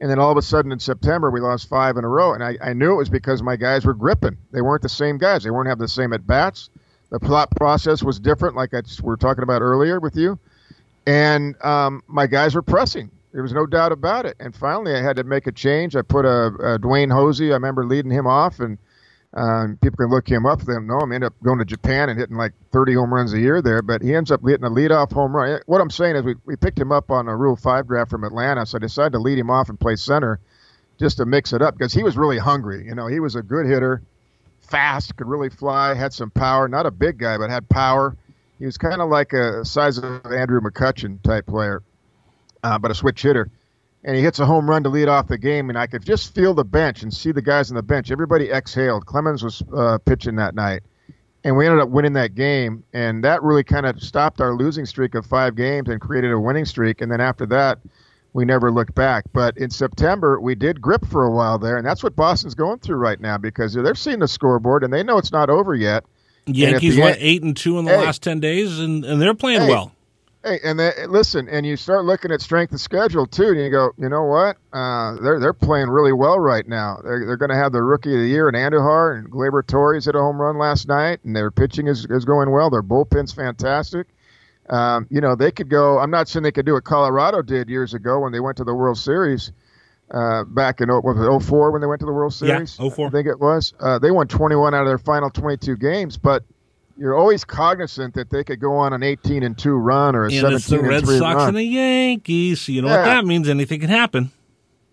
and 0.00 0.10
then 0.10 0.18
all 0.18 0.30
of 0.30 0.38
a 0.38 0.42
sudden 0.42 0.72
in 0.72 0.78
September 0.78 1.30
we 1.30 1.40
lost 1.40 1.68
five 1.68 1.96
in 1.96 2.04
a 2.04 2.08
row, 2.08 2.32
and 2.32 2.42
I, 2.42 2.56
I 2.62 2.72
knew 2.72 2.92
it 2.92 2.96
was 2.96 3.10
because 3.10 3.42
my 3.42 3.56
guys 3.56 3.84
were 3.84 3.94
gripping. 3.94 4.38
They 4.50 4.62
weren't 4.62 4.82
the 4.82 4.88
same 4.88 5.18
guys. 5.18 5.44
They 5.44 5.50
weren't 5.50 5.68
having 5.68 5.82
the 5.82 5.88
same 5.88 6.12
at 6.12 6.26
bats. 6.26 6.70
The 7.10 7.20
plot 7.20 7.50
process 7.56 8.02
was 8.02 8.18
different, 8.18 8.56
like 8.56 8.72
I, 8.72 8.80
we 9.02 9.06
were 9.06 9.18
talking 9.18 9.42
about 9.42 9.60
earlier 9.60 10.00
with 10.00 10.16
you, 10.16 10.38
and 11.06 11.62
um, 11.64 12.02
my 12.06 12.26
guys 12.26 12.54
were 12.54 12.62
pressing. 12.62 13.10
There 13.32 13.42
was 13.42 13.52
no 13.52 13.66
doubt 13.66 13.92
about 13.92 14.26
it. 14.26 14.36
And 14.40 14.54
finally, 14.54 14.94
I 14.94 15.02
had 15.02 15.16
to 15.16 15.24
make 15.24 15.46
a 15.46 15.52
change. 15.52 15.96
I 15.96 16.02
put 16.02 16.24
a, 16.24 16.46
a 16.46 16.78
Dwayne 16.78 17.10
Hosey. 17.10 17.50
I 17.50 17.54
remember 17.54 17.84
leading 17.84 18.10
him 18.10 18.26
off, 18.26 18.60
and 18.60 18.76
um, 19.34 19.78
people 19.80 19.96
can 19.96 20.10
look 20.10 20.28
him 20.28 20.44
up. 20.44 20.60
They 20.60 20.74
don't 20.74 20.86
know 20.86 21.00
him. 21.00 21.12
Ended 21.12 21.28
up 21.28 21.34
going 21.42 21.58
to 21.58 21.64
Japan 21.64 22.10
and 22.10 22.18
hitting 22.18 22.36
like 22.36 22.52
30 22.72 22.94
home 22.94 23.12
runs 23.12 23.32
a 23.32 23.38
year 23.38 23.62
there. 23.62 23.80
But 23.80 24.02
he 24.02 24.14
ends 24.14 24.30
up 24.30 24.42
hitting 24.42 24.64
a 24.64 24.70
leadoff 24.70 25.12
home 25.12 25.34
run. 25.34 25.60
What 25.64 25.80
I'm 25.80 25.90
saying 25.90 26.16
is, 26.16 26.24
we, 26.24 26.34
we 26.44 26.56
picked 26.56 26.78
him 26.78 26.92
up 26.92 27.10
on 27.10 27.26
a 27.26 27.34
Rule 27.34 27.56
Five 27.56 27.86
draft 27.86 28.10
from 28.10 28.24
Atlanta, 28.24 28.66
so 28.66 28.76
I 28.76 28.80
decided 28.80 29.12
to 29.12 29.18
lead 29.18 29.38
him 29.38 29.50
off 29.50 29.70
and 29.70 29.80
play 29.80 29.96
center 29.96 30.38
just 30.98 31.16
to 31.16 31.24
mix 31.24 31.54
it 31.54 31.62
up 31.62 31.76
because 31.76 31.94
he 31.94 32.02
was 32.02 32.18
really 32.18 32.38
hungry. 32.38 32.84
You 32.84 32.94
know, 32.94 33.06
he 33.06 33.18
was 33.18 33.34
a 33.34 33.42
good 33.42 33.64
hitter, 33.66 34.02
fast, 34.60 35.16
could 35.16 35.26
really 35.26 35.48
fly, 35.48 35.94
had 35.94 36.12
some 36.12 36.30
power. 36.30 36.68
Not 36.68 36.84
a 36.84 36.90
big 36.90 37.16
guy, 37.16 37.38
but 37.38 37.48
had 37.48 37.66
power. 37.70 38.14
He 38.62 38.66
was 38.66 38.78
kind 38.78 39.00
of 39.00 39.10
like 39.10 39.32
a 39.32 39.64
size 39.64 39.98
of 39.98 40.24
Andrew 40.26 40.60
McCutchen 40.60 41.20
type 41.24 41.46
player, 41.46 41.82
uh, 42.62 42.78
but 42.78 42.92
a 42.92 42.94
switch 42.94 43.20
hitter 43.20 43.50
and 44.04 44.16
he 44.16 44.22
hits 44.22 44.38
a 44.38 44.46
home 44.46 44.70
run 44.70 44.84
to 44.84 44.88
lead 44.88 45.08
off 45.08 45.26
the 45.26 45.36
game. 45.36 45.68
And 45.68 45.76
I 45.76 45.88
could 45.88 46.04
just 46.04 46.32
feel 46.32 46.54
the 46.54 46.64
bench 46.64 47.02
and 47.02 47.12
see 47.12 47.32
the 47.32 47.42
guys 47.42 47.70
on 47.70 47.76
the 47.76 47.82
bench. 47.82 48.10
Everybody 48.10 48.50
exhaled. 48.50 49.06
Clemens 49.06 49.42
was 49.42 49.64
uh, 49.74 49.98
pitching 49.98 50.36
that 50.36 50.54
night, 50.54 50.82
and 51.42 51.56
we 51.56 51.66
ended 51.66 51.80
up 51.80 51.88
winning 51.88 52.12
that 52.14 52.34
game. 52.34 52.84
And 52.92 53.24
that 53.24 53.42
really 53.42 53.64
kind 53.64 53.84
of 53.84 54.00
stopped 54.00 54.40
our 54.40 54.54
losing 54.54 54.86
streak 54.86 55.14
of 55.14 55.26
five 55.26 55.54
games 55.54 55.88
and 55.88 56.00
created 56.00 56.32
a 56.32 56.38
winning 56.38 56.64
streak. 56.64 57.00
And 57.00 57.10
then 57.10 57.20
after 57.20 57.46
that, 57.46 57.78
we 58.32 58.44
never 58.44 58.70
looked 58.70 58.94
back. 58.94 59.24
But 59.32 59.56
in 59.58 59.70
September, 59.70 60.40
we 60.40 60.54
did 60.54 60.80
grip 60.80 61.04
for 61.06 61.24
a 61.24 61.30
while 61.30 61.58
there, 61.58 61.76
and 61.76 61.86
that's 61.86 62.02
what 62.02 62.16
Boston's 62.16 62.54
going 62.54 62.78
through 62.78 62.96
right 62.96 63.20
now 63.20 63.38
because 63.38 63.74
they're 63.74 63.94
seeing 63.94 64.20
the 64.20 64.28
scoreboard 64.28 64.82
and 64.82 64.92
they 64.92 65.02
know 65.02 65.18
it's 65.18 65.32
not 65.32 65.50
over 65.50 65.74
yet. 65.74 66.04
Yankees 66.46 66.96
went 66.98 67.18
eight 67.20 67.42
and 67.42 67.56
two 67.56 67.78
in 67.78 67.84
the 67.84 67.92
Hey. 67.92 67.98
last 67.98 68.22
ten 68.22 68.40
days, 68.40 68.78
and, 68.78 69.04
and 69.04 69.20
they're 69.22 69.34
playing 69.34 69.62
Hey. 69.62 69.68
well. 69.68 69.92
Hey, 70.44 70.58
and 70.64 70.76
they, 70.76 70.90
listen, 71.06 71.48
and 71.48 71.64
you 71.64 71.76
start 71.76 72.04
looking 72.04 72.32
at 72.32 72.40
strength 72.40 72.72
of 72.72 72.80
schedule 72.80 73.26
too, 73.28 73.50
and 73.50 73.58
you 73.60 73.70
go, 73.70 73.92
you 73.96 74.08
know 74.08 74.24
what? 74.24 74.56
Uh, 74.72 75.14
they're 75.22 75.38
they're 75.38 75.52
playing 75.52 75.88
really 75.88 76.12
well 76.12 76.40
right 76.40 76.66
now. 76.66 76.98
They're 77.00 77.24
they're 77.24 77.36
going 77.36 77.50
to 77.52 77.56
have 77.56 77.70
the 77.70 77.80
rookie 77.82 78.12
of 78.12 78.20
the 78.20 78.26
year 78.26 78.48
in 78.48 78.56
Andujar, 78.56 79.16
and 79.18 79.30
Gleyber 79.30 79.64
Torres 79.64 80.06
hit 80.06 80.16
a 80.16 80.18
home 80.18 80.40
run 80.42 80.58
last 80.58 80.88
night, 80.88 81.20
and 81.24 81.36
their 81.36 81.52
pitching 81.52 81.86
is, 81.86 82.06
is 82.10 82.24
going 82.24 82.50
well. 82.50 82.70
Their 82.70 82.82
bullpen's 82.82 83.32
fantastic. 83.32 84.08
Um, 84.68 85.06
you 85.10 85.20
know, 85.20 85.36
they 85.36 85.52
could 85.52 85.68
go. 85.68 86.00
I'm 86.00 86.10
not 86.10 86.26
saying 86.28 86.42
they 86.42 86.50
could 86.50 86.66
do 86.66 86.72
what 86.74 86.82
Colorado 86.82 87.40
did 87.42 87.68
years 87.68 87.94
ago 87.94 88.18
when 88.18 88.32
they 88.32 88.40
went 88.40 88.56
to 88.56 88.64
the 88.64 88.74
World 88.74 88.98
Series. 88.98 89.52
Uh, 90.10 90.44
back 90.44 90.80
in 90.82 90.90
what 90.92 91.02
was 91.04 91.16
it, 91.18 91.46
04 91.48 91.70
when 91.70 91.80
they 91.80 91.86
went 91.86 92.00
to 92.00 92.06
the 92.06 92.12
World 92.12 92.32
Yeah, 92.42 92.64
Series? 92.64 92.74
04. 92.76 93.06
I 93.06 93.10
think 93.10 93.26
it 93.26 93.40
was. 93.40 93.72
Uh, 93.80 93.98
they 93.98 94.10
won 94.10 94.28
21 94.28 94.74
out 94.74 94.82
of 94.82 94.86
their 94.86 94.98
final 94.98 95.30
22 95.30 95.76
games, 95.76 96.18
but 96.18 96.44
you're 96.98 97.16
always 97.16 97.44
cognizant 97.44 98.12
that 98.14 98.28
they 98.28 98.44
could 98.44 98.60
go 98.60 98.74
on 98.76 98.92
an 98.92 99.02
18 99.02 99.42
and 99.42 99.56
2 99.56 99.72
run 99.74 100.14
or 100.14 100.24
a 100.24 100.26
And 100.26 100.52
it's 100.52 100.66
17 100.66 100.76
the 100.82 100.88
Red 100.88 100.98
and 100.98 101.06
3 101.06 101.18
Sox 101.18 101.36
run. 101.36 101.48
and 101.48 101.56
the 101.56 101.64
Yankees. 101.64 102.60
So 102.60 102.72
you 102.72 102.82
know 102.82 102.88
what 102.88 103.04
that 103.04 103.24
means. 103.24 103.48
Anything 103.48 103.80
can 103.80 103.88
happen. 103.88 104.30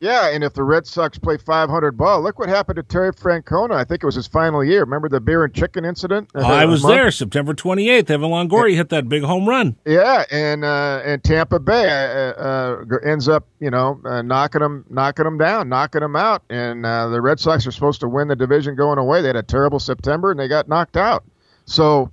Yeah, 0.02 0.30
and 0.30 0.44
if 0.44 0.54
the 0.54 0.64
Red 0.64 0.88
Sox 0.88 1.18
play 1.18 1.38
500 1.38 1.98
ball, 1.98 2.22
look 2.22 2.40
what 2.40 2.48
happened 2.48 2.78
to 2.78 2.84
Terry 2.84 3.12
Francona. 3.12 3.72
I 3.72 3.84
think 3.84 4.02
it 4.02 4.06
was 4.06 4.16
his 4.16 4.28
final 4.28 4.64
year. 4.64 4.82
Remember 4.82 5.10
the 5.10 5.20
beer 5.20 5.44
and 5.44 5.54
chicken 5.54 5.84
incident? 5.84 6.30
Oh, 6.36 6.42
I 6.42 6.66
was 6.66 6.84
month- 6.84 6.96
there 6.96 7.12
September 7.12 7.54
28th. 7.54 8.10
Evan 8.10 8.30
Longoria 8.30 8.76
hit 8.76 8.90
that 8.90 9.10
big 9.10 9.24
home 9.24 9.48
run. 9.48 9.76
Yeah, 9.86 10.24
and 10.32 10.64
uh, 10.64 11.02
and 11.04 11.24
Tampa 11.24 11.60
Bay 11.60 11.90
uh, 11.90 12.42
uh, 12.42 12.84
ends 13.06 13.28
up, 13.28 13.46
you 13.60 13.70
know, 13.70 14.00
uh, 14.06 14.22
knocking 14.22 14.62
them, 14.62 14.86
knocking 14.90 15.26
them 15.26 15.38
down, 15.38 15.68
knocking 15.68 16.02
them 16.02 16.16
out. 16.16 16.44
And 16.50 16.86
uh, 16.86 17.10
the 17.10 17.22
Red 17.22 17.40
Sox 17.40 17.68
are 17.68 17.72
supposed 17.72 18.00
to 18.02 18.08
win 18.08 18.30
the 18.30 18.36
division 18.36 18.76
going 18.76 19.00
away. 19.00 19.22
They 19.22 19.28
had 19.28 19.36
a 19.36 19.44
terrible 19.44 19.80
September 19.80 20.32
and 20.32 20.40
they 20.40 20.48
got 20.48 20.70
knocked 20.70 20.96
out. 20.96 21.24
So 21.66 22.10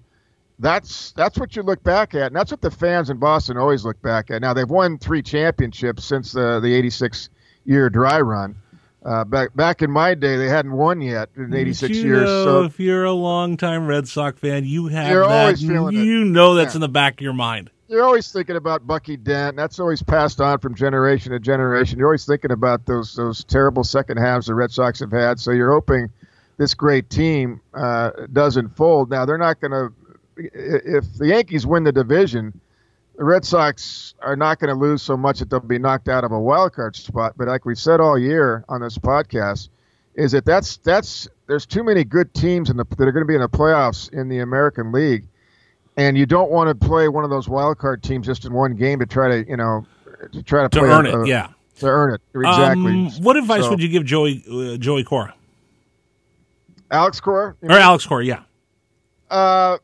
that's 0.59 1.13
that's 1.13 1.39
what 1.39 1.55
you 1.55 1.63
look 1.63 1.83
back 1.83 2.15
at, 2.15 2.29
and 2.29 2.37
that's 2.37 2.51
what 2.51 2.63
the 2.63 2.71
fans 2.71 3.11
in 3.11 3.19
Boston 3.19 3.57
always 3.57 3.85
look 3.85 4.01
back 4.03 4.31
at. 4.31 4.41
Now 4.41 4.55
they've 4.55 4.69
won 4.69 4.99
three 4.99 5.23
championships 5.23 6.05
since 6.05 6.33
the 6.33 6.61
the 6.61 6.75
'86 6.75 7.29
year 7.67 7.91
dry 7.91 8.21
run. 8.21 8.57
Uh, 9.05 9.25
back 9.25 9.55
back 9.55 9.83
in 9.83 9.91
my 9.91 10.15
day, 10.15 10.37
they 10.37 10.49
hadn't 10.49 10.73
won 10.73 11.01
yet 11.01 11.29
in 11.37 11.55
86 11.55 11.97
you 11.97 12.03
years. 12.05 12.29
So 12.29 12.65
if 12.65 12.81
you're 12.81 13.05
a 13.05 13.13
longtime 13.13 13.87
Red 13.87 14.09
Sox 14.09 14.41
fan, 14.41 14.65
you 14.65 14.89
have 14.89 15.11
You're 15.13 15.29
that. 15.29 15.43
always 15.43 15.61
feeling 15.61 15.95
it. 15.97 16.03
you 16.05 16.25
know 16.25 16.55
that's 16.55 16.75
Yeah. 16.75 16.79
in 16.79 16.81
the 16.81 16.89
back 16.89 17.15
of 17.15 17.21
your 17.21 17.33
mind. 17.33 17.71
you're 17.89 18.03
always 18.03 18.33
thinking 18.33 18.57
about 18.57 18.85
Bucky 18.85 19.17
Dent. 19.17 19.57
That's 19.57 19.79
always 19.79 20.03
passed 20.03 20.41
on 20.41 20.59
from 20.59 20.75
generation 20.75 21.31
to 21.31 21.39
generation. 21.39 22.01
You're 22.01 22.09
always 22.09 22.27
thinking 22.27 22.51
about 22.51 22.85
those 22.87 23.15
those 23.15 23.45
terrible 23.45 23.85
second 23.85 24.17
halves 24.17 24.47
the 24.49 24.55
Red 24.57 24.73
Sox 24.73 24.99
have 24.99 25.13
had. 25.13 25.39
So 25.39 25.53
you're 25.53 25.71
hoping 25.73 26.11
this 26.57 26.75
great 26.75 27.09
team 27.09 27.61
uh, 27.75 28.11
doesn't 28.33 28.75
fold. 28.77 29.09
Now 29.09 29.25
they're 29.25 29.39
not 29.39 29.61
going 29.61 29.71
to. 29.71 29.93
If 30.37 31.17
the 31.17 31.29
Yankees 31.29 31.65
win 31.65 31.85
the 31.85 31.93
division, 31.93 32.61
the 33.17 33.25
Red 33.25 33.45
Sox 33.45 34.15
are 34.21 34.37
not 34.37 34.59
going 34.59 34.69
to 34.69 34.79
lose 34.81 35.03
so 35.03 35.17
much 35.17 35.39
that 35.39 35.49
they'll 35.51 35.61
be 35.61 35.79
knocked 35.79 36.09
out 36.09 36.25
of 36.25 36.33
a 36.33 36.39
wild 36.39 36.73
card 36.75 36.95
spot. 36.97 37.35
But 37.37 37.49
like 37.49 37.65
we've 37.65 37.79
said 37.79 38.01
all 38.01 38.19
year 38.19 38.65
on 38.69 38.81
this 38.83 38.99
podcast, 38.99 39.69
is 40.15 40.33
that 40.33 40.45
that's 40.45 40.77
that's 40.79 41.29
there's 41.47 41.67
too 41.67 41.83
many 41.85 42.05
good 42.05 42.33
teams 42.35 42.71
in 42.71 42.77
the 42.77 42.85
that 42.85 43.01
are 43.09 43.13
going 43.13 43.23
to 43.25 43.29
be 43.29 43.35
in 43.35 43.41
the 43.41 43.49
playoffs 43.49 44.13
in 44.13 44.29
the 44.29 44.39
American 44.41 44.91
League 44.93 45.27
and 45.99 46.17
you 46.19 46.27
don't 46.27 46.51
want 46.51 46.69
to 46.69 46.87
play 46.87 47.09
one 47.09 47.23
of 47.25 47.31
those 47.31 47.49
wild 47.49 47.79
card 47.79 48.03
teams 48.03 48.27
just 48.27 48.45
in 48.45 48.53
one 48.53 48.75
game 48.75 48.99
to 48.99 49.07
try 49.07 49.29
to 49.29 49.49
you 49.49 49.57
know 49.57 49.87
to 50.33 50.43
try 50.43 50.63
to, 50.63 50.69
To 50.71 50.79
play 50.81 50.89
earn 50.89 51.07
a- 51.07 51.23
it, 51.23 51.29
yeah. 51.29 51.49
to 51.81 51.87
earn 51.87 52.15
it 52.15 52.21
exactly. 52.35 52.93
Um, 52.93 53.11
what 53.23 53.37
advice 53.37 53.63
So, 53.65 53.71
would 53.71 53.81
you 53.83 53.89
give 53.89 54.05
Joey 54.05 54.43
uh, 54.51 54.77
Joey 54.79 55.05
Cora 55.05 55.35
Alex 56.91 57.21
Cora? 57.21 57.55
or 57.63 57.71
Alex 57.73 58.07
Cora? 58.07 58.25
Yeah, 58.25 58.43
Uh, 59.31 59.79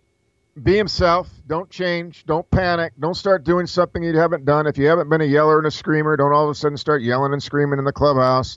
be 0.62 0.76
himself. 0.76 1.28
Don't 1.52 1.68
change. 1.68 2.24
Don't 2.24 2.50
panic. 2.50 2.94
Don't 2.98 3.12
start 3.12 3.44
doing 3.44 3.66
something 3.66 4.02
you 4.02 4.16
haven't 4.16 4.46
done. 4.46 4.66
If 4.66 4.78
you 4.78 4.86
haven't 4.86 5.10
been 5.10 5.20
a 5.20 5.26
yeller 5.26 5.58
and 5.58 5.66
a 5.66 5.70
screamer, 5.70 6.16
don't 6.16 6.32
all 6.32 6.44
of 6.44 6.50
a 6.50 6.54
sudden 6.54 6.78
start 6.78 7.02
yelling 7.02 7.34
and 7.34 7.42
screaming 7.42 7.78
in 7.78 7.84
the 7.84 7.92
clubhouse. 7.92 8.56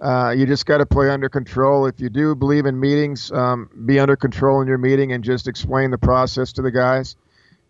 Uh, 0.00 0.30
you 0.34 0.46
just 0.46 0.64
got 0.64 0.78
to 0.78 0.86
play 0.86 1.10
under 1.10 1.28
control. 1.28 1.84
If 1.84 2.00
you 2.00 2.08
do 2.08 2.34
believe 2.34 2.64
in 2.64 2.80
meetings, 2.80 3.30
um, 3.30 3.68
be 3.84 4.00
under 4.00 4.16
control 4.16 4.62
in 4.62 4.68
your 4.68 4.78
meeting 4.78 5.12
and 5.12 5.22
just 5.22 5.48
explain 5.48 5.90
the 5.90 5.98
process 5.98 6.54
to 6.54 6.62
the 6.62 6.70
guys, 6.70 7.14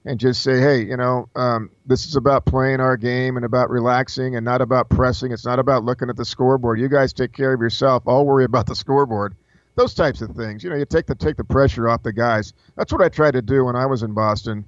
and 0.05 0.21
just 0.21 0.41
say, 0.41 0.61
hey, 0.61 0.85
you 0.85 0.97
know, 0.97 1.29
um, 1.35 1.73
this 1.85 2.07
is 2.07 2.15
about 2.15 2.45
playing 2.45 2.79
our 2.79 2.97
game 2.97 3.35
and 3.35 3.45
about 3.45 3.71
relaxing 3.71 4.37
and 4.37 4.45
not 4.45 4.61
about 4.61 4.89
pressing. 4.89 5.33
It's 5.33 5.45
not 5.45 5.59
about 5.59 5.83
looking 5.83 6.11
at 6.11 6.17
the 6.17 6.25
scoreboard. 6.25 6.79
You 6.79 6.89
guys 6.89 7.13
take 7.13 7.33
care 7.33 7.53
of 7.53 7.61
yourself. 7.61 8.05
I'll 8.07 8.25
worry 8.25 8.45
about 8.45 8.67
the 8.67 8.77
scoreboard. 8.77 9.35
Those 9.77 9.95
types 9.95 10.21
of 10.21 10.31
things. 10.31 10.63
You 10.65 10.71
know, 10.71 10.77
you 10.77 10.85
take 10.85 11.07
the 11.07 11.15
take 11.15 11.37
the 11.37 11.45
pressure 11.45 11.89
off 11.89 12.03
the 12.03 12.13
guys. 12.13 12.53
That's 12.77 12.93
what 12.93 13.03
I 13.03 13.09
tried 13.09 13.33
to 13.33 13.43
do 13.43 13.65
when 13.65 13.77
I 13.77 13.87
was 13.87 14.03
in 14.03 14.13
Boston. 14.13 14.65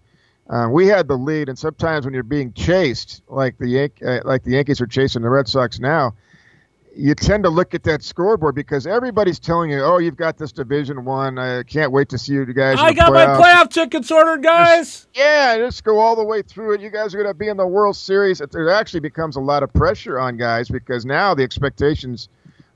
Uh, 0.48 0.68
we 0.70 0.86
had 0.86 1.09
the 1.09 1.16
lead, 1.16 1.48
and 1.48 1.59
sometimes 1.59 2.05
when 2.05 2.14
you're 2.14 2.22
being 2.22 2.53
chased, 2.53 3.22
like 3.28 3.57
the 3.59 3.68
Yan- 3.68 3.90
uh, 4.07 4.20
like 4.24 4.42
the 4.42 4.53
Yankees 4.53 4.80
are 4.80 4.86
chasing 4.86 5.22
the 5.22 5.30
Red 5.30 5.48
Sox 5.48 5.78
now, 5.78 6.14
you 6.94 7.14
tend 7.14 7.44
to 7.44 7.50
look 7.50 7.74
at 7.74 7.84
that 7.84 8.03
scoreboard 8.03 8.55
because 8.55 8.86
everybody's 8.86 9.38
telling 9.38 9.70
you, 9.70 9.80
"Oh, 9.82 9.98
you've 9.98 10.16
got 10.16 10.38
this 10.38 10.53
Division 10.53 11.05
One. 11.05 11.38
I 11.38 11.62
can't 11.62 11.92
wait 11.92 12.09
to 12.11 12.18
see 12.18 12.34
you 12.34 12.44
guys." 12.46 12.78
I 12.78 12.92
got 12.92 13.12
playoffs. 13.12 13.38
my 13.38 13.44
playoff 13.44 13.70
tickets 13.70 14.11
ordered, 14.11 14.42
guys. 14.42 14.90
Just, 14.92 15.09
yeah, 15.14 15.57
just 15.59 15.84
go 15.84 15.98
all 15.98 16.16
the 16.16 16.24
way 16.24 16.42
through 16.42 16.72
it. 16.74 16.80
You 16.80 16.90
guys 16.90 17.14
are 17.14 17.18
going 17.18 17.30
to 17.30 17.38
be 17.38 17.48
in 17.48 17.57
the 17.57 17.66
World 17.66 17.96
Series. 17.96 18.40
It, 18.40 18.55
it 18.55 18.68
actually 18.68 19.00
becomes 19.00 19.36
a 19.36 19.40
lot 19.40 19.62
of 19.62 19.72
pressure 19.72 20.18
on 20.18 20.36
guys 20.36 20.68
because 20.68 21.05
now 21.05 21.34
the 21.34 21.42
expectations 21.42 22.28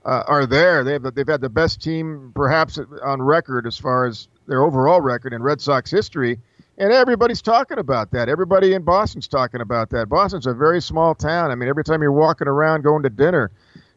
uh, 0.06 0.22
are 0.28 0.46
there. 0.46 0.84
They've 0.84 1.02
they've 1.02 1.26
had 1.26 1.40
the 1.40 1.50
best 1.50 1.82
team 1.82 2.32
perhaps 2.34 2.78
on 3.04 3.20
record 3.20 3.66
as 3.66 3.76
far 3.76 4.06
as 4.06 4.28
their 4.46 4.62
overall 4.62 5.00
record 5.00 5.32
in 5.32 5.42
Red 5.42 5.60
Sox 5.60 5.90
history. 5.90 6.38
And 6.78 6.92
everybody's 6.92 7.42
talking 7.42 7.78
about 7.78 8.12
that. 8.12 8.28
Everybody 8.28 8.74
in 8.74 8.82
Boston's 8.82 9.26
talking 9.26 9.62
about 9.62 9.90
that. 9.90 10.08
Boston's 10.08 10.46
a 10.46 10.54
very 10.54 10.80
small 10.80 11.14
town. 11.14 11.50
I 11.50 11.54
mean, 11.54 11.68
every 11.68 11.84
time 11.84 12.02
you're 12.02 12.12
walking 12.12 12.46
around 12.48 12.82
going 12.82 13.02
to 13.02 13.10
dinner, 13.10 13.50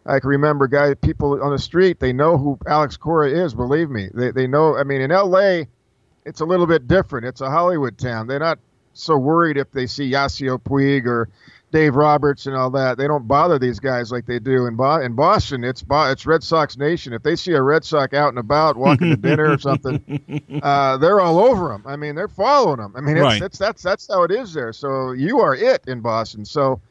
I 0.06 0.20
can 0.20 0.30
remember 0.30 0.66
guy 0.68 0.94
people 0.96 1.44
on 1.44 1.52
the 1.52 1.60
street. 1.60 2.00
They 2.00 2.14
know 2.14 2.38
who 2.38 2.58
Alex 2.66 2.98
Cora 2.98 3.30
is. 3.30 3.54
Believe 3.54 3.90
me, 3.90 4.10
they 4.14 4.32
they 4.32 4.48
know. 4.48 4.76
I 4.76 4.84
mean, 4.84 5.02
in 5.02 5.12
L.A., 5.12 5.68
it's 6.26 6.42
a 6.42 6.46
little 6.46 6.68
bit 6.68 6.88
different. 6.88 7.28
It's 7.28 7.42
a 7.42 7.52
Hollywood 7.52 7.98
town. 8.00 8.26
They're 8.28 8.40
not 8.40 8.60
so 8.94 9.18
worried 9.18 9.58
if 9.58 9.72
they 9.72 9.86
see 9.86 10.12
Yasiel 10.12 10.60
Puig 10.60 11.06
or 11.06 11.30
Dave 11.72 11.96
Roberts 11.96 12.48
and 12.48 12.56
all 12.56 12.72
that. 12.72 12.98
They 12.98 13.08
don't 13.08 13.28
bother 13.28 13.60
these 13.60 13.80
guys 13.80 14.12
like 14.12 14.26
they 14.26 14.40
do 14.40 14.66
in 14.66 14.76
Bo- 14.76 15.02
in 15.02 15.14
Boston. 15.14 15.64
It's 15.64 15.84
Bo- 15.84 16.10
it's 16.12 16.26
Red 16.26 16.42
Sox 16.44 16.78
nation. 16.78 17.14
If 17.14 17.22
they 17.22 17.36
see 17.36 17.54
a 17.54 17.62
Red 17.62 17.84
Sox 17.86 18.14
out 18.14 18.30
and 18.30 18.40
about 18.40 18.76
walking 18.76 19.12
to 19.12 19.16
dinner 19.16 19.52
or 19.52 19.58
something, 19.60 20.02
uh, 20.64 20.98
they're 20.98 21.20
all 21.20 21.38
over 21.40 21.68
them. 21.70 21.84
I 21.86 21.96
mean, 21.96 22.16
they're 22.16 22.28
following 22.28 22.78
them. 22.78 22.94
I 22.98 23.02
mean, 23.02 23.18
it's, 23.18 23.24
Right. 23.24 23.42
it's 23.42 23.58
that's 23.60 23.84
that's 23.84 24.08
how 24.08 24.24
it 24.24 24.32
is 24.32 24.54
there. 24.54 24.74
So 24.74 25.12
you 25.12 25.40
are 25.42 25.56
it 25.56 25.84
in 25.88 26.02
Boston. 26.02 26.46
So. 26.46 26.82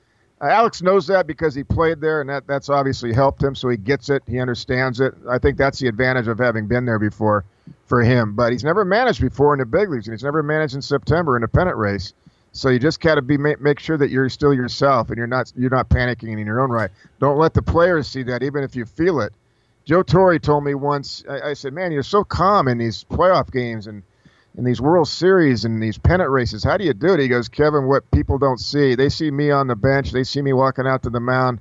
Uh, 0.41 0.47
Alex 0.47 0.81
knows 0.83 1.09
that 1.09 1.27
because 1.27 1.53
he 1.53 1.65
played 1.65 2.01
there, 2.01 2.21
and 2.21 2.31
that, 2.31 2.47
that's 2.47 2.69
obviously 2.69 3.13
helped 3.13 3.43
him. 3.43 3.57
So 3.57 3.69
he 3.71 3.77
gets 3.77 4.09
it, 4.09 4.23
he 4.29 4.39
understands 4.39 5.01
it. 5.01 5.13
I 5.29 5.37
think 5.39 5.59
that's 5.59 5.81
the 5.81 5.89
advantage 5.89 6.29
of 6.29 6.39
having 6.39 6.69
been 6.69 6.85
there 6.85 7.01
before 7.01 7.45
for 7.87 8.05
him. 8.05 8.37
But 8.37 8.53
he's 8.53 8.63
never 8.63 8.85
managed 8.85 9.21
before 9.21 9.53
in 9.53 9.59
the 9.59 9.67
big 9.67 9.91
leagues, 9.91 10.07
and 10.07 10.15
he's 10.15 10.23
never 10.23 10.45
managed 10.45 10.77
in 10.77 10.83
September 10.83 11.37
in 11.37 11.43
a 11.43 11.49
pennant 11.49 11.77
race. 11.77 12.13
So 12.59 12.71
you 12.71 12.81
just 12.81 12.99
got 13.01 13.15
to 13.15 13.23
be 13.23 13.39
make, 13.39 13.79
sure 13.79 13.97
that 13.97 14.11
you're 14.11 14.29
still 14.29 14.53
yourself 14.53 15.11
and 15.11 15.17
you're 15.17 15.29
not 15.29 15.53
you're 15.57 15.71
not 15.71 15.89
panicking 15.89 16.33
in 16.33 16.45
your 16.45 16.61
own 16.61 16.71
right. 16.71 16.91
Don't 17.21 17.39
let 17.39 17.55
the 17.55 17.63
players 17.63 18.09
see 18.09 18.25
that, 18.25 18.43
even 18.43 18.65
if 18.65 18.75
you 18.75 18.85
feel 18.85 19.21
it. 19.21 19.33
Joe 19.85 20.03
Torre 20.03 20.41
told 20.41 20.65
me 20.65 20.75
once. 20.75 21.23
I, 21.31 21.51
I 21.51 21.53
said, 21.55 21.73
"Man, 21.73 21.93
you're 21.93 22.03
so 22.03 22.25
calm 22.25 22.67
in 22.67 22.77
these 22.77 23.05
playoff 23.05 23.53
games 23.53 23.87
and 23.87 24.03
in 24.57 24.65
these 24.65 24.81
World 24.81 25.07
Series 25.07 25.65
and 25.65 25.81
these 25.81 25.99
pennant 25.99 26.31
races. 26.31 26.65
How 26.65 26.77
do 26.77 26.83
you 26.83 26.93
do 26.93 27.15
it?" 27.15 27.21
He 27.21 27.29
goes, 27.29 27.49
"Kevin, 27.49 27.87
what 27.87 28.11
people 28.11 28.39
don't 28.39 28.59
see, 28.59 28.97
they 28.97 29.09
see 29.09 29.31
me 29.31 29.53
on 29.53 29.69
the 29.69 29.77
bench, 29.77 30.11
they 30.11 30.25
see 30.25 30.43
me 30.43 30.53
walking 30.53 30.87
out 30.87 31.05
to 31.05 31.11
the 31.11 31.21
mound, 31.21 31.61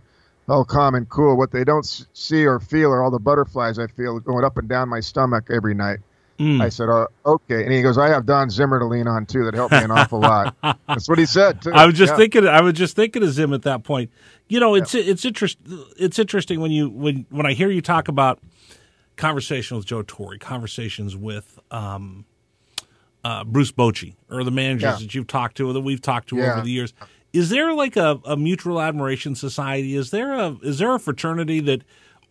all 0.50 0.66
calm 0.66 0.96
and 0.96 1.08
cool. 1.08 1.38
What 1.38 1.52
they 1.52 1.64
don't 1.64 1.86
see 2.14 2.48
or 2.48 2.60
feel 2.60 2.92
are 2.92 3.04
all 3.04 3.12
the 3.12 3.20
butterflies 3.20 3.78
I 3.78 3.86
feel 3.86 4.20
going 4.20 4.44
up 4.44 4.58
and 4.58 4.68
down 4.68 4.90
my 4.90 5.02
stomach 5.02 5.50
every 5.52 5.76
night." 5.76 6.00
Mm. 6.40 6.62
I 6.62 6.70
said, 6.70 6.88
oh, 6.90 7.08
okay. 7.26 7.64
And 7.64 7.74
he 7.74 7.82
goes, 7.82 7.98
I 7.98 8.10
have 8.10 8.26
Don 8.28 8.50
Zimmer 8.52 8.78
to 8.78 8.86
lean 8.86 9.08
on 9.08 9.26
too. 9.26 9.44
That 9.46 9.56
helped 9.56 9.72
me 9.72 9.80
an 9.84 9.90
awful 9.90 10.20
lot. 10.20 10.56
That's 10.88 11.10
what 11.10 11.18
he 11.18 11.26
said 11.26 11.62
too. 11.64 11.72
I 11.74 11.86
was 11.88 11.96
just 11.96 12.12
Yeah. 12.12 12.18
thinking. 12.18 12.48
I 12.48 12.62
was 12.62 12.74
just 12.74 12.96
thinking 12.96 13.24
of 13.24 13.30
Zim 13.32 13.54
at 13.54 13.64
that 13.64 13.84
point. 13.84 14.12
You 14.48 14.60
know, 14.60 14.76
it's 14.76 14.94
it's 14.94 15.26
interest. 15.26 15.58
It's 15.98 16.20
interesting 16.20 16.60
when 16.60 16.72
you 16.72 16.90
when 16.90 17.26
when 17.32 17.46
I 17.48 17.54
hear 17.54 17.70
you 17.72 17.82
talk 17.82 18.08
about 18.08 18.40
conversation 19.16 19.78
with 19.78 19.86
Joe 19.88 20.04
Torre, 20.04 20.38
conversations 20.38 21.16
with 21.18 21.60
um, 21.72 22.26
uh, 23.24 23.44
Bruce 23.44 23.72
Bochy, 23.72 24.14
or 24.30 24.44
the 24.44 24.52
managers 24.52 24.84
Yeah. 24.84 24.98
that 25.08 25.16
you've 25.16 25.28
talked 25.28 25.58
to, 25.58 25.70
or 25.70 25.74
that 25.74 25.82
we've 25.82 26.02
talked 26.02 26.30
to 26.30 26.38
Yeah. 26.38 26.54
over 26.54 26.62
the 26.62 26.70
years. 26.72 26.94
Is 27.34 27.50
there 27.50 27.74
like 27.74 27.98
a, 27.98 28.20
a 28.26 28.38
mutual 28.38 28.80
admiration 28.80 29.34
society? 29.36 29.96
Is 29.96 30.12
there 30.12 30.34
a 30.34 30.56
is 30.62 30.78
there 30.80 30.94
a 30.94 31.00
fraternity 31.00 31.60
that 31.62 31.82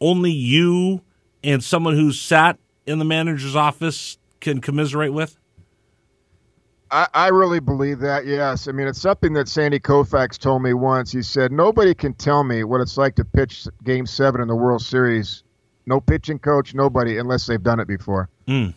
only 0.00 0.30
you 0.30 1.02
and 1.42 1.62
someone 1.62 1.94
who's 1.94 2.20
sat 2.20 2.58
in 2.86 2.98
the 2.98 3.04
manager's 3.04 3.56
office 3.56 4.18
can 4.40 4.60
commiserate 4.60 5.12
with? 5.12 5.36
I, 6.90 7.08
I 7.12 7.28
really 7.28 7.60
believe 7.60 8.00
that. 8.00 8.26
Yes, 8.26 8.68
I 8.68 8.72
mean 8.72 8.86
it's 8.86 9.00
something 9.00 9.32
that 9.34 9.48
Sandy 9.48 9.80
Koufax 9.80 10.38
told 10.38 10.62
me 10.62 10.72
once. 10.72 11.10
He 11.10 11.22
said 11.22 11.50
nobody 11.50 11.94
can 11.94 12.14
tell 12.14 12.44
me 12.44 12.62
what 12.64 12.80
it's 12.80 12.96
like 12.96 13.16
to 13.16 13.24
pitch 13.24 13.66
Game 13.82 14.06
Seven 14.06 14.40
in 14.40 14.48
the 14.48 14.54
World 14.54 14.82
Series. 14.82 15.42
No 15.84 16.00
pitching 16.00 16.38
coach, 16.38 16.74
nobody, 16.74 17.18
unless 17.18 17.46
they've 17.46 17.62
done 17.62 17.80
it 17.80 17.88
before. 17.88 18.28
Mm. 18.48 18.74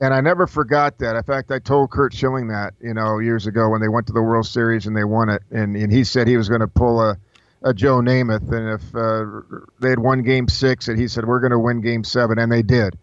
And 0.00 0.14
I 0.14 0.20
never 0.20 0.46
forgot 0.46 0.98
that. 0.98 1.16
In 1.16 1.22
fact, 1.24 1.50
I 1.50 1.58
told 1.58 1.90
Curt 1.90 2.14
Schilling 2.14 2.48
that 2.48 2.74
you 2.80 2.92
know 2.92 3.18
years 3.18 3.46
ago 3.46 3.70
when 3.70 3.80
they 3.80 3.88
went 3.88 4.06
to 4.08 4.12
the 4.12 4.22
World 4.22 4.46
Series 4.46 4.86
and 4.86 4.96
they 4.96 5.04
won 5.04 5.30
it, 5.30 5.42
and, 5.50 5.74
and 5.74 5.90
he 5.90 6.04
said 6.04 6.28
he 6.28 6.36
was 6.36 6.48
going 6.50 6.60
to 6.60 6.68
pull 6.68 7.00
a, 7.00 7.16
a 7.62 7.72
Joe 7.72 8.00
Namath, 8.00 8.52
and 8.52 8.80
if 8.80 8.94
uh, 8.94 9.66
they 9.80 9.88
had 9.88 9.98
won 9.98 10.22
Game 10.22 10.48
Six, 10.48 10.88
and 10.88 10.98
he 10.98 11.08
said 11.08 11.24
we're 11.24 11.40
going 11.40 11.52
to 11.52 11.58
win 11.58 11.80
Game 11.80 12.04
Seven, 12.04 12.38
and 12.38 12.52
they 12.52 12.62
did 12.62 12.98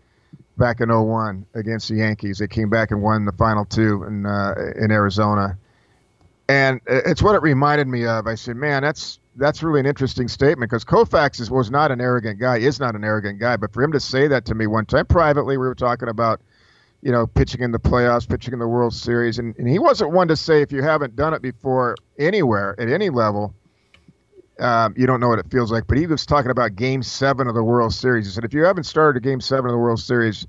back 0.58 0.82
in 0.82 0.90
01 0.90 1.46
against 1.54 1.90
the 1.90 1.96
Yankees. 1.96 2.40
They 2.40 2.48
came 2.48 2.70
back 2.70 2.92
and 2.92 3.02
won 3.02 3.26
the 3.26 3.32
final 3.32 3.66
two 3.66 4.04
in 4.04 4.26
uh, 4.26 4.56
in 4.76 4.92
Arizona, 4.92 5.58
and 6.48 6.82
it's 6.88 7.22
what 7.22 7.36
it 7.36 7.42
reminded 7.42 7.88
me 7.88 8.06
of. 8.06 8.28
I 8.28 8.36
said, 8.36 8.56
man, 8.56 8.84
that's 8.84 9.20
that's 9.36 9.62
really 9.64 9.82
an 9.82 9.86
interesting 9.86 10.28
statement 10.28 10.70
because 10.70 10.86
Koufax 10.86 11.40
is, 11.40 11.52
was 11.52 11.70
not 11.70 11.92
an 11.92 12.00
arrogant 12.02 12.40
guy. 12.40 12.58
Is 12.58 12.80
not 12.80 12.96
an 12.96 13.04
arrogant 13.04 13.40
guy, 13.40 13.58
but 13.58 13.74
for 13.74 13.84
him 13.84 13.92
to 13.92 14.00
say 14.00 14.28
that 14.28 14.46
to 14.46 14.56
me 14.56 14.68
one 14.68 14.86
time 14.86 15.06
privately, 15.06 15.58
we 15.58 15.68
were 15.68 15.76
talking 15.76 16.10
about 16.10 16.42
you 17.06 17.12
know, 17.12 17.28
pitching 17.28 17.62
in 17.62 17.72
the 17.72 17.80
playoffs, 17.80 18.28
pitching 18.28 18.52
in 18.52 18.58
the 18.58 18.68
World 18.68 18.92
Series. 18.92 19.38
And, 19.38 19.56
and 19.60 19.70
he 19.70 19.78
wasn't 19.78 20.12
one 20.12 20.28
to 20.30 20.36
say, 20.36 20.64
if 20.64 20.72
you 20.72 20.82
haven't 20.82 21.16
done 21.16 21.36
it 21.36 21.42
before 21.44 21.96
anywhere 22.18 22.76
at 22.80 22.90
any 22.90 23.12
level, 23.12 23.54
um, 24.60 24.94
you 24.98 25.06
don't 25.08 25.20
know 25.20 25.30
what 25.30 25.40
it 25.40 25.50
feels 25.52 25.72
like. 25.72 25.88
But 25.88 25.98
he 25.98 26.08
was 26.08 26.26
talking 26.26 26.52
about 26.52 26.76
game 26.76 27.04
seven 27.04 27.48
of 27.48 27.56
the 27.56 27.64
World 27.64 27.94
Series. 27.94 28.26
He 28.26 28.32
said, 28.32 28.44
if 28.44 28.54
you 28.54 28.64
haven't 28.64 28.86
started 28.86 29.22
a 29.22 29.24
game 29.28 29.42
seven 29.42 29.66
of 29.66 29.72
the 29.72 29.78
World 29.78 30.00
Series, 30.00 30.48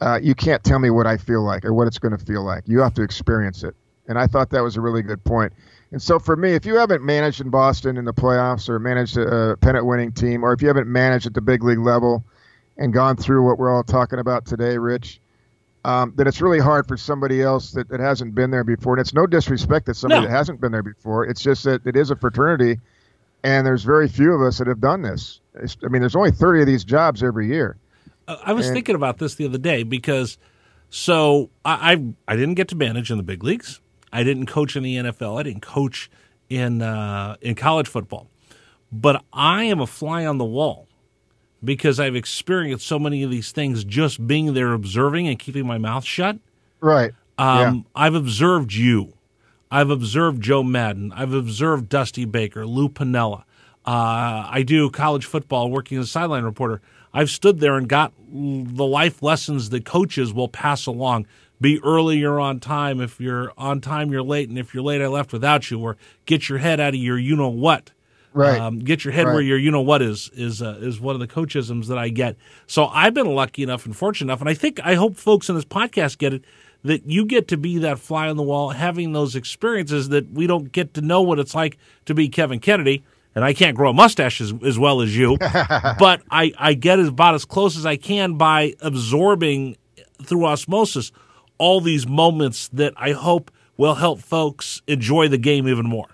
uh, 0.00 0.18
you 0.22 0.34
can't 0.34 0.62
tell 0.64 0.78
me 0.78 0.90
what 0.90 1.06
I 1.06 1.16
feel 1.16 1.42
like 1.42 1.64
or 1.64 1.72
what 1.72 1.86
it's 1.86 1.98
going 1.98 2.16
to 2.16 2.24
feel 2.24 2.42
like. 2.42 2.64
You 2.66 2.80
have 2.80 2.94
to 2.94 3.02
experience 3.02 3.62
it. 3.62 3.74
And 4.06 4.18
I 4.18 4.26
thought 4.26 4.50
that 4.50 4.62
was 4.62 4.76
a 4.76 4.80
really 4.80 5.02
good 5.02 5.22
point. 5.24 5.52
And 5.92 6.02
so 6.02 6.18
for 6.18 6.36
me, 6.36 6.54
if 6.54 6.66
you 6.66 6.74
haven't 6.74 7.02
managed 7.02 7.40
in 7.40 7.50
Boston 7.50 7.96
in 7.96 8.04
the 8.04 8.12
playoffs 8.12 8.68
or 8.68 8.78
managed 8.78 9.16
a, 9.16 9.50
a 9.50 9.56
pennant 9.56 9.86
winning 9.86 10.12
team, 10.12 10.44
or 10.44 10.52
if 10.52 10.60
you 10.60 10.68
haven't 10.68 10.88
managed 10.88 11.26
at 11.26 11.34
the 11.34 11.40
big 11.40 11.62
league 11.62 11.78
level 11.78 12.24
and 12.76 12.92
gone 12.92 13.16
through 13.16 13.46
what 13.46 13.58
we're 13.58 13.74
all 13.74 13.84
talking 13.84 14.18
about 14.18 14.44
today, 14.44 14.76
Rich, 14.76 15.20
um, 15.84 16.12
then 16.16 16.26
it's 16.26 16.40
really 16.40 16.58
hard 16.58 16.88
for 16.88 16.96
somebody 16.96 17.42
else 17.42 17.70
that, 17.72 17.88
that 17.90 18.00
hasn't 18.00 18.34
been 18.34 18.50
there 18.50 18.64
before. 18.64 18.94
And 18.94 19.00
it's 19.00 19.14
no 19.14 19.26
disrespect 19.26 19.86
to 19.86 19.94
somebody 19.94 20.22
No. 20.22 20.26
that 20.28 20.36
hasn't 20.36 20.60
been 20.60 20.72
there 20.72 20.82
before. 20.82 21.26
It's 21.26 21.42
just 21.42 21.62
that 21.64 21.86
it 21.86 21.94
is 21.94 22.10
a 22.10 22.16
fraternity, 22.16 22.80
and 23.44 23.64
there's 23.66 23.84
very 23.84 24.08
few 24.08 24.32
of 24.32 24.40
us 24.42 24.58
that 24.58 24.66
have 24.66 24.80
done 24.80 25.02
this. 25.02 25.40
It's, 25.54 25.76
I 25.84 25.88
mean, 25.88 26.00
there's 26.00 26.16
only 26.16 26.32
30 26.32 26.62
of 26.62 26.66
these 26.66 26.82
jobs 26.82 27.22
every 27.22 27.46
year. 27.46 27.76
Uh, 28.26 28.36
I 28.44 28.52
was 28.54 28.66
And- 28.66 28.74
thinking 28.74 28.96
about 28.96 29.18
this 29.18 29.36
the 29.36 29.44
other 29.44 29.58
day 29.58 29.84
because 29.84 30.36
so 30.90 31.50
I, 31.64 31.92
I 31.94 32.32
I 32.32 32.36
didn't 32.36 32.54
get 32.54 32.68
to 32.68 32.76
manage 32.76 33.10
in 33.10 33.16
the 33.18 33.22
big 33.22 33.44
leagues. 33.44 33.80
I 34.12 34.22
didn't 34.24 34.46
coach 34.46 34.74
in 34.76 34.82
the 34.82 34.96
NFL. 34.96 35.38
I 35.38 35.42
didn't 35.42 35.62
coach 35.62 36.10
in 36.48 36.82
uh, 36.82 37.36
in 37.40 37.54
college 37.54 37.86
football. 37.88 38.28
But 38.92 39.22
I 39.32 39.64
am 39.64 39.80
a 39.80 39.86
fly 39.88 40.24
on 40.24 40.38
the 40.38 40.44
wall 40.44 40.86
because 41.64 41.98
I've 41.98 42.14
experienced 42.14 42.86
so 42.86 42.98
many 42.98 43.22
of 43.24 43.30
these 43.30 43.50
things 43.50 43.82
just 43.84 44.24
being 44.26 44.54
there 44.54 44.72
observing 44.72 45.26
and 45.26 45.36
keeping 45.38 45.66
my 45.66 45.78
mouth 45.78 46.04
shut. 46.04 46.38
Right. 46.80 47.12
Um, 47.38 47.86
I've 47.96 48.14
observed 48.14 48.72
you. 48.72 49.12
I've 49.74 49.90
observed 49.90 50.40
Joe 50.40 50.62
Maddon. 50.62 51.12
I've 51.16 51.32
observed 51.32 51.88
Dusty 51.88 52.24
Baker, 52.26 52.64
Lou 52.64 52.88
Piniella. 52.88 53.40
Uh, 53.84 54.46
I 54.48 54.62
do 54.64 54.88
college 54.88 55.26
football 55.26 55.68
working 55.68 55.98
as 55.98 56.04
a 56.04 56.08
sideline 56.08 56.44
reporter. 56.44 56.80
I've 57.12 57.28
stood 57.28 57.58
there 57.58 57.74
and 57.74 57.88
got 57.88 58.12
the 58.32 58.86
life 58.86 59.20
lessons 59.20 59.70
that 59.70 59.84
coaches 59.84 60.32
will 60.32 60.46
pass 60.48 60.86
along. 60.86 61.26
Be 61.60 61.80
early, 61.82 62.18
you're 62.18 62.38
on 62.38 62.60
time. 62.60 63.00
If 63.00 63.20
you're 63.20 63.52
on 63.58 63.80
time, 63.80 64.12
you're 64.12 64.22
late. 64.22 64.48
And 64.48 64.58
if 64.58 64.74
you're 64.74 64.82
late, 64.84 65.02
I 65.02 65.08
left 65.08 65.32
without 65.32 65.68
you. 65.72 65.80
Or 65.80 65.96
get 66.24 66.48
your 66.48 66.58
head 66.58 66.78
out 66.78 66.90
of 66.94 67.00
your 67.00 67.18
you 67.18 67.34
know 67.34 67.48
what. 67.48 67.90
Right. 68.32 68.60
Um, 68.60 68.78
get 68.78 69.04
your 69.04 69.12
head 69.12 69.26
Right. 69.26 69.32
where 69.34 69.42
your 69.42 69.58
you 69.58 69.70
know 69.72 69.80
what 69.80 70.02
is 70.02 70.30
is 70.34 70.62
uh, 70.62 70.78
is 70.80 71.00
one 71.00 71.14
of 71.14 71.20
the 71.20 71.28
coachisms 71.28 71.86
that 71.86 71.98
I 71.98 72.08
get. 72.10 72.36
So 72.66 72.86
I've 72.86 73.14
been 73.14 73.32
lucky 73.32 73.62
enough 73.64 73.86
and 73.86 73.96
fortunate 73.96 74.26
enough, 74.30 74.40
and 74.40 74.48
I 74.48 74.54
think 74.54 74.80
I 74.84 74.94
hope 74.94 75.16
folks 75.16 75.48
in 75.48 75.54
this 75.56 75.64
podcast 75.64 76.18
get 76.18 76.32
it 76.34 76.44
that 76.84 77.06
you 77.06 77.24
get 77.24 77.48
to 77.48 77.56
be 77.56 77.78
that 77.78 77.98
fly 77.98 78.28
on 78.28 78.36
the 78.36 78.42
wall, 78.42 78.70
having 78.70 79.12
those 79.12 79.34
experiences 79.34 80.10
that 80.10 80.30
we 80.30 80.46
don't 80.46 80.70
get 80.70 80.94
to 80.94 81.00
know 81.00 81.22
what 81.22 81.38
it's 81.38 81.54
like 81.54 81.78
to 82.04 82.14
be 82.14 82.28
Kevin 82.28 82.60
Kennedy. 82.60 83.02
And 83.34 83.44
I 83.44 83.52
can't 83.52 83.76
grow 83.76 83.90
a 83.90 83.92
mustache 83.92 84.40
as, 84.40 84.54
as 84.64 84.78
well 84.78 85.00
as 85.00 85.16
you, 85.16 85.36
but 85.40 86.22
I, 86.30 86.52
I 86.56 86.74
get 86.74 87.00
about 87.00 87.34
as 87.34 87.44
close 87.44 87.76
as 87.76 87.84
I 87.84 87.96
can 87.96 88.34
by 88.34 88.74
absorbing 88.80 89.76
through 90.22 90.44
osmosis 90.44 91.10
all 91.58 91.80
these 91.80 92.06
moments 92.06 92.68
that 92.68 92.92
I 92.96 93.12
hope 93.12 93.50
will 93.76 93.94
help 93.94 94.20
folks 94.20 94.82
enjoy 94.86 95.28
the 95.28 95.38
game 95.38 95.66
even 95.66 95.86
more. 95.86 96.06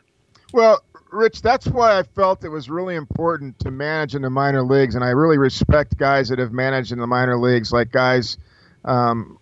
Well, 0.52 0.82
Rich, 1.10 1.42
that's 1.42 1.66
why 1.66 1.98
I 1.98 2.04
felt 2.04 2.44
it 2.44 2.48
was 2.48 2.70
really 2.70 2.94
important 2.94 3.58
to 3.60 3.70
manage 3.70 4.14
in 4.14 4.22
the 4.22 4.30
minor 4.30 4.62
leagues, 4.62 4.94
and 4.94 5.04
I 5.04 5.10
really 5.10 5.38
respect 5.38 5.96
guys 5.98 6.28
that 6.28 6.38
have 6.38 6.52
managed 6.52 6.92
in 6.92 7.00
the 7.00 7.06
minor 7.06 7.36
leagues, 7.36 7.72
like 7.72 7.90
guys 7.90 8.38
um, 8.84 9.38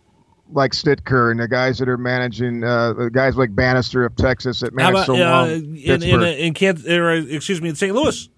like 0.51 0.73
Stitker 0.73 1.31
and 1.31 1.41
the 1.41 1.49
guys 1.49 1.79
that 1.79 1.89
are 1.89 1.99
managing, 1.99 2.65
uh, 2.65 2.93
the 2.95 3.11
guys 3.11 3.37
like 3.37 3.55
Banister 3.55 4.05
of 4.05 4.17
Texas 4.17 4.61
that 4.61 4.73
How 4.73 4.91
managed 4.91 4.95
about 4.95 5.07
so 5.07 5.15
uh, 5.15 5.47
long. 5.47 5.77
in 5.77 6.03
in, 6.03 6.23
uh, 6.23 6.27
in 6.27 6.55
Kansas, 6.55 6.89
or, 6.89 7.11
uh, 7.11 7.23
excuse 7.23 7.61
me 7.61 7.69
in 7.69 7.75
St. 7.75 7.95
Louis? 7.95 8.29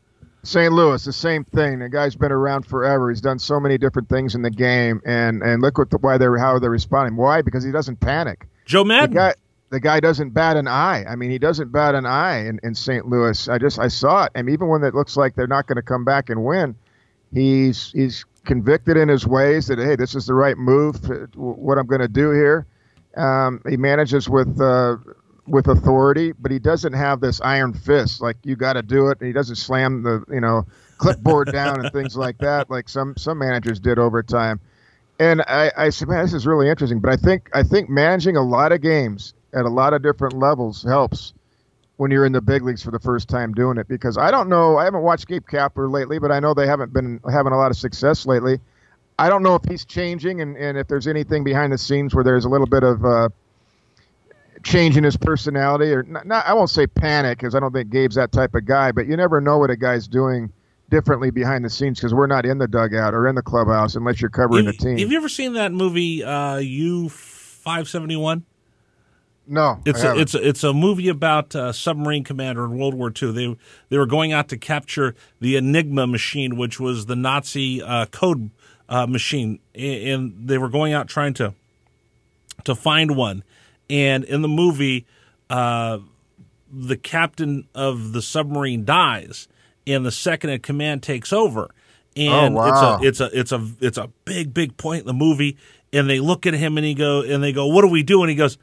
St. 0.43 0.73
Louis, 0.73 1.05
the 1.05 1.13
same 1.13 1.45
thing. 1.45 1.81
The 1.81 1.89
guy's 1.89 2.17
been 2.17 2.33
around 2.33 2.65
forever. 2.65 3.11
He's 3.11 3.21
done 3.21 3.39
so 3.39 3.61
many 3.61 3.77
different 3.77 4.09
things 4.09 4.35
in 4.35 4.43
the 4.43 4.51
game, 4.51 5.03
and 5.05 5.43
and 5.43 5.61
look 5.61 5.77
what 5.77 5.91
the, 5.91 5.99
why 5.99 6.17
they're 6.17 6.39
how 6.39 6.59
they're 6.59 6.71
responding. 6.71 7.17
Why? 7.17 7.43
Because 7.43 7.63
he 7.63 7.71
doesn't 7.71 8.01
panic. 8.01 8.47
Joe 8.65 8.85
Maddon. 8.85 9.11
The 9.11 9.17
guy, 9.17 9.35
the 9.69 9.81
guy 9.81 10.01
doesn't 10.01 10.31
bat 10.31 10.57
an 10.57 10.67
eye. 10.67 11.05
I 11.07 11.15
mean, 11.15 11.31
he 11.31 11.39
doesn't 11.39 11.71
bat 11.73 11.95
an 11.95 12.07
eye 12.07 12.47
in, 12.47 12.59
in 12.63 12.75
St. 12.75 13.07
Louis. 13.07 13.49
I 13.49 13.59
just 13.59 13.79
I 13.79 13.89
saw 13.89 14.25
it, 14.25 14.33
I 14.35 14.39
and 14.41 14.49
even 14.49 14.69
when 14.69 14.83
it 14.83 14.95
looks 14.95 15.17
like 15.17 15.35
they're 15.35 15.47
not 15.47 15.67
going 15.67 15.77
to 15.77 15.83
come 15.83 16.05
back 16.05 16.31
and 16.31 16.43
win, 16.43 16.75
he's 17.35 17.93
he's 17.93 18.25
convicted 18.51 18.97
in 18.97 19.07
his 19.07 19.29
ways 19.29 19.69
that 19.69 19.79
hey, 19.79 19.95
this 19.95 20.17
is 20.17 20.27
the 20.27 20.35
right 20.35 20.59
move. 20.59 20.97
What 21.37 21.79
I'm 21.79 21.87
going 21.87 22.01
to 22.01 22.09
do 22.09 22.33
here. 22.33 22.67
Um, 23.17 23.63
he 23.69 23.77
manages 23.77 24.29
with 24.29 24.61
uh, 24.61 24.97
with 25.47 25.69
authority, 25.69 26.33
but 26.33 26.51
he 26.51 26.59
doesn't 26.59 26.95
have 26.95 27.21
this 27.21 27.41
iron 27.43 27.73
fist 27.73 28.21
like 28.21 28.39
you 28.43 28.57
got 28.57 28.73
to 28.73 28.83
do 28.83 29.07
it. 29.07 29.19
He 29.21 29.31
doesn't 29.31 29.55
slam 29.55 30.03
the 30.03 30.25
you 30.33 30.41
know 30.41 30.67
clipboard 30.99 31.53
down 31.53 31.79
and 31.79 31.93
things 31.93 32.17
like 32.17 32.39
that 32.39 32.69
like 32.69 32.89
some 32.89 33.17
some 33.17 33.39
managers 33.39 33.79
did 33.79 34.01
over 34.01 34.21
time. 34.21 34.59
And 35.21 35.43
I, 35.43 35.71
I 35.77 35.91
said, 35.91 36.09
man, 36.09 36.25
this 36.25 36.35
is 36.35 36.45
really 36.45 36.69
interesting. 36.69 36.99
But 36.99 37.13
I 37.13 37.17
think 37.17 37.51
I 37.55 37.63
think 37.63 37.89
managing 37.89 38.37
a 38.37 38.43
lot 38.43 38.73
of 38.73 38.81
games 38.81 39.33
at 39.55 39.65
a 39.65 39.69
lot 39.69 39.95
of 39.95 40.03
different 40.03 40.37
levels 40.37 40.83
helps 40.83 41.35
when 42.01 42.11
you're 42.11 42.25
in 42.25 42.33
the 42.33 42.41
big 42.41 42.63
leagues 42.63 42.83
for 42.83 42.91
the 42.91 42.99
first 42.99 43.29
time 43.29 43.53
doing 43.53 43.77
it. 43.77 43.87
Because 43.87 44.17
I 44.17 44.31
don't 44.31 44.49
know, 44.49 44.79
I 44.79 44.85
haven't 44.85 45.03
watched 45.03 45.29
Gabe 45.29 45.45
Kapler 45.47 45.93
lately, 45.93 46.19
but 46.19 46.33
I 46.33 46.41
know 46.41 46.55
they 46.55 46.67
haven't 46.67 46.95
been 46.95 47.21
having 47.31 47.53
a 47.53 47.59
lot 47.59 47.71
of 47.71 47.77
success 47.77 48.25
lately. 48.25 48.59
I 49.19 49.29
don't 49.29 49.43
know 49.43 49.55
if 49.55 49.65
he's 49.69 49.85
changing 49.85 50.41
and, 50.41 50.57
and 50.57 50.79
if 50.79 50.89
there's 50.89 51.07
anything 51.07 51.45
behind 51.45 51.75
the 51.75 51.77
scenes 51.77 52.15
where 52.15 52.25
there's 52.25 52.47
a 52.47 52.49
little 52.49 52.67
bit 52.67 52.85
of 52.85 53.05
uh, 53.05 53.29
change 54.63 54.97
in 54.97 55.05
his 55.05 55.19
personality, 55.19 55.93
or 55.93 56.03
not, 56.05 56.27
not 56.27 56.47
I 56.47 56.55
won't 56.55 56.71
say 56.71 56.87
panic 56.87 57.37
because 57.37 57.55
I 57.55 57.61
don't 57.61 57.73
think 57.75 57.91
Gabe's 57.91 58.15
that 58.15 58.33
type 58.33 58.55
of 58.55 58.65
guy, 58.65 58.93
but 58.93 59.07
you 59.07 59.15
never 59.15 59.43
know 59.43 59.59
what 59.59 59.69
a 59.69 59.77
guy's 59.77 60.09
doing 60.09 60.51
differently 60.89 61.31
behind 61.31 61.67
the 61.67 61.71
scenes 61.71 61.99
because 62.01 62.15
we're 62.15 62.27
not 62.27 62.47
in 62.47 62.57
the 62.57 62.67
dugout 62.67 63.13
or 63.13 63.29
in 63.29 63.35
the 63.35 63.43
clubhouse 63.43 63.95
unless 63.95 64.23
you're 64.23 64.31
covering 64.31 64.65
have, 64.65 64.79
the 64.79 64.83
team. 64.83 64.97
Have 64.97 65.13
you 65.13 65.19
ever 65.19 65.29
seen 65.29 65.53
that 65.53 65.71
movie 65.71 66.25
uh, 66.25 66.57
U 66.57 67.11
five 67.11 67.91
seventy 67.91 68.17
one? 68.17 68.47
No, 69.51 69.83
it's 69.85 70.05
a, 70.05 70.17
it's 70.17 70.35
a, 70.37 70.49
it's 70.49 70.63
a 70.63 70.73
movie 70.73 71.09
about 71.09 71.57
a 71.57 71.73
submarine 71.73 72.23
commander 72.23 72.65
in 72.65 72.79
World 72.79 72.95
War 72.95 73.11
II. 73.11 73.33
They 73.33 73.57
they 73.89 73.99
were 73.99 74.07
going 74.07 74.33
out 74.33 74.49
to 74.51 74.57
capture 74.57 75.17
the 75.41 75.57
Enigma 75.57 76.07
machine, 76.07 76.57
which 76.57 76.79
was 76.79 77.07
the 77.07 77.17
Nazi 77.17 77.83
uh, 77.83 78.07
code 78.07 78.51
uh, 78.89 79.09
machine, 79.09 79.59
and 79.75 80.35
they 80.47 80.57
were 80.57 80.69
going 80.69 80.93
out 80.93 81.09
trying 81.09 81.35
to 81.35 81.55
to 82.63 82.77
find 82.77 83.17
one. 83.17 83.43
And 83.91 84.23
in 84.23 84.43
the 84.43 84.49
movie, 84.49 85.05
uh, 85.51 85.99
the 86.73 86.97
captain 86.97 87.67
of 87.75 88.13
the 88.13 88.23
submarine 88.23 88.85
dies, 88.85 89.49
and 89.85 90.07
the 90.07 90.13
second 90.13 90.51
in 90.51 90.61
command 90.61 91.03
takes 91.03 91.33
over. 91.33 91.71
And 92.15 92.55
oh, 92.55 92.59
wow. 92.59 93.01
it's 93.03 93.19
a 93.19 93.27
it's 93.29 93.35
a 93.35 93.41
it's 93.41 93.53
a 93.53 93.69
it's 93.81 93.99
a 93.99 94.11
big 94.25 94.55
big 94.55 94.77
point 94.77 95.01
in 95.01 95.07
the 95.09 95.13
movie. 95.13 95.57
And 95.93 96.09
they 96.09 96.21
look 96.21 96.47
at 96.47 96.55
him 96.55 96.79
and 96.79 96.87
he 96.87 96.95
go 96.95 97.23
and 97.23 97.43
they 97.43 97.53
go, 97.53 97.67
"What 97.67 97.83
do 97.83 97.89
we 97.89 98.05
do?" 98.05 98.23
And 98.23 98.31
he 98.31 98.37
goes, 98.37 98.57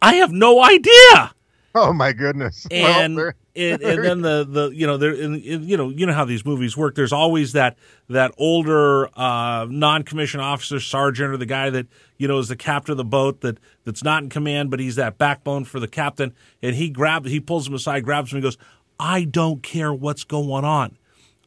"I 0.00 0.14
have 0.14 0.32
no 0.32 0.62
idea." 0.62 1.34
Oh 1.74 1.92
my 1.92 2.12
goodness! 2.12 2.66
And 2.70 3.16
well, 3.16 3.32
and, 3.54 3.82
and, 3.82 4.04
then 4.04 4.20
the 4.22 4.46
the 4.48 4.68
you 4.70 4.86
know 4.86 4.96
there 4.96 5.10
and, 5.12 5.42
you 5.42 5.76
know 5.76 5.88
you 5.88 6.06
know 6.06 6.12
how 6.12 6.24
these 6.24 6.44
movies 6.44 6.76
work. 6.76 6.94
There's 6.94 7.12
always 7.12 7.52
that 7.52 7.76
that 8.08 8.32
older 8.38 9.08
uh, 9.18 9.66
non 9.68 10.04
commissioned 10.04 10.42
officer 10.42 10.80
sergeant 10.80 11.32
or 11.32 11.36
the 11.36 11.46
guy 11.46 11.70
that 11.70 11.86
you 12.16 12.28
know 12.28 12.38
is 12.38 12.48
the 12.48 12.56
captain 12.56 12.92
of 12.92 12.98
the 12.98 13.04
boat 13.04 13.40
that 13.40 13.58
that's 13.84 14.04
not 14.04 14.22
in 14.22 14.28
command, 14.28 14.70
but 14.70 14.80
he's 14.80 14.96
that 14.96 15.18
backbone 15.18 15.64
for 15.64 15.80
the 15.80 15.88
captain. 15.88 16.34
And 16.62 16.76
he 16.76 16.90
grabs 16.90 17.30
he 17.30 17.40
pulls 17.40 17.68
him 17.68 17.74
aside, 17.74 18.04
grabs 18.04 18.32
him, 18.32 18.36
and 18.36 18.44
goes, 18.44 18.58
"I 18.98 19.24
don't 19.24 19.62
care 19.62 19.92
what's 19.92 20.24
going 20.24 20.64
on." 20.64 20.96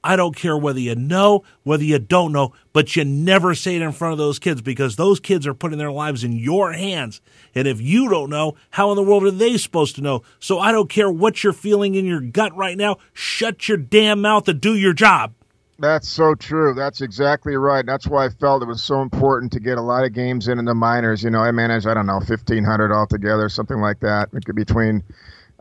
I 0.03 0.15
don't 0.15 0.35
care 0.35 0.57
whether 0.57 0.79
you 0.79 0.95
know, 0.95 1.43
whether 1.63 1.83
you 1.83 1.99
don't 1.99 2.31
know, 2.31 2.53
but 2.73 2.95
you 2.95 3.05
never 3.05 3.53
say 3.53 3.75
it 3.75 3.81
in 3.81 3.91
front 3.91 4.13
of 4.13 4.17
those 4.17 4.39
kids 4.39 4.61
because 4.61 4.95
those 4.95 5.19
kids 5.19 5.45
are 5.45 5.53
putting 5.53 5.77
their 5.77 5.91
lives 5.91 6.23
in 6.23 6.33
your 6.33 6.73
hands. 6.73 7.21
And 7.53 7.67
if 7.67 7.79
you 7.79 8.09
don't 8.09 8.29
know, 8.29 8.55
how 8.71 8.89
in 8.89 8.95
the 8.95 9.03
world 9.03 9.23
are 9.25 9.31
they 9.31 9.57
supposed 9.57 9.95
to 9.95 10.01
know? 10.01 10.23
So 10.39 10.59
I 10.59 10.71
don't 10.71 10.89
care 10.89 11.11
what 11.11 11.43
you're 11.43 11.53
feeling 11.53 11.95
in 11.95 12.05
your 12.05 12.21
gut 12.21 12.55
right 12.55 12.77
now. 12.77 12.97
Shut 13.13 13.67
your 13.67 13.77
damn 13.77 14.21
mouth 14.21 14.47
and 14.47 14.59
do 14.59 14.75
your 14.75 14.93
job. 14.93 15.33
That's 15.77 16.07
so 16.07 16.35
true. 16.35 16.75
That's 16.75 17.01
exactly 17.01 17.55
right. 17.55 17.83
That's 17.83 18.05
why 18.05 18.25
I 18.25 18.29
felt 18.29 18.61
it 18.61 18.67
was 18.67 18.83
so 18.83 19.01
important 19.01 19.51
to 19.53 19.59
get 19.59 19.79
a 19.79 19.81
lot 19.81 20.03
of 20.03 20.13
games 20.13 20.47
in 20.47 20.59
in 20.59 20.65
the 20.65 20.75
minors. 20.75 21.23
You 21.23 21.31
know, 21.31 21.39
I 21.39 21.51
managed, 21.51 21.87
I 21.87 21.95
don't 21.95 22.05
know, 22.05 22.17
1,500 22.17 22.91
altogether, 22.91 23.49
something 23.49 23.79
like 23.79 23.99
that, 24.01 24.29
between 24.53 25.03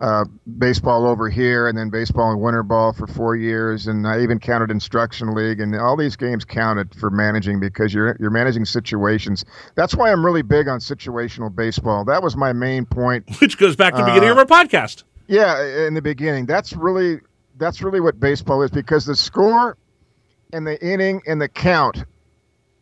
uh, 0.01 0.24
baseball 0.59 1.07
over 1.07 1.28
here 1.28 1.68
and 1.68 1.76
then 1.76 1.90
baseball 1.90 2.30
and 2.32 2.40
winter 2.40 2.62
ball 2.62 2.92
for 2.92 3.07
four 3.07 3.36
years. 3.36 3.86
And 3.86 4.07
I 4.07 4.22
even 4.22 4.40
counted 4.40 4.70
instruction 4.70 5.34
league 5.34 5.61
and 5.61 5.76
all 5.76 5.96
these 5.96 6.16
games 6.16 6.44
counted 6.44 6.94
for 6.94 7.11
managing 7.11 7.61
because 7.61 7.92
you're, 7.92 8.16
you're 8.18 8.30
managing 8.30 8.64
situations. 8.64 9.44
That's 9.74 9.94
why 9.94 10.11
I'm 10.11 10.24
really 10.24 10.42
big 10.42 10.68
on 10.68 10.80
situational 10.80 11.55
baseball. 11.55 12.07
That 12.07 12.22
was 12.22 12.34
my 12.34 12.53
main 12.55 12.86
point. 12.86 13.24
Which 13.40 13.59
goes 13.59 13.76
back 13.76 13.94
to 13.94 14.01
the 14.01 14.07
beginning 14.07 14.30
uh, 14.30 14.32
of 14.32 14.38
our 14.38 14.46
podcast. 14.46 15.05
Yeah, 15.26 15.86
in 15.86 15.94
the 15.94 16.03
beginning. 16.03 16.46
That's 16.46 16.72
really, 16.72 17.20
that's 17.59 17.82
really 17.82 18.01
what 18.01 18.18
baseball 18.18 18.62
is 18.62 18.70
because 18.70 19.05
the 19.05 19.14
score 19.14 19.76
and 20.53 20.66
the 20.66 20.82
inning 20.82 21.20
and 21.26 21.40
the 21.40 21.48
count 21.48 22.05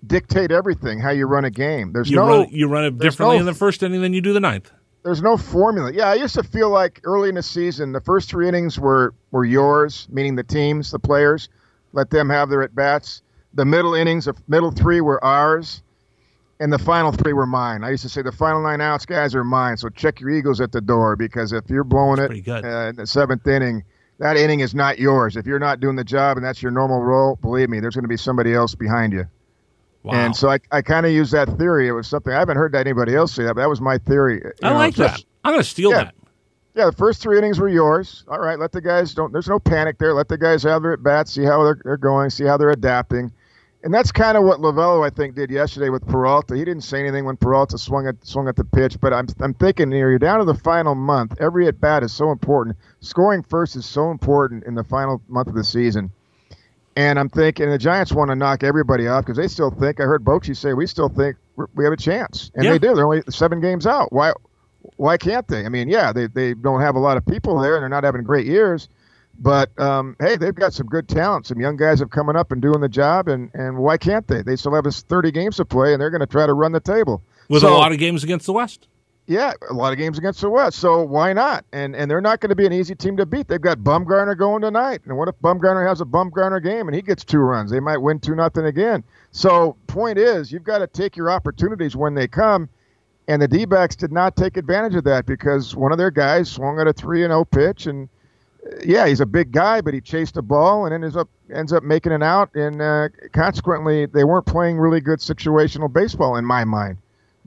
dictate 0.06 0.52
everything 0.52 1.00
how 1.00 1.10
you 1.10 1.26
run 1.26 1.44
a 1.44 1.50
game. 1.50 1.92
There's 1.92 2.08
you 2.08 2.16
no 2.16 2.28
run, 2.28 2.48
you 2.50 2.68
run 2.68 2.84
it 2.84 2.98
differently 2.98 3.38
no, 3.38 3.40
in 3.40 3.46
the 3.46 3.54
first 3.54 3.82
inning 3.82 4.00
than 4.00 4.12
you 4.12 4.20
do 4.20 4.32
the 4.32 4.40
ninth 4.40 4.72
there's 5.02 5.22
no 5.22 5.36
formula. 5.36 5.92
Yeah, 5.92 6.08
I 6.08 6.14
used 6.14 6.34
to 6.34 6.42
feel 6.42 6.70
like 6.70 7.00
early 7.04 7.28
in 7.28 7.36
the 7.36 7.42
season, 7.42 7.92
the 7.92 8.00
first 8.00 8.28
three 8.28 8.48
innings 8.48 8.78
were 8.78 9.14
were 9.30 9.44
yours, 9.44 10.06
meaning 10.10 10.36
the 10.36 10.44
teams, 10.44 10.90
the 10.90 10.98
players, 10.98 11.48
let 11.92 12.10
them 12.10 12.28
have 12.30 12.50
their 12.50 12.62
at 12.62 12.74
bats. 12.74 13.22
The 13.54 13.64
middle 13.64 13.94
innings, 13.94 14.26
the 14.26 14.34
middle 14.48 14.70
three 14.70 15.00
were 15.00 15.22
ours, 15.24 15.82
and 16.60 16.72
the 16.72 16.78
final 16.78 17.12
three 17.12 17.32
were 17.32 17.46
mine. 17.46 17.84
I 17.84 17.90
used 17.90 18.02
to 18.02 18.08
say 18.08 18.22
the 18.22 18.32
final 18.32 18.62
nine 18.62 18.80
outs, 18.80 19.06
guys, 19.06 19.34
are 19.34 19.44
mine. 19.44 19.76
So 19.76 19.88
check 19.88 20.20
your 20.20 20.30
egos 20.30 20.60
at 20.60 20.72
the 20.72 20.80
door 20.80 21.16
because 21.16 21.52
if 21.52 21.68
you're 21.70 21.84
blowing 21.84 22.18
it 22.20 22.30
uh, 22.64 22.88
in 22.88 22.96
the 22.96 23.06
seventh 23.06 23.46
inning, 23.46 23.84
that 24.18 24.36
inning 24.36 24.60
is 24.60 24.74
not 24.74 24.98
yours. 24.98 25.36
If 25.36 25.46
you're 25.46 25.58
not 25.60 25.80
doing 25.80 25.96
the 25.96 26.04
job 26.04 26.36
and 26.36 26.44
that's 26.44 26.60
your 26.62 26.72
normal 26.72 27.00
role, 27.00 27.36
believe 27.36 27.70
me, 27.70 27.80
there's 27.80 27.94
going 27.94 28.04
to 28.04 28.08
be 28.08 28.16
somebody 28.16 28.52
else 28.52 28.74
behind 28.74 29.12
you. 29.12 29.26
Wow. 30.02 30.14
And 30.14 30.36
so 30.36 30.48
I, 30.48 30.58
I 30.70 30.82
kind 30.82 31.06
of 31.06 31.12
use 31.12 31.30
that 31.32 31.48
theory. 31.58 31.88
It 31.88 31.92
was 31.92 32.06
something 32.06 32.32
I 32.32 32.38
haven't 32.38 32.56
heard 32.56 32.74
anybody 32.74 33.14
else 33.14 33.34
say 33.34 33.44
that, 33.44 33.54
but 33.54 33.62
that 33.62 33.68
was 33.68 33.80
my 33.80 33.98
theory. 33.98 34.36
You 34.36 34.52
I 34.62 34.70
know, 34.70 34.76
like 34.76 34.94
just, 34.94 35.16
that. 35.16 35.24
I'm 35.44 35.52
going 35.52 35.62
to 35.62 35.68
steal 35.68 35.90
yeah, 35.90 36.04
that. 36.04 36.14
Yeah, 36.74 36.86
the 36.86 36.92
first 36.92 37.20
three 37.20 37.36
innings 37.36 37.58
were 37.58 37.68
yours. 37.68 38.24
All 38.28 38.38
right, 38.38 38.58
let 38.58 38.72
the 38.72 38.80
guys 38.80 39.12
don't. 39.12 39.32
There's 39.32 39.48
no 39.48 39.58
panic 39.58 39.98
there. 39.98 40.14
Let 40.14 40.28
the 40.28 40.38
guys 40.38 40.62
have 40.62 40.82
their 40.82 40.92
at 40.92 41.02
bats, 41.02 41.32
see 41.32 41.42
how 41.42 41.64
they're, 41.64 41.80
they're 41.82 41.96
going, 41.96 42.30
see 42.30 42.44
how 42.44 42.56
they're 42.56 42.70
adapting, 42.70 43.32
and 43.82 43.94
that's 43.94 44.10
kind 44.10 44.36
of 44.36 44.44
what 44.44 44.60
Lovullo 44.60 45.06
I 45.06 45.10
think 45.10 45.34
did 45.34 45.50
yesterday 45.50 45.88
with 45.88 46.06
Peralta. 46.06 46.56
He 46.56 46.64
didn't 46.64 46.82
say 46.82 47.00
anything 47.00 47.24
when 47.24 47.36
Peralta 47.36 47.78
swung 47.78 48.06
at 48.06 48.24
swung 48.24 48.48
at 48.48 48.56
the 48.56 48.64
pitch, 48.64 49.00
but 49.00 49.12
I'm 49.12 49.26
I'm 49.40 49.54
thinking 49.54 49.90
here 49.90 50.10
you're 50.10 50.18
down 50.18 50.40
to 50.40 50.44
the 50.44 50.54
final 50.54 50.94
month. 50.94 51.34
Every 51.40 51.66
at 51.68 51.80
bat 51.80 52.02
is 52.02 52.12
so 52.12 52.30
important. 52.30 52.76
Scoring 53.00 53.42
first 53.42 53.76
is 53.76 53.86
so 53.86 54.10
important 54.10 54.64
in 54.64 54.74
the 54.74 54.84
final 54.84 55.22
month 55.28 55.48
of 55.48 55.54
the 55.54 55.64
season. 55.64 56.10
And 56.98 57.16
I'm 57.16 57.28
thinking 57.28 57.70
the 57.70 57.78
Giants 57.78 58.12
want 58.12 58.30
to 58.30 58.34
knock 58.34 58.64
everybody 58.64 59.06
off 59.06 59.24
because 59.24 59.36
they 59.36 59.46
still 59.46 59.70
think. 59.70 60.00
I 60.00 60.02
heard 60.02 60.24
Bochy 60.24 60.56
say 60.56 60.72
we 60.72 60.88
still 60.88 61.08
think 61.08 61.36
we 61.76 61.84
have 61.84 61.92
a 61.92 61.96
chance, 61.96 62.50
and 62.56 62.64
yeah. 62.64 62.72
they 62.72 62.80
do. 62.80 62.92
They're 62.96 63.04
only 63.04 63.22
seven 63.30 63.60
games 63.60 63.86
out. 63.86 64.12
Why? 64.12 64.32
Why 64.96 65.16
can't 65.16 65.46
they? 65.46 65.64
I 65.64 65.68
mean, 65.68 65.88
yeah, 65.88 66.12
they 66.12 66.26
they 66.26 66.54
don't 66.54 66.80
have 66.80 66.96
a 66.96 66.98
lot 66.98 67.16
of 67.16 67.24
people 67.24 67.60
there, 67.60 67.76
and 67.76 67.82
they're 67.82 67.88
not 67.88 68.02
having 68.02 68.24
great 68.24 68.46
years. 68.46 68.88
But 69.38 69.70
um, 69.78 70.16
hey, 70.18 70.34
they've 70.34 70.52
got 70.52 70.72
some 70.72 70.88
good 70.88 71.06
talent. 71.06 71.46
Some 71.46 71.60
young 71.60 71.76
guys 71.76 72.00
have 72.00 72.10
coming 72.10 72.34
up 72.34 72.50
and 72.50 72.60
doing 72.60 72.80
the 72.80 72.88
job, 72.88 73.28
and, 73.28 73.52
and 73.54 73.78
why 73.78 73.96
can't 73.96 74.26
they? 74.26 74.42
They 74.42 74.56
still 74.56 74.74
have 74.74 74.84
us 74.84 75.02
30 75.02 75.30
games 75.30 75.58
to 75.58 75.64
play, 75.64 75.92
and 75.92 76.00
they're 76.02 76.10
going 76.10 76.18
to 76.18 76.26
try 76.26 76.46
to 76.46 76.52
run 76.52 76.72
the 76.72 76.80
table 76.80 77.22
with 77.48 77.62
so, 77.62 77.68
a 77.72 77.78
lot 77.78 77.92
of 77.92 77.98
games 77.98 78.24
against 78.24 78.46
the 78.46 78.52
West. 78.52 78.88
Yeah, 79.28 79.52
a 79.68 79.74
lot 79.74 79.92
of 79.92 79.98
games 79.98 80.16
against 80.16 80.40
the 80.40 80.48
West. 80.48 80.78
So 80.78 81.02
why 81.02 81.34
not? 81.34 81.66
And 81.74 81.94
and 81.94 82.10
they're 82.10 82.22
not 82.22 82.40
going 82.40 82.48
to 82.48 82.56
be 82.56 82.64
an 82.64 82.72
easy 82.72 82.94
team 82.94 83.14
to 83.18 83.26
beat. 83.26 83.46
They've 83.46 83.60
got 83.60 83.76
Bumgarner 83.80 84.36
going 84.38 84.62
tonight. 84.62 85.02
And 85.04 85.18
what 85.18 85.28
if 85.28 85.34
Bumgarner 85.44 85.86
has 85.86 86.00
a 86.00 86.06
Bumgarner 86.06 86.64
game 86.64 86.88
and 86.88 86.94
he 86.94 87.02
gets 87.02 87.26
two 87.26 87.40
runs? 87.40 87.70
They 87.70 87.78
might 87.78 87.98
win 87.98 88.20
two 88.20 88.34
nothing 88.34 88.64
again. 88.64 89.04
So 89.30 89.76
point 89.86 90.16
is, 90.16 90.50
you've 90.50 90.64
got 90.64 90.78
to 90.78 90.86
take 90.86 91.14
your 91.14 91.30
opportunities 91.30 91.94
when 91.94 92.14
they 92.14 92.26
come. 92.26 92.70
And 93.28 93.42
the 93.42 93.48
D-backs 93.48 93.96
did 93.96 94.10
not 94.10 94.34
take 94.34 94.56
advantage 94.56 94.94
of 94.94 95.04
that 95.04 95.26
because 95.26 95.76
one 95.76 95.92
of 95.92 95.98
their 95.98 96.10
guys 96.10 96.50
swung 96.50 96.80
at 96.80 96.86
a 96.86 96.94
three 96.94 97.22
and 97.22 97.30
zero 97.30 97.40
oh 97.40 97.44
pitch, 97.44 97.84
and 97.84 98.08
uh, 98.66 98.76
yeah, 98.82 99.06
he's 99.06 99.20
a 99.20 99.26
big 99.26 99.52
guy, 99.52 99.82
but 99.82 99.92
he 99.92 100.00
chased 100.00 100.38
a 100.38 100.42
ball 100.42 100.86
and 100.86 101.04
ends 101.04 101.16
up 101.18 101.28
ends 101.54 101.74
up 101.74 101.82
making 101.82 102.12
it 102.12 102.22
out. 102.22 102.48
And 102.54 102.80
uh, 102.80 103.08
consequently, 103.34 104.06
they 104.06 104.24
weren't 104.24 104.46
playing 104.46 104.78
really 104.78 105.02
good 105.02 105.18
situational 105.18 105.92
baseball 105.92 106.36
in 106.36 106.46
my 106.46 106.64
mind 106.64 106.96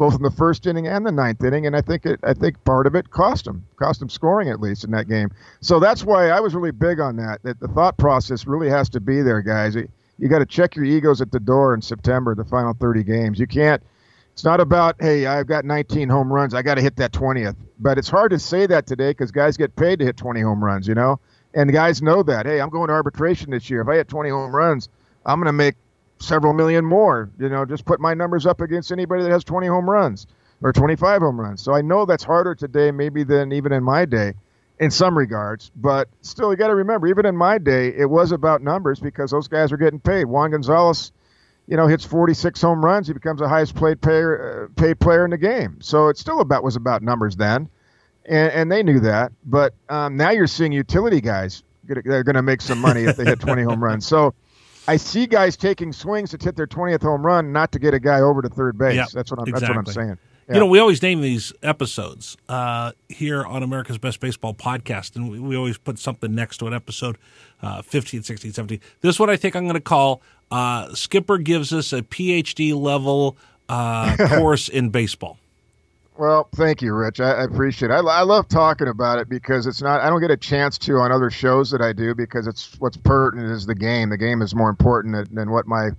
both 0.02 0.16
in 0.16 0.24
the 0.24 0.32
first 0.32 0.66
inning 0.66 0.88
and 0.88 1.06
the 1.06 1.12
ninth 1.12 1.43
inning, 1.43 1.68
and 1.68 1.76
I 1.76 1.82
think 1.82 2.08
it, 2.08 2.20
I 2.24 2.34
think 2.34 2.64
part 2.64 2.88
of 2.88 2.95
it 2.95 3.12
cost 3.12 3.45
them, 3.45 3.64
cost 3.76 3.99
them 3.99 4.10
scoring 4.10 4.49
at 4.49 4.60
least 4.60 4.84
in 4.84 4.89
that 4.89 5.08
game. 5.08 5.30
So 5.60 5.80
that's 5.80 6.04
why 6.04 6.30
I 6.30 6.39
was 6.39 6.56
really 6.56 6.72
big 6.72 6.99
on 6.99 7.18
that. 7.18 7.43
That 7.43 7.60
the 7.60 7.68
thought 7.68 7.97
process 7.97 8.47
really 8.47 8.68
has 8.68 8.89
to 8.89 8.99
be 8.99 9.22
there, 9.22 9.43
guys. 9.43 9.76
You 9.76 10.28
got 10.28 10.39
to 10.39 10.45
check 10.47 10.76
your 10.76 10.86
egos 10.86 11.22
at 11.22 11.32
the 11.32 11.39
door 11.39 11.76
in 11.76 11.84
September, 11.84 12.34
the 12.34 12.43
final 12.43 12.74
30 12.74 13.04
games. 13.04 13.39
You 13.39 13.45
can't. 13.45 13.80
It's 14.34 14.43
not 14.43 14.60
about 14.60 14.95
hey, 14.99 15.28
I've 15.28 15.45
got 15.45 15.66
19 15.66 16.10
home 16.10 16.34
runs, 16.34 16.56
I 16.56 16.64
got 16.64 16.76
to 16.76 16.82
hit 16.82 16.95
that 16.95 17.12
20th. 17.12 17.56
But 17.80 17.99
it's 17.99 18.10
hard 18.10 18.32
to 18.32 18.39
say 18.39 18.66
that 18.66 18.88
today 18.88 19.12
because 19.12 19.30
guys 19.30 19.56
get 19.56 19.76
paid 19.76 19.99
to 19.99 20.06
hit 20.06 20.18
20 20.18 20.41
home 20.41 20.64
runs, 20.64 20.88
you 20.88 20.95
know. 20.95 21.20
And 21.54 21.72
guys 21.72 22.02
know 22.02 22.24
that. 22.24 22.47
Hey, 22.47 22.60
I'm 22.60 22.72
going 22.72 22.88
to 22.88 22.93
arbitration 22.95 23.52
this 23.52 23.70
year. 23.70 23.82
If 23.82 23.88
I 23.88 23.97
hit 23.97 24.08
20 24.08 24.32
home 24.32 24.56
runs, 24.56 24.89
I'm 25.28 25.38
going 25.38 25.45
to 25.45 25.54
make 25.54 25.76
several 26.22 26.53
million 26.53 26.86
more. 26.86 27.30
You 27.39 27.49
know, 27.49 27.65
just 27.65 27.86
put 27.86 27.99
my 27.99 28.13
numbers 28.13 28.45
up 28.45 28.61
against 28.61 28.91
anybody 28.91 29.24
that 29.24 29.32
has 29.32 29.43
20 29.43 29.67
home 29.67 29.89
runs 29.89 30.28
or 30.61 30.72
25 30.72 31.22
home 31.22 31.39
runs. 31.39 31.61
So 31.61 31.74
I 31.74 31.82
know 31.82 32.05
that's 32.05 32.24
harder 32.24 32.55
today, 32.55 32.91
maybe 32.91 33.24
than 33.24 33.51
even 33.51 33.72
in 33.72 33.84
my 33.84 34.05
day, 34.05 34.34
in 34.80 34.91
some 34.91 35.17
regards. 35.17 35.72
But 35.76 36.07
still, 36.22 36.51
you 36.51 36.57
got 36.57 36.67
to 36.67 36.76
remember, 36.76 37.07
even 37.07 37.26
in 37.26 37.36
my 37.36 37.57
day, 37.57 37.93
it 37.95 38.09
was 38.09 38.32
about 38.32 38.61
numbers 38.61 38.99
because 38.99 39.32
those 39.32 39.47
guys 39.47 39.72
were 39.72 39.78
getting 39.78 39.99
paid. 39.99 40.26
Juan 40.26 40.51
Gonzalez, 40.51 41.11
you 41.67 41.78
know, 41.78 41.88
hits 41.88 42.05
46 42.05 42.61
home 42.61 42.84
runs, 42.84 43.07
he 43.07 43.13
becomes 43.13 43.39
the 43.39 43.49
highest 43.49 43.76
paid 43.76 44.01
player, 44.01 44.69
uh, 44.69 44.82
paid 44.82 44.99
player 44.99 45.26
in 45.26 45.32
the 45.32 45.38
game. 45.38 45.82
So 45.82 46.09
it 46.09 46.17
still 46.17 46.41
about 46.41 46.63
was 46.63 46.76
about 46.76 47.01
numbers 47.01 47.36
then, 47.36 47.69
and, 48.26 48.51
and 48.51 48.72
they 48.72 48.84
knew 48.84 48.99
that. 49.01 49.32
But 49.45 49.74
um, 49.89 50.17
now 50.17 50.32
you're 50.32 50.47
seeing 50.47 50.72
utility 50.72 51.22
guys 51.22 51.63
they're 51.84 52.24
going 52.24 52.36
to 52.36 52.41
make 52.41 52.61
some 52.61 52.80
money 52.80 53.03
if 53.03 53.17
they 53.17 53.26
hit 53.26 53.39
20 53.39 53.63
home 53.63 53.84
runs. 53.84 54.05
So 54.05 54.34
I 54.92 54.98
see 54.98 55.26
guys 55.26 55.56
taking 55.56 55.94
swings 55.94 56.32
to 56.32 56.38
hit 56.38 56.58
their 56.58 56.68
20th 56.68 57.02
home 57.02 57.26
run, 57.26 57.54
not 57.54 57.72
to 57.72 57.80
get 57.80 57.94
a 57.94 58.00
guy 58.00 58.20
over 58.20 58.42
to 58.42 58.50
third 58.50 58.78
base. 58.78 58.98
Yep, 58.98 59.10
that's 59.12 59.32
what 59.32 59.39
I'm. 59.39 59.48
exactly. 59.48 59.68
That's 59.68 59.96
what 59.96 60.02
I'm 60.02 60.08
saying. 60.08 60.18
Yeah. 60.50 60.54
You 60.56 60.60
know, 60.60 60.66
we 60.66 60.80
always 60.80 61.02
name 61.02 61.22
these 61.22 61.54
episodes 61.64 62.36
uh, 62.50 62.92
here 63.08 63.46
on 63.46 63.64
America's 63.64 63.98
Best 63.98 64.20
Baseball 64.20 64.54
podcast, 64.54 65.16
and 65.16 65.32
we, 65.32 65.39
we 65.39 65.56
always 65.56 65.78
put 65.78 65.98
something 65.98 66.36
next 66.36 66.58
to 66.58 66.68
an 66.68 66.74
episode 66.74 67.18
uh, 67.62 67.82
15, 67.82 68.24
16, 68.24 68.52
17. 68.52 68.82
This 69.00 69.18
one 69.18 69.30
I 69.30 69.38
think 69.38 69.56
I'm 69.56 69.64
going 69.64 69.76
to 69.76 69.80
call 69.80 70.22
uh, 70.52 70.94
Skipper 70.94 71.38
Gives 71.38 71.72
Us 71.72 71.94
a 71.94 72.02
PhD 72.02 72.78
level 72.78 73.38
uh, 73.70 74.18
course 74.28 74.68
in 74.68 74.89
baseball. 74.89 75.38
Well, 76.22 76.47
thank 76.53 76.84
you, 76.84 76.93
Rich. 76.93 77.19
I, 77.19 77.32
I 77.32 77.43
appreciate 77.45 77.89
it. 77.89 77.95
I, 77.95 77.97
I, 77.97 78.22
love 78.22 78.47
talking 78.47 78.88
about 78.88 79.17
it 79.17 79.28
because 79.28 79.65
it's 79.65 79.82
not, 79.82 80.01
I 80.01 80.09
don't 80.11 80.22
get 80.22 80.30
a 80.30 80.38
chance 80.38 80.78
to 80.78 80.97
on 80.97 81.11
other 81.11 81.32
shows 81.32 81.72
that 81.72 81.82
I 81.82 81.93
do 81.93 82.13
because 82.13 82.45
it's 82.45 82.80
what's 82.80 82.95
pertinent 82.95 83.49
is 83.49 83.65
the 83.65 83.74
game. 83.74 84.11
The 84.11 84.19
game 84.19 84.43
is 84.43 84.53
more 84.53 84.69
important 84.69 85.15
than, 85.15 85.34
than 85.34 85.49
what 85.49 85.65
my 85.65 85.89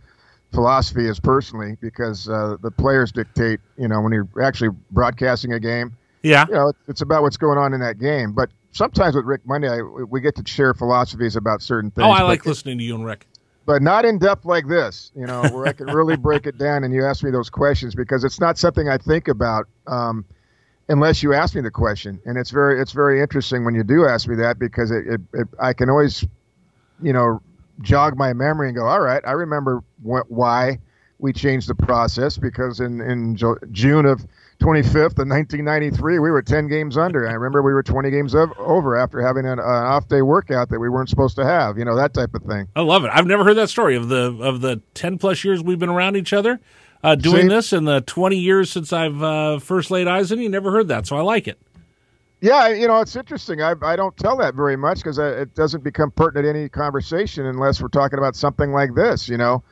philosophy 0.53 1.09
is 1.09 1.19
personally 1.19 1.77
because 1.81 2.29
uh, 2.29 2.57
the 2.63 2.71
players 2.71 3.11
dictate, 3.11 3.59
you 3.77 3.89
know, 3.89 4.01
when 4.01 4.13
you're 4.13 4.29
actually 4.41 4.71
broadcasting 4.93 5.55
a 5.55 5.59
game. 5.59 5.97
Yeah. 6.23 6.47
You 6.47 6.55
know, 6.55 6.73
it's 6.87 7.01
about 7.01 7.23
what's 7.23 7.37
going 7.37 7.59
on 7.59 7.75
in 7.75 7.81
that 7.81 7.99
game. 7.99 8.31
But 8.33 8.49
sometimes 8.71 9.17
with 9.17 9.25
Rick 9.25 9.41
Monday, 9.45 9.71
I, 9.71 9.83
we 9.83 10.21
get 10.21 10.37
to 10.37 10.45
share 10.47 10.73
philosophies 10.73 11.35
about 11.35 11.63
certain 11.63 11.91
things. 11.91 12.07
Oh, 12.07 12.11
I 12.13 12.23
like 12.23 12.47
listening 12.47 12.79
to 12.79 12.85
you 12.85 12.95
and 12.95 13.05
Rick. 13.05 13.27
But 13.67 13.83
not 13.83 14.05
in 14.05 14.19
depth 14.19 14.45
like 14.45 14.67
this, 14.69 15.13
you 15.15 15.27
know, 15.27 15.49
where 15.49 15.67
I 15.67 15.73
can 15.73 15.89
really 15.89 16.17
break 16.17 16.47
it 16.47 16.59
down 16.59 16.85
and 16.85 16.93
you 16.93 17.05
ask 17.05 17.23
me 17.23 17.31
those 17.31 17.51
questions 17.51 17.95
because 17.95 18.25
it's 18.25 18.41
not 18.41 18.59
something 18.59 18.89
I 18.89 18.99
think 18.99 19.29
about 19.29 19.67
um, 19.87 20.25
unless 20.89 21.23
you 21.23 21.33
ask 21.35 21.55
me 21.55 21.61
the 21.61 21.71
question. 21.71 22.21
And 22.25 22.37
it's 22.39 22.51
very 22.51 22.81
it's 22.81 22.93
very 22.93 23.21
interesting 23.21 23.65
when 23.65 23.75
you 23.75 23.85
do 23.85 24.07
ask 24.07 24.29
me 24.29 24.37
that 24.37 24.59
because 24.59 24.91
it, 24.91 25.07
it, 25.07 25.21
it 25.35 25.49
I 25.61 25.73
can 25.75 25.91
always, 25.91 26.25
you 27.01 27.13
know, 27.13 27.41
jog 27.81 28.17
my 28.17 28.33
memory 28.33 28.69
and 28.69 28.77
go, 28.77 28.87
all 28.87 29.01
right, 29.01 29.23
I 29.27 29.33
remember 29.33 29.81
wh- 30.03 30.29
why 30.31 30.79
we 31.19 31.33
changed 31.33 31.69
the 31.69 31.75
process 31.75 32.39
because 32.39 32.81
in 32.81 33.01
in 33.01 33.37
June 33.71 34.07
of 34.07 34.27
25th 34.61 35.19
of 35.19 35.29
1993, 35.29 36.19
we 36.19 36.31
were 36.31 36.43
10 36.43 36.69
games 36.69 36.97
under. 36.97 37.29
I 37.29 37.33
remember 37.33 37.63
we 37.63 37.73
were 37.73 37.83
20 37.83 38.11
games 38.11 38.35
of, 38.35 38.53
over 38.59 38.97
after 38.97 39.21
having 39.21 39.45
an, 39.45 39.59
an, 39.59 39.65
off 39.65 40.09
day 40.09 40.23
workout 40.23 40.69
that 40.69 40.79
we 40.79 40.89
weren't 40.89 41.09
supposed 41.09 41.37
to 41.37 41.45
have. 41.45 41.79
You 41.79 41.85
know 41.85 41.97
that 41.97 42.15
type 42.15 42.35
of 42.35 42.43
thing. 42.43 42.69
I 42.77 42.83
love 42.83 43.05
it. 43.05 43.11
I've 43.13 43.27
never 43.27 43.45
heard 43.45 43.55
that 43.55 43.71
story 43.71 43.97
of 43.97 44.09
the 44.09 44.37
of 44.41 44.61
the 44.61 44.81
10 44.95 45.19
plus 45.19 45.43
years 45.45 45.63
we've 45.63 45.79
been 45.79 45.89
around 45.89 46.17
each 46.17 46.33
other. 46.33 46.61
Uh, 47.03 47.17
doing 47.17 47.43
Same. 47.43 47.49
this 47.49 47.73
in 47.73 47.85
the 47.85 48.01
20 48.03 48.37
years 48.37 48.71
since 48.71 48.93
I've 48.93 49.21
uh, 49.21 49.59
first 49.59 49.91
laid 49.91 50.07
eyes 50.07 50.31
on 50.31 50.39
you, 50.39 50.49
never 50.49 50.71
heard 50.71 50.87
that, 50.89 51.05
so 51.07 51.17
I 51.17 51.23
like 51.23 51.49
it. 51.49 51.59
Yeah, 52.41 52.69
you 52.69 52.87
know, 52.87 53.01
it's 53.01 53.17
interesting. 53.17 53.61
I, 53.61 53.75
I 53.83 53.97
don't 53.97 54.17
tell 54.17 54.37
that 54.37 54.55
very 54.55 54.77
much 54.77 54.99
because 54.99 55.19
it 55.19 55.53
doesn't 55.55 55.83
become 55.83 56.13
pertinent 56.13 56.45
to 56.45 56.59
any 56.61 56.69
conversation 56.69 57.47
unless 57.47 57.81
we're 57.81 57.89
talking 57.89 58.19
about 58.19 58.37
something 58.37 58.71
like 58.71 58.95
this, 58.95 59.29
you 59.29 59.37
know 59.37 59.65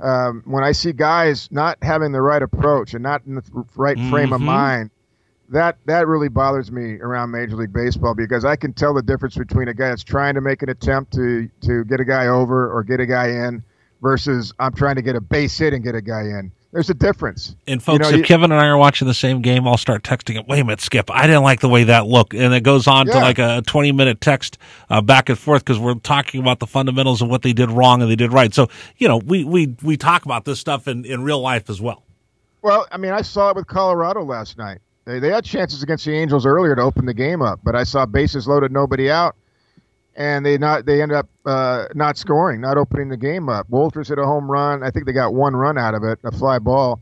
um, 0.00 0.42
when 0.46 0.64
I 0.64 0.72
see 0.72 0.92
guys 0.92 1.48
not 1.50 1.78
having 1.82 2.12
the 2.12 2.20
right 2.20 2.42
approach 2.42 2.94
and 2.94 3.02
not 3.02 3.22
in 3.26 3.34
the 3.36 3.66
right 3.76 3.96
mm-hmm. 3.96 4.10
frame 4.10 4.32
of 4.32 4.40
mind, 4.40 4.90
that 5.48 5.78
that 5.86 6.06
really 6.06 6.28
bothers 6.28 6.70
me 6.70 6.98
around 7.00 7.30
Major 7.30 7.56
League 7.56 7.72
Baseball 7.72 8.14
because 8.14 8.44
I 8.44 8.56
can 8.56 8.72
tell 8.72 8.94
the 8.94 9.02
difference 9.02 9.36
between 9.36 9.68
a 9.68 9.74
guy 9.74 9.88
that's 9.88 10.04
trying 10.04 10.34
to 10.34 10.40
make 10.40 10.62
an 10.62 10.68
attempt 10.68 11.14
to 11.14 11.48
to 11.62 11.84
get 11.84 12.00
a 12.00 12.04
guy 12.04 12.26
over 12.26 12.70
or 12.70 12.82
get 12.82 13.00
a 13.00 13.06
guy 13.06 13.28
in 13.28 13.62
versus 14.02 14.52
I'm 14.58 14.74
trying 14.74 14.96
to 14.96 15.02
get 15.02 15.16
a 15.16 15.20
base 15.20 15.56
hit 15.58 15.72
and 15.72 15.82
get 15.82 15.94
a 15.94 16.02
guy 16.02 16.22
in. 16.22 16.52
There's 16.70 16.90
a 16.90 16.94
difference. 16.94 17.56
And 17.66 17.82
folks, 17.82 17.94
you 17.94 17.98
know, 18.00 18.08
if 18.10 18.16
you, 18.16 18.22
Kevin 18.24 18.52
and 18.52 18.60
I 18.60 18.66
are 18.66 18.76
watching 18.76 19.08
the 19.08 19.14
same 19.14 19.40
game, 19.40 19.66
I'll 19.66 19.78
start 19.78 20.02
texting 20.02 20.34
him. 20.34 20.44
Wait 20.46 20.60
a 20.60 20.64
minute, 20.64 20.82
Skip. 20.82 21.10
I 21.10 21.26
didn't 21.26 21.42
like 21.42 21.60
the 21.60 21.68
way 21.68 21.84
that 21.84 22.06
looked, 22.06 22.34
and 22.34 22.52
it 22.52 22.62
goes 22.62 22.86
on 22.86 23.06
yeah. 23.06 23.14
to 23.14 23.18
like 23.20 23.38
a 23.38 23.62
20 23.66 23.92
minute 23.92 24.20
text 24.20 24.58
uh, 24.90 25.00
back 25.00 25.30
and 25.30 25.38
forth 25.38 25.64
because 25.64 25.78
we're 25.78 25.94
talking 25.94 26.40
about 26.42 26.58
the 26.58 26.66
fundamentals 26.66 27.22
of 27.22 27.28
what 27.28 27.40
they 27.40 27.54
did 27.54 27.70
wrong 27.70 28.02
and 28.02 28.10
they 28.10 28.16
did 28.16 28.32
right. 28.34 28.52
So 28.52 28.68
you 28.98 29.08
know, 29.08 29.16
we 29.16 29.44
we 29.44 29.74
we 29.82 29.96
talk 29.96 30.26
about 30.26 30.44
this 30.44 30.60
stuff 30.60 30.86
in 30.86 31.06
in 31.06 31.22
real 31.22 31.40
life 31.40 31.70
as 31.70 31.80
well. 31.80 32.02
Well, 32.60 32.86
I 32.92 32.98
mean, 32.98 33.12
I 33.12 33.22
saw 33.22 33.50
it 33.50 33.56
with 33.56 33.66
Colorado 33.66 34.22
last 34.22 34.58
night. 34.58 34.80
They 35.06 35.20
they 35.20 35.30
had 35.30 35.46
chances 35.46 35.82
against 35.82 36.04
the 36.04 36.12
Angels 36.12 36.44
earlier 36.44 36.76
to 36.76 36.82
open 36.82 37.06
the 37.06 37.14
game 37.14 37.40
up, 37.40 37.60
but 37.64 37.76
I 37.76 37.84
saw 37.84 38.04
bases 38.04 38.46
loaded, 38.46 38.72
nobody 38.72 39.10
out 39.10 39.36
and 40.18 40.44
they 40.44 40.58
not 40.58 40.84
they 40.84 41.00
end 41.00 41.12
up 41.12 41.28
uh, 41.46 41.86
not 41.94 42.18
scoring, 42.18 42.60
not 42.60 42.76
opening 42.76 43.08
the 43.08 43.16
game 43.16 43.48
up. 43.48 43.70
Wolters 43.70 44.08
hit 44.08 44.18
a 44.18 44.24
home 44.24 44.50
run. 44.50 44.82
I 44.82 44.90
think 44.90 45.06
they 45.06 45.12
got 45.12 45.32
one 45.32 45.54
run 45.54 45.78
out 45.78 45.94
of 45.94 46.02
it, 46.02 46.18
a 46.24 46.32
fly 46.32 46.58
ball. 46.58 47.00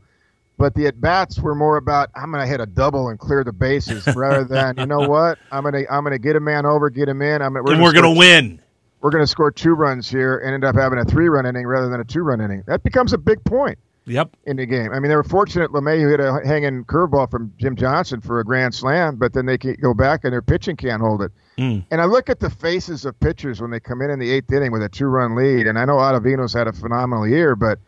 But 0.59 0.75
the 0.75 0.87
at 0.87 1.01
bats 1.01 1.39
were 1.39 1.55
more 1.55 1.77
about 1.77 2.09
I'm 2.15 2.31
going 2.31 2.43
to 2.43 2.47
hit 2.47 2.61
a 2.61 2.65
double 2.65 3.09
and 3.09 3.19
clear 3.19 3.43
the 3.43 3.51
bases 3.51 4.07
rather 4.15 4.43
than 4.43 4.77
you 4.77 4.85
know 4.85 5.09
what 5.09 5.39
I'm 5.51 5.63
going 5.63 5.73
to 5.73 5.91
I'm 5.91 6.03
going 6.03 6.13
to 6.13 6.19
get 6.19 6.35
a 6.35 6.39
man 6.39 6.65
over, 6.65 6.89
get 6.91 7.09
him 7.09 7.21
in. 7.21 7.41
I'm 7.41 7.53
we're 7.53 7.73
and 7.73 7.81
we're 7.81 7.91
going 7.91 8.03
to 8.03 8.17
win. 8.17 8.61
We're 9.01 9.11
going 9.11 9.23
to 9.23 9.27
score 9.27 9.51
two 9.51 9.73
runs 9.73 10.09
here 10.09 10.37
and 10.37 10.53
end 10.53 10.63
up 10.63 10.75
having 10.75 10.99
a 10.99 11.05
three 11.05 11.27
run 11.27 11.45
inning 11.45 11.65
rather 11.65 11.89
than 11.89 11.99
a 11.99 12.05
two 12.05 12.21
run 12.21 12.39
inning. 12.39 12.63
That 12.67 12.83
becomes 12.83 13.13
a 13.13 13.17
big 13.17 13.43
point. 13.43 13.79
Yep. 14.05 14.37
In 14.45 14.55
the 14.55 14.65
game, 14.65 14.93
I 14.93 15.01
mean, 15.01 15.09
they 15.09 15.17
were 15.17 15.23
fortunate. 15.23 15.71
LeMahieu 15.71 16.09
hit 16.09 16.21
a 16.21 16.39
hanging 16.47 16.85
curveball 16.85 17.29
from 17.29 17.51
Jim 17.57 17.75
Johnson 17.75 18.21
for 18.21 18.39
a 18.39 18.43
grand 18.45 18.73
slam, 18.73 19.17
but 19.17 19.33
then 19.33 19.45
they 19.45 19.57
go 19.57 19.93
back 19.93 20.23
and 20.23 20.31
their 20.31 20.41
pitching 20.41 20.77
can't 20.77 21.01
hold 21.01 21.21
it. 21.21 21.31
Mm. 21.57 21.85
And 21.89 22.01
I 22.01 22.05
look 22.05 22.29
at 22.29 22.39
the 22.39 22.49
faces 22.49 23.03
of 23.05 23.19
pitchers 23.19 23.59
when 23.61 23.71
they 23.71 23.79
come 23.79 24.01
in 24.01 24.11
in 24.11 24.19
the 24.19 24.29
eighth 24.29 24.51
inning 24.51 24.71
with 24.71 24.83
a 24.83 24.89
two-run 24.89 25.35
lead, 25.35 25.65
and 25.65 25.79
I 25.79 25.85
know 25.85 25.95
Ottavino's 25.95 26.53
had 26.53 26.67
a 26.67 26.73
phenomenal 26.73 27.27
year, 27.27 27.55
but 27.55 27.79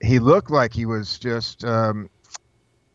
he 0.00 0.20
looked 0.20 0.50
like 0.50 0.72
he 0.72 0.86
was 0.86 1.18
just, 1.18 1.64
um, 1.64 2.08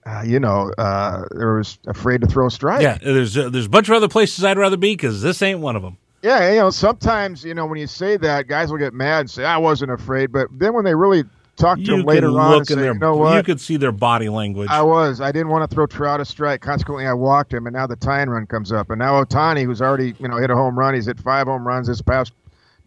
uh, 0.06 0.24
you 0.26 0.40
know, 0.40 0.72
uh, 0.78 1.26
there 1.32 1.56
was 1.56 1.80
afraid 1.88 2.22
to 2.22 2.28
throw 2.28 2.48
a 2.48 2.52
strike. 2.52 2.82
Yeah, 2.82 2.98
there's 2.98 3.38
uh, 3.38 3.50
there's 3.50 3.66
a 3.66 3.70
bunch 3.70 3.90
of 3.90 3.96
other 3.96 4.08
places 4.08 4.44
I'd 4.46 4.58
rather 4.58 4.78
be 4.78 4.94
because 4.94 5.22
this 5.22 5.42
ain't 5.42 5.60
one 5.60 5.76
of 5.76 5.82
them. 5.82 5.98
Yeah, 6.22 6.52
you 6.52 6.60
know, 6.60 6.70
sometimes 6.70 7.44
you 7.44 7.54
know 7.54 7.66
when 7.66 7.80
you 7.80 7.88
say 7.88 8.16
that, 8.18 8.48
guys 8.48 8.72
will 8.72 8.78
get 8.78 8.94
mad 8.94 9.22
and 9.22 9.30
say 9.30 9.44
I 9.44 9.58
wasn't 9.58 9.92
afraid, 9.92 10.32
but 10.32 10.48
then 10.52 10.74
when 10.74 10.86
they 10.86 10.96
really 10.96 11.24
talk 11.60 11.78
to 11.78 11.84
you 11.84 11.98
them 11.98 12.06
later 12.06 12.28
on 12.40 12.58
and 12.58 12.68
say, 12.68 12.76
their, 12.76 12.94
you 12.94 13.00
know 13.00 13.16
what? 13.16 13.36
You 13.36 13.44
could 13.44 13.62
see 13.62 13.78
their 13.78 13.92
body 13.92 14.30
language. 14.30 14.70
I 14.72 14.82
was. 14.82 15.22
I 15.22 15.32
didn't 15.32 15.50
want 15.50 15.70
to 15.70 15.74
throw 15.74 15.86
Trout 15.86 16.20
a 16.20 16.26
strike. 16.26 16.62
Consequently, 16.62 17.06
I 17.06 17.14
walked 17.14 17.54
him, 17.54 17.68
and 17.68 17.76
now 17.76 17.86
the 17.86 17.96
tying 17.96 18.30
run 18.30 18.48
comes 18.48 18.72
up. 18.72 18.90
And 18.90 19.00
now 19.00 19.24
Ohtani, 19.24 19.64
who's 19.66 19.82
already 19.82 20.16
you 20.20 20.28
know 20.28 20.38
hit 20.38 20.50
a 20.50 20.56
home 20.56 20.78
run, 20.78 20.96
he's 20.96 21.06
hit 21.06 21.20
five 21.20 21.48
home 21.48 21.68
runs 21.68 21.88
this 21.88 22.02
past 22.02 22.34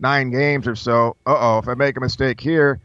nine 0.00 0.30
games 0.30 0.66
or 0.66 0.74
so. 0.74 1.16
Uh 1.26 1.36
oh, 1.38 1.58
if 1.58 1.68
I 1.68 1.74
make 1.74 1.96
a 1.96 2.00
mistake 2.00 2.40
here, 2.40 2.80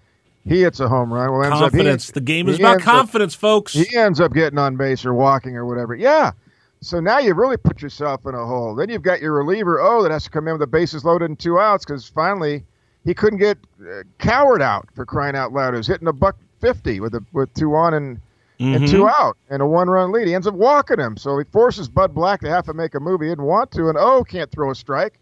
he 0.46 0.62
hits 0.62 0.80
a 0.80 0.88
home 0.88 1.12
run. 1.12 1.32
Well, 1.32 1.44
ends 1.44 1.60
confidence. 1.60 2.10
Up, 2.10 2.14
he, 2.16 2.20
the 2.20 2.26
game 2.26 2.50
is 2.50 2.60
about 2.60 2.82
confidence, 2.82 3.36
up, 3.36 3.42
folks. 3.42 3.74
He 3.74 3.98
ends 3.98 4.20
up 4.20 4.34
getting 4.34 4.60
on 4.60 4.78
base 4.78 5.06
or 5.06 5.14
walking 5.14 5.56
or 5.56 5.66
whatever. 5.66 5.96
Yeah. 5.96 6.32
So 6.80 7.00
now 7.00 7.18
you 7.18 7.34
really 7.34 7.58
put 7.58 7.82
yourself 7.82 8.26
in 8.28 8.36
a 8.36 8.46
hole. 8.46 8.76
Then 8.76 8.90
you've 8.90 9.02
got 9.02 9.20
your 9.20 9.34
reliever, 9.34 9.82
oh, 9.82 10.04
that 10.04 10.12
has 10.12 10.26
to 10.26 10.30
come 10.30 10.48
in 10.48 10.54
with 10.54 10.60
the 10.60 10.68
bases 10.68 11.04
loaded 11.04 11.26
and 11.26 11.40
two 11.40 11.60
outs 11.60 11.84
because 11.84 12.08
finally 12.08 12.66
he 13.08 13.14
couldn't 13.14 13.40
get 13.40 13.58
uh, 13.82 14.04
Cowart 14.20 14.62
out 14.62 14.90
for 14.94 15.06
crying 15.06 15.36
out 15.36 15.54
loud. 15.54 15.74
He 15.74 15.78
was 15.78 15.88
hitting 15.88 16.10
a 16.10 16.14
buck 16.14 16.36
50 16.60 17.00
with 17.00 17.16
a, 17.16 17.24
with 17.32 17.52
two 17.54 17.74
on 17.74 17.94
and 17.94 18.18
mm-hmm. 18.60 18.76
and 18.76 18.88
two 18.88 19.08
out 19.08 19.38
and 19.50 19.62
a 19.62 19.66
one 19.66 19.90
run 19.90 20.12
lead. 20.12 20.28
He 20.28 20.36
ends 20.36 20.46
up 20.46 20.54
walking 20.54 21.00
him, 21.00 21.16
so 21.16 21.38
he 21.38 21.46
forces 21.46 21.88
Bud 21.88 22.14
Black 22.14 22.42
to 22.42 22.50
have 22.50 22.66
to 22.66 22.74
make 22.74 22.96
a 22.96 23.00
move 23.00 23.22
he 23.22 23.30
didn't 23.30 23.46
want 23.46 23.72
to, 23.72 23.88
and 23.88 23.98
oh, 23.98 24.26
can't 24.26 24.52
throw 24.52 24.72
a 24.72 24.76
strike, 24.76 25.20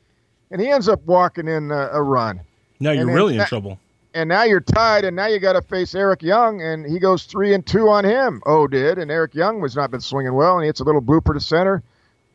and 0.49 0.59
he 0.59 0.69
ends 0.69 0.89
up 0.89 1.05
walking 1.05 1.47
in 1.47 1.69
a, 1.69 1.89
a 1.93 2.01
run. 2.01 2.41
Now 2.79 2.91
you're 2.91 3.05
really 3.05 3.37
in 3.37 3.45
trouble. 3.45 3.79
And 4.15 4.29
now 4.29 4.45
you're 4.45 4.61
tied, 4.61 5.05
and 5.05 5.15
now 5.15 5.27
you 5.27 5.39
got 5.39 5.53
to 5.53 5.61
face 5.61 5.93
Eric 5.93 6.23
Young, 6.23 6.61
and 6.61 6.85
he 6.85 6.99
goes 6.99 7.25
three 7.25 7.53
and 7.53 7.65
two 7.65 7.89
on 7.89 8.03
him. 8.03 8.41
Oh, 8.45 8.65
did 8.65 8.97
and 8.97 9.11
Eric 9.11 9.35
Young 9.35 9.59
was 9.59 9.75
not 9.75 9.91
been 9.91 10.01
swinging 10.01 10.33
well, 10.33 10.55
and 10.55 10.63
he 10.63 10.67
hits 10.67 10.79
a 10.79 10.85
little 10.85 11.01
blooper 11.01 11.33
to 11.33 11.39
center, 11.39 11.83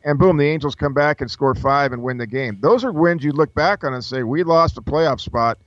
and 0.03 0.17
boom, 0.17 0.37
the 0.37 0.45
Angels 0.45 0.75
come 0.75 0.93
back 0.93 1.21
and 1.21 1.29
score 1.29 1.55
five 1.55 1.93
and 1.93 2.01
win 2.01 2.17
the 2.17 2.27
game. 2.27 2.57
Those 2.61 2.83
are 2.83 2.91
wins 2.91 3.23
you 3.23 3.31
look 3.31 3.53
back 3.53 3.83
on 3.83 3.93
and 3.93 4.03
say 4.03 4.23
we 4.23 4.43
lost 4.43 4.77
a 4.77 4.81
playoff 4.81 5.19
spot 5.21 5.57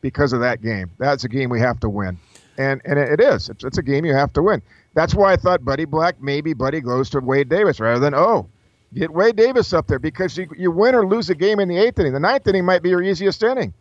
because 0.00 0.32
of 0.32 0.40
that 0.40 0.62
game. 0.62 0.90
That's 0.98 1.24
a 1.24 1.28
game 1.28 1.50
we 1.50 1.60
have 1.60 1.78
to 1.80 1.88
win 1.88 2.18
and 2.58 2.80
and 2.84 2.98
it 2.98 3.20
is. 3.20 3.48
It's, 3.48 3.64
it's 3.64 3.78
a 3.78 3.82
game 3.82 4.04
you 4.04 4.14
have 4.14 4.32
to 4.34 4.42
win. 4.42 4.62
That's 4.94 5.14
why 5.14 5.32
I 5.32 5.36
thought 5.36 5.64
Buddy 5.64 5.84
Black 5.84 6.20
maybe 6.20 6.52
Buddy 6.52 6.80
goes 6.80 7.10
to 7.10 7.20
Wade 7.20 7.48
Davis 7.48 7.80
rather 7.80 8.00
than 8.00 8.14
oh, 8.14 8.48
get 8.94 9.10
Wade 9.10 9.36
Davis 9.36 9.72
up 9.72 9.86
there 9.86 9.98
because 9.98 10.36
you 10.36 10.48
you 10.56 10.70
win 10.70 10.94
or 10.94 11.06
lose 11.06 11.30
a 11.30 11.34
game 11.34 11.60
in 11.60 11.68
the 11.68 11.78
eighth 11.78 11.98
inning. 11.98 12.12
The 12.12 12.20
ninth 12.20 12.46
inning 12.46 12.64
might 12.64 12.82
be 12.82 12.90
your 12.90 13.02
easiest 13.02 13.42
inning. 13.42 13.72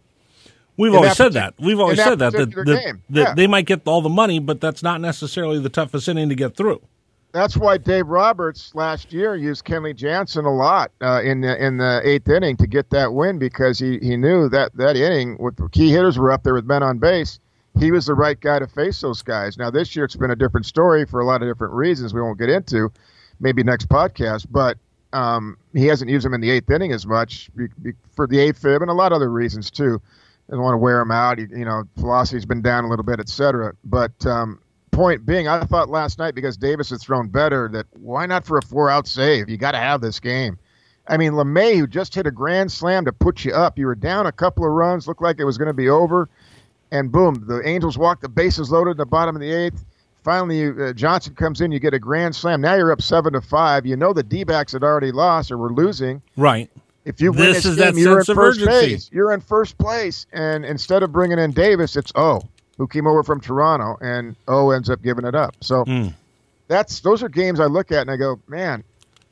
We've 0.78 0.96
always 0.96 1.18
said 1.18 1.34
that. 1.34 1.54
We've 1.60 1.80
always 1.80 2.02
said 2.02 2.20
that 2.20 2.32
that, 2.32 2.52
that, 2.52 2.66
that 2.66 2.98
yeah. 3.10 3.34
they 3.34 3.46
might 3.46 3.66
get 3.66 3.82
all 3.86 4.02
the 4.02 4.10
money, 4.10 4.40
but 4.40 4.62
that's 4.62 4.82
not 4.82 5.02
necessarily 5.02 5.60
the 5.60 5.70
toughest 5.70 6.08
inning 6.08 6.30
to 6.30 6.36
get 6.36 6.56
through. 6.56 6.82
That's 7.34 7.56
why 7.56 7.78
Dave 7.78 8.08
Roberts 8.08 8.76
last 8.76 9.14
year 9.14 9.36
used 9.36 9.64
Kenley 9.64 9.96
Jansen 9.96 10.46
a 10.46 10.54
lot 10.54 10.92
uh, 11.02 11.22
in 11.24 11.42
the 11.42 11.66
in 11.66 11.78
the 11.78 12.02
eighth 12.04 12.28
inning 12.28 12.58
to 12.58 12.68
get 12.68 12.90
that 12.90 13.14
win 13.14 13.40
because 13.40 13.80
he, 13.80 14.00
he 14.00 14.18
knew 14.18 14.50
that 14.50 14.76
that 14.76 14.98
inning 14.98 15.38
with 15.40 15.72
key 15.72 15.92
hitters 15.92 16.18
were 16.20 16.32
up 16.32 16.44
there 16.44 16.54
with 16.54 16.66
men 16.66 16.84
on 16.84 16.98
base. 16.98 17.40
He 17.80 17.92
was 17.92 18.06
the 18.06 18.16
right 18.16 18.40
guy 18.40 18.60
to 18.60 18.68
face 18.68 19.00
those 19.00 19.22
guys. 19.22 19.58
Now 19.58 19.70
this 19.70 19.96
year 19.96 20.04
it's 20.04 20.16
been 20.16 20.32
a 20.32 20.36
different 20.36 20.66
story 20.66 21.06
for 21.06 21.22
a 21.22 21.26
lot 21.26 21.42
of 21.42 21.48
different 21.48 21.74
reasons 21.74 22.14
we 22.14 22.22
won't 22.22 22.38
get 22.38 22.50
into, 22.50 22.92
maybe 23.40 23.64
next 23.64 23.88
podcast. 23.88 24.48
But 24.50 24.78
um, 25.14 25.58
he 25.74 25.86
hasn't 25.88 26.12
used 26.12 26.26
him 26.26 26.34
in 26.34 26.42
the 26.42 26.52
eighth 26.52 26.70
inning 26.70 26.92
as 26.92 27.06
much 27.06 27.50
for 28.14 28.28
the 28.28 28.40
A-fib 28.40 28.82
and 28.82 28.92
a 28.92 28.94
lot 28.94 29.14
of 29.14 29.18
other 29.18 29.32
reasons 29.32 29.72
too. 29.72 30.02
Doesn't 30.50 30.64
want 30.64 30.74
to 30.74 30.80
wear 30.80 31.00
him 31.00 31.12
out. 31.12 31.38
He, 31.38 31.46
you 31.50 31.64
know, 31.64 31.84
velocity's 31.96 32.46
been 32.46 32.62
down 32.62 32.84
a 32.84 32.90
little 32.90 33.06
bit, 33.06 33.22
etc. 33.22 33.74
But 33.86 34.26
um, 34.26 34.60
point 35.02 35.26
being, 35.26 35.48
I 35.48 35.64
thought 35.64 35.90
last 35.90 36.20
night 36.20 36.36
because 36.36 36.58
Davis 36.58 36.92
had 36.92 37.02
thrown 37.02 37.28
better 37.28 37.68
that 37.74 37.88
why 37.94 38.28
not 38.28 38.46
for 38.46 38.60
a 38.60 38.62
four 38.62 38.88
out 38.92 39.08
save? 39.08 39.50
You 39.50 39.58
got 39.58 39.72
to 39.72 39.80
have 39.80 40.00
this 40.00 40.20
game. 40.20 40.60
I 41.08 41.18
mean, 41.18 41.32
LeMay, 41.32 41.80
who 41.80 41.88
just 41.88 42.14
hit 42.14 42.28
a 42.28 42.32
grand 42.32 42.72
slam 42.72 43.06
to 43.06 43.12
put 43.12 43.44
you 43.44 43.52
up, 43.52 43.80
you 43.80 43.88
were 43.88 43.96
down 43.96 44.28
a 44.28 44.32
couple 44.32 44.64
of 44.64 44.70
runs, 44.72 45.08
looked 45.08 45.24
like 45.24 45.40
it 45.40 45.44
was 45.44 45.58
going 45.58 45.70
to 45.70 45.74
be 45.74 45.90
over, 45.90 46.30
and 46.92 47.12
boom, 47.12 47.44
the 47.48 47.68
Angels 47.68 47.98
walk 47.98 48.22
the 48.22 48.30
bases 48.30 48.72
loaded 48.72 48.92
in 48.92 48.98
the 48.98 49.06
bottom 49.08 49.36
of 49.36 49.42
the 49.42 49.52
eighth. 49.52 49.84
Finally, 50.24 50.68
uh, 50.68 50.94
Johnson 50.94 51.34
comes 51.34 51.62
in, 51.62 51.72
you 51.72 51.80
get 51.80 51.96
a 51.96 52.00
grand 52.00 52.36
slam. 52.36 52.62
Now 52.62 52.76
you're 52.76 52.92
up 52.92 53.02
seven 53.02 53.34
to 53.34 53.42
five. 53.42 53.88
You 53.88 53.96
know 53.96 54.14
the 54.14 54.22
D 54.22 54.44
backs 54.44 54.74
had 54.74 54.84
already 54.84 55.12
lost 55.12 55.52
or 55.52 55.58
were 55.58 55.74
losing. 55.74 56.22
Right. 56.38 56.70
If 57.06 57.20
you 57.20 57.32
win 57.32 57.42
This 57.54 57.64
this 57.64 57.66
is 57.66 57.76
game, 57.78 57.96
that 57.96 58.00
you're 58.00 58.20
in 58.20 58.26
first 58.26 58.62
urgency. 58.62 58.66
place. 58.90 59.10
You're 59.12 59.32
in 59.34 59.42
first 59.42 59.80
place, 59.80 60.28
and 60.32 60.64
instead 60.64 61.02
of 61.02 61.12
bringing 61.12 61.40
in 61.40 61.52
Davis, 61.54 61.96
it's 61.96 62.12
O 62.14 62.44
who 62.82 62.88
came 62.88 63.06
over 63.06 63.22
from 63.22 63.40
Toronto, 63.40 63.96
and 64.02 64.36
O 64.48 64.72
ends 64.72 64.90
up 64.90 65.04
giving 65.04 65.24
it 65.24 65.36
up. 65.36 65.56
So 65.62 65.84
Hmm. 65.86 66.08
that's 66.68 67.00
those 67.02 67.22
are 67.22 67.30
games 67.30 67.60
I 67.60 67.66
look 67.68 67.92
at 67.92 68.02
and 68.02 68.10
I 68.10 68.16
go, 68.18 68.40
man, 68.48 68.84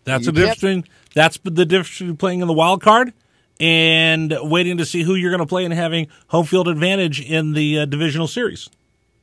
That's 0.04 0.28
the 0.28 0.32
difference 0.32 0.56
between 0.62 0.86
that's 1.16 1.40
the 1.44 1.66
difference 1.66 1.98
between 1.98 2.16
playing 2.18 2.42
in 2.42 2.48
the 2.48 2.54
wild 2.54 2.84
card 2.84 3.12
and 3.60 4.38
waiting 4.44 4.78
to 4.78 4.86
see 4.86 5.02
who 5.02 5.16
you're 5.16 5.32
going 5.32 5.40
to 5.40 5.48
play 5.48 5.66
and 5.66 5.74
having 5.74 6.10
home 6.28 6.46
field 6.46 6.68
advantage 6.68 7.20
in 7.22 7.54
the 7.54 7.80
uh, 7.80 7.86
divisional 7.86 8.28
series. 8.28 8.70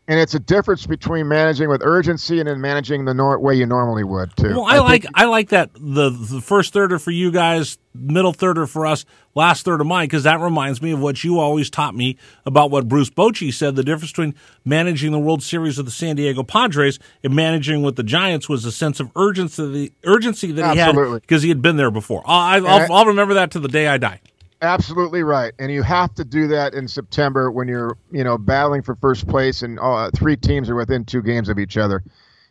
And 0.08 0.20
it's 0.20 0.34
a 0.34 0.38
difference 0.38 0.86
between 0.86 1.26
managing 1.28 1.68
with 1.68 1.82
urgency 1.84 2.38
and 2.38 2.48
then 2.48 2.60
managing 2.60 3.04
the 3.06 3.14
nor- 3.14 3.38
way 3.38 3.54
you 3.54 3.66
normally 3.66 4.04
would 4.04 4.36
too. 4.36 4.50
Well, 4.50 4.64
I, 4.64 4.78
like 4.78 5.02
think- 5.02 5.14
I 5.18 5.24
like 5.24 5.48
that 5.50 5.70
the 5.74 6.10
the 6.10 6.40
first 6.40 6.72
thirder 6.72 7.00
for 7.02 7.10
you 7.10 7.30
guys, 7.32 7.78
middle 7.94 8.32
thirder 8.32 8.68
for 8.68 8.86
us, 8.86 9.04
last 9.34 9.64
third 9.64 9.80
of 9.80 9.86
mine 9.86 10.06
because 10.06 10.22
that 10.22 10.38
reminds 10.40 10.80
me 10.80 10.92
of 10.92 11.00
what 11.00 11.24
you 11.24 11.38
always 11.40 11.68
taught 11.70 11.94
me 11.94 12.16
about 12.44 12.70
what 12.70 12.88
Bruce 12.88 13.10
Bochy 13.10 13.52
said. 13.52 13.74
The 13.76 13.82
difference 13.84 14.12
between 14.12 14.34
managing 14.64 15.12
the 15.12 15.18
World 15.18 15.42
Series 15.42 15.78
of 15.78 15.84
the 15.86 15.90
San 15.90 16.16
Diego 16.16 16.42
Padres 16.42 16.98
and 17.24 17.34
managing 17.34 17.82
with 17.82 17.96
the 17.96 18.02
Giants 18.04 18.48
was 18.48 18.64
a 18.64 18.72
sense 18.72 19.00
of 19.00 19.10
urgency, 19.16 19.70
the 19.72 19.92
urgency 20.04 20.52
that 20.52 20.62
he 20.72 20.78
had 20.78 20.94
because 21.22 21.42
he 21.42 21.48
had 21.48 21.60
been 21.62 21.76
there 21.76 21.90
before. 21.90 22.22
I, 22.26 22.56
I'll, 22.56 22.66
I- 22.66 22.88
I'll 22.90 23.06
remember 23.06 23.34
that 23.34 23.50
to 23.52 23.58
the 23.60 23.68
day 23.68 23.88
I 23.88 23.98
die. 23.98 24.20
Absolutely 24.62 25.22
right, 25.22 25.52
and 25.58 25.70
you 25.70 25.82
have 25.82 26.14
to 26.14 26.24
do 26.24 26.46
that 26.48 26.72
in 26.72 26.88
September 26.88 27.50
when 27.50 27.68
you're, 27.68 27.98
you 28.10 28.24
know, 28.24 28.38
battling 28.38 28.80
for 28.80 28.94
first 28.96 29.28
place, 29.28 29.60
and 29.60 29.78
uh, 29.78 30.10
three 30.16 30.36
teams 30.36 30.70
are 30.70 30.74
within 30.74 31.04
two 31.04 31.20
games 31.20 31.50
of 31.50 31.58
each 31.58 31.76
other. 31.76 32.02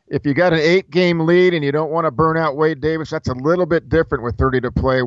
If 0.07 0.23
you 0.23 0.35
got 0.35 0.53
an 0.53 0.59
eight-game 0.59 1.21
lead 1.21 1.55
and 1.55 1.65
you 1.65 1.71
don't 1.71 1.89
want 1.89 2.05
to 2.05 2.11
burn 2.11 2.37
out 2.37 2.55
Wade 2.57 2.79
Davis, 2.79 3.09
that's 3.09 3.27
a 3.27 3.33
little 3.33 3.65
bit 3.65 3.89
different 3.89 4.23
with 4.23 4.37
30 4.37 4.61
to 4.61 4.71
play. 4.71 5.01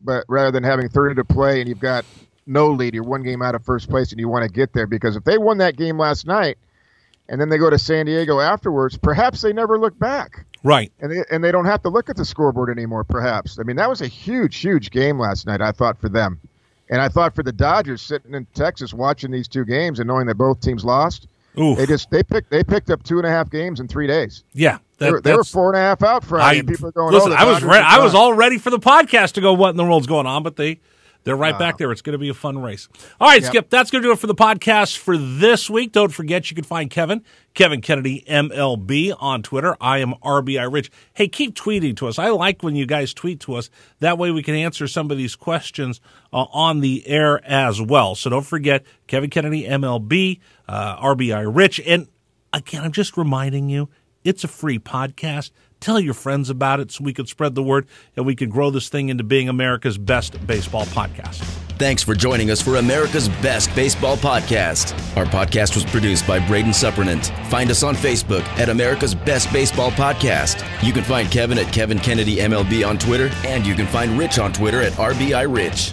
But 0.00 0.24
rather 0.28 0.52
than 0.52 0.62
having 0.62 0.88
30 0.88 1.16
to 1.16 1.24
play 1.24 1.58
and 1.58 1.68
you've 1.68 1.80
got 1.80 2.04
no 2.46 2.70
lead, 2.70 2.94
you're 2.94 3.02
one 3.02 3.24
game 3.24 3.42
out 3.42 3.56
of 3.56 3.64
first 3.64 3.90
place, 3.90 4.12
and 4.12 4.20
you 4.20 4.28
want 4.28 4.44
to 4.44 4.48
get 4.48 4.72
there 4.72 4.86
because 4.86 5.16
if 5.16 5.24
they 5.24 5.38
won 5.38 5.58
that 5.58 5.76
game 5.76 5.98
last 5.98 6.24
night, 6.24 6.56
and 7.28 7.40
then 7.40 7.48
they 7.48 7.58
go 7.58 7.68
to 7.68 7.78
San 7.80 8.06
Diego 8.06 8.38
afterwards, 8.38 8.96
perhaps 8.96 9.40
they 9.42 9.52
never 9.52 9.76
look 9.76 9.98
back 9.98 10.46
Right. 10.64 10.90
and 10.98 11.12
they, 11.12 11.24
and 11.30 11.44
they 11.44 11.52
don't 11.52 11.66
have 11.66 11.82
to 11.82 11.88
look 11.88 12.10
at 12.10 12.16
the 12.16 12.24
scoreboard 12.24 12.70
anymore. 12.70 13.04
Perhaps 13.04 13.58
I 13.60 13.62
mean 13.62 13.76
that 13.76 13.88
was 13.88 14.00
a 14.00 14.08
huge, 14.08 14.56
huge 14.56 14.90
game 14.90 15.18
last 15.18 15.46
night. 15.46 15.60
I 15.60 15.70
thought 15.70 16.00
for 16.00 16.08
them, 16.08 16.40
and 16.90 17.00
I 17.00 17.08
thought 17.08 17.34
for 17.34 17.42
the 17.42 17.52
Dodgers 17.52 18.02
sitting 18.02 18.34
in 18.34 18.46
Texas 18.54 18.92
watching 18.92 19.30
these 19.30 19.46
two 19.46 19.64
games 19.64 20.00
and 20.00 20.08
knowing 20.08 20.26
that 20.26 20.36
both 20.36 20.60
teams 20.60 20.84
lost. 20.84 21.28
Oof. 21.60 21.78
They 21.78 21.86
just 21.86 22.10
they 22.10 22.22
picked 22.22 22.50
they 22.50 22.64
picked 22.64 22.90
up 22.90 23.02
two 23.04 23.18
and 23.18 23.26
a 23.26 23.30
half 23.30 23.50
games 23.50 23.78
in 23.78 23.86
three 23.86 24.06
days. 24.06 24.42
Yeah. 24.54 24.78
They 24.98 25.10
were, 25.10 25.20
they 25.20 25.34
were 25.34 25.44
four 25.44 25.68
and 25.70 25.76
a 25.76 25.80
half 25.80 26.02
out 26.02 26.24
Friday. 26.24 26.56
I, 26.56 26.58
and 26.60 26.68
people 26.68 26.88
are 26.88 26.92
going. 26.92 27.12
listen, 27.12 27.32
oh, 27.32 27.36
I 27.36 27.44
was 27.44 27.62
re- 27.62 27.78
I 27.78 27.98
was 27.98 28.14
all 28.14 28.32
ready 28.32 28.58
for 28.58 28.70
the 28.70 28.78
podcast 28.78 29.32
to 29.32 29.40
go. 29.40 29.52
What 29.52 29.70
in 29.70 29.76
the 29.76 29.84
world's 29.84 30.06
going 30.06 30.26
on? 30.26 30.42
But 30.42 30.56
they 30.56 30.80
they're 31.24 31.36
right 31.36 31.58
back 31.58 31.78
there. 31.78 31.90
It's 31.90 32.02
going 32.02 32.12
to 32.12 32.18
be 32.18 32.28
a 32.28 32.34
fun 32.34 32.58
race. 32.58 32.88
All 33.20 33.28
right, 33.28 33.42
Yep. 33.42 33.50
Skip. 33.50 33.70
That's 33.70 33.90
going 33.90 34.02
to 34.02 34.08
do 34.08 34.12
it 34.12 34.18
for 34.18 34.26
the 34.26 34.34
podcast 34.34 34.98
for 34.98 35.16
this 35.16 35.68
week. 35.68 35.92
Don't 35.92 36.12
forget 36.12 36.50
you 36.50 36.54
can 36.54 36.64
find 36.64 36.90
Kevin 36.90 37.22
Kevin 37.54 37.80
Kennedy 37.80 38.24
MLB 38.28 39.14
on 39.18 39.42
Twitter. 39.42 39.76
I 39.80 39.98
am 39.98 40.14
RBI 40.22 40.70
Rich. 40.72 40.90
Hey, 41.14 41.28
keep 41.28 41.54
tweeting 41.54 41.96
to 41.96 42.08
us. 42.08 42.18
I 42.18 42.28
like 42.28 42.62
when 42.62 42.76
you 42.76 42.86
guys 42.86 43.14
tweet 43.14 43.40
to 43.40 43.54
us. 43.54 43.70
That 44.00 44.18
way 44.18 44.30
we 44.30 44.42
can 44.42 44.54
answer 44.54 44.86
some 44.86 45.10
of 45.10 45.16
these 45.16 45.36
questions 45.36 46.00
uh, 46.32 46.46
on 46.52 46.80
the 46.80 47.06
air 47.06 47.40
as 47.44 47.80
well. 47.80 48.14
So 48.14 48.30
don't 48.30 48.46
forget 48.46 48.84
Kevin 49.06 49.30
Kennedy 49.30 49.64
MLB 49.64 50.40
uh, 50.68 50.96
RBI 51.00 51.50
Rich 51.54 51.80
and 51.86 52.08
again, 52.52 52.84
I'm 52.84 52.92
just 52.92 53.16
reminding 53.16 53.68
you, 53.68 53.88
it's 54.22 54.44
a 54.44 54.48
free 54.48 54.78
podcast. 54.78 55.50
Tell 55.84 56.00
your 56.00 56.14
friends 56.14 56.48
about 56.48 56.80
it 56.80 56.90
so 56.90 57.04
we 57.04 57.12
can 57.12 57.26
spread 57.26 57.54
the 57.54 57.62
word 57.62 57.86
and 58.16 58.24
we 58.24 58.34
can 58.34 58.48
grow 58.48 58.70
this 58.70 58.88
thing 58.88 59.10
into 59.10 59.22
being 59.22 59.50
America's 59.50 59.98
best 59.98 60.46
baseball 60.46 60.86
podcast. 60.86 61.42
Thanks 61.76 62.02
for 62.02 62.14
joining 62.14 62.50
us 62.50 62.62
for 62.62 62.76
America's 62.76 63.28
Best 63.28 63.68
Baseball 63.74 64.16
Podcast. 64.16 64.94
Our 65.14 65.26
podcast 65.26 65.74
was 65.74 65.84
produced 65.84 66.26
by 66.26 66.38
Braden 66.46 66.72
Suppernant. 66.72 67.26
Find 67.50 67.70
us 67.70 67.82
on 67.82 67.96
Facebook 67.96 68.44
at 68.58 68.70
America's 68.70 69.14
Best 69.14 69.52
Baseball 69.52 69.90
Podcast. 69.90 70.64
You 70.82 70.94
can 70.94 71.04
find 71.04 71.30
Kevin 71.30 71.58
at 71.58 71.70
Kevin 71.70 71.98
Kennedy 71.98 72.36
MLB 72.36 72.88
on 72.88 72.96
Twitter, 72.96 73.28
and 73.44 73.66
you 73.66 73.74
can 73.74 73.86
find 73.86 74.18
Rich 74.18 74.38
on 74.38 74.54
Twitter 74.54 74.80
at 74.80 74.92
RBI 74.92 75.54
Rich. 75.54 75.92